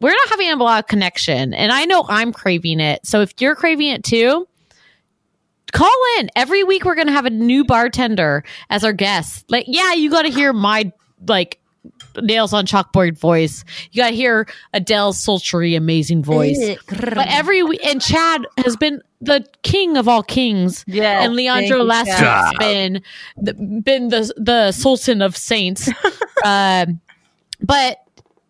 we're 0.00 0.10
not 0.10 0.28
having 0.30 0.50
a 0.50 0.56
lot 0.56 0.82
of 0.82 0.88
connection. 0.88 1.52
And 1.54 1.70
I 1.70 1.84
know 1.84 2.06
I'm 2.08 2.32
craving 2.32 2.80
it. 2.80 3.06
So 3.06 3.20
if 3.20 3.34
you're 3.40 3.54
craving 3.54 3.88
it 3.88 4.02
too, 4.02 4.48
call 5.72 5.96
in 6.18 6.30
every 6.36 6.62
week. 6.64 6.84
We're 6.84 6.94
going 6.94 7.08
to 7.08 7.12
have 7.12 7.26
a 7.26 7.30
new 7.30 7.64
bartender 7.64 8.44
as 8.70 8.84
our 8.84 8.92
guest. 8.92 9.50
Like, 9.50 9.64
yeah, 9.66 9.92
you 9.94 10.10
got 10.10 10.22
to 10.22 10.30
hear 10.30 10.52
my 10.52 10.92
like 11.26 11.58
nails 12.20 12.52
on 12.52 12.66
chalkboard 12.66 13.18
voice. 13.18 13.64
You 13.90 14.02
got 14.02 14.10
to 14.10 14.14
hear 14.14 14.46
Adele's 14.72 15.20
sultry, 15.20 15.74
amazing 15.74 16.22
voice. 16.22 16.76
but 16.88 17.26
every 17.28 17.62
week, 17.62 17.84
and 17.84 18.00
Chad 18.00 18.46
has 18.58 18.76
been 18.76 19.02
the 19.20 19.46
king 19.62 19.96
of 19.96 20.08
all 20.08 20.22
kings. 20.22 20.84
Yeah, 20.86 21.24
and 21.24 21.34
Leandro 21.34 21.78
thank 21.78 21.80
you, 21.80 21.84
Lester 21.84 22.12
Chad. 22.12 22.44
has 22.44 22.54
been 22.58 23.02
the, 23.36 23.54
been 23.82 24.08
the 24.08 24.32
the 24.36 24.72
sultan 24.72 25.22
of 25.22 25.36
saints. 25.36 25.88
um, 26.44 27.00
but 27.60 27.98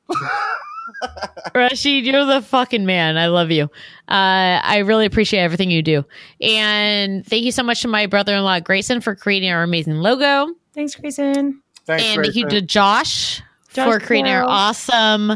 Rashid, 1.53 2.05
you're 2.05 2.25
the 2.25 2.41
fucking 2.41 2.85
man. 2.85 3.17
I 3.17 3.27
love 3.27 3.51
you. 3.51 3.63
Uh, 4.07 4.59
I 4.63 4.77
really 4.85 5.05
appreciate 5.05 5.41
everything 5.41 5.69
you 5.69 5.81
do. 5.81 6.05
And 6.41 7.25
thank 7.25 7.43
you 7.43 7.51
so 7.51 7.63
much 7.63 7.81
to 7.81 7.87
my 7.87 8.05
brother 8.05 8.33
in 8.35 8.43
law, 8.43 8.59
Grayson, 8.59 9.01
for 9.01 9.15
creating 9.15 9.51
our 9.51 9.63
amazing 9.63 9.95
logo. 9.95 10.53
Thanks, 10.73 10.95
Grayson. 10.95 11.61
Thanks, 11.85 12.03
and 12.05 12.23
thank 12.23 12.35
you 12.35 12.47
to 12.47 12.61
Josh, 12.61 13.41
Josh 13.73 13.85
for 13.85 13.99
creating 13.99 14.31
our 14.31 14.43
awesome 14.43 15.33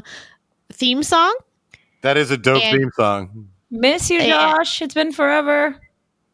theme 0.72 1.03
song. 1.03 1.36
That 2.01 2.15
is 2.18 2.32
a 2.32 2.38
dope 2.38 2.63
And- 2.63 2.78
theme 2.80 2.91
song. 2.95 3.49
Miss 3.70 4.09
you, 4.09 4.20
Yeah. 4.20 4.55
Josh. 4.55 4.82
It's 4.82 4.93
been 4.93 5.11
forever. 5.11 5.76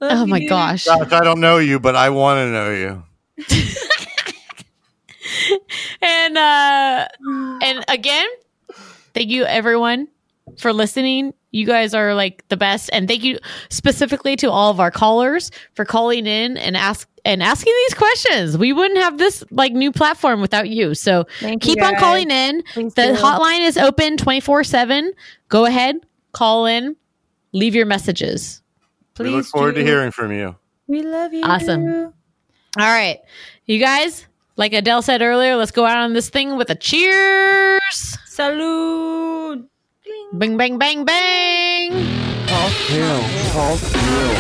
Love 0.10 0.20
oh 0.20 0.26
my 0.26 0.38
you. 0.38 0.50
gosh. 0.50 0.86
Josh, 0.86 1.12
I 1.12 1.24
don't 1.24 1.40
know 1.40 1.58
you, 1.58 1.80
but 1.80 1.96
I 1.96 2.10
want 2.10 2.38
to 2.38 2.52
know 2.52 2.72
you. 2.72 3.04
and 6.02 6.38
uh 6.38 7.08
and 7.62 7.86
again 7.88 8.28
thank 9.14 9.30
you 9.30 9.44
everyone 9.46 10.08
for 10.58 10.74
listening 10.74 11.34
you 11.52 11.66
guys 11.66 11.94
are 11.94 12.14
like 12.14 12.44
the 12.50 12.58
best 12.58 12.90
and 12.94 13.08
thank 13.08 13.24
you 13.24 13.40
specifically 13.70 14.36
to 14.36 14.52
all 14.52 14.70
of 14.70 14.80
our 14.80 14.92
callers 14.92 15.52
for 15.74 15.86
calling 15.86 16.26
in 16.28 16.58
and 16.58 16.76
ask 16.76 17.08
and 17.26 17.42
asking 17.42 17.74
these 17.86 17.94
questions 17.96 18.58
we 18.58 18.74
wouldn't 18.74 19.00
have 19.00 19.18
this 19.18 19.44
like 19.52 19.72
new 19.74 19.92
platform 19.92 20.42
without 20.42 20.70
you 20.70 20.94
so 20.94 21.26
Thank 21.40 21.66
you, 21.66 21.76
keep 21.76 21.84
on 21.84 21.96
calling 21.96 22.30
in 22.30 22.62
Please 22.74 22.94
the 22.94 23.08
do. 23.08 23.14
hotline 23.16 23.66
is 23.66 23.78
open 23.78 24.18
24 24.18 24.64
7 24.64 25.14
go 25.50 25.66
ahead 25.66 25.96
call 26.34 26.66
in 26.66 26.96
leave 27.54 27.76
your 27.76 27.86
messages 27.86 28.63
we 29.20 29.30
look 29.30 29.46
forward 29.46 29.76
to 29.76 29.82
do. 29.82 29.86
hearing 29.86 30.12
from 30.12 30.32
you. 30.32 30.56
We 30.88 31.02
love 31.02 31.34
you. 31.34 31.44
Awesome. 31.44 32.14
all 32.78 32.92
right 32.92 33.20
you 33.66 33.80
guys 33.80 34.26
like 34.56 34.74
adele 34.74 35.02
said 35.02 35.22
earlier 35.22 35.56
let's 35.56 35.72
go 35.72 35.86
out 35.86 35.98
on 35.98 36.14
this 36.14 36.30
thing 36.30 36.58
with 36.58 36.70
a 36.70 36.76
cheers 36.76 38.18
Salud. 38.34 39.70
Bang, 40.34 40.58
bang, 40.58 40.80
bang, 40.80 41.06
bang. 41.06 41.92
Cocktail. 42.48 43.22
Cocktail. 43.54 44.34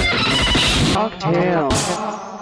Cocktail. 1.69 2.33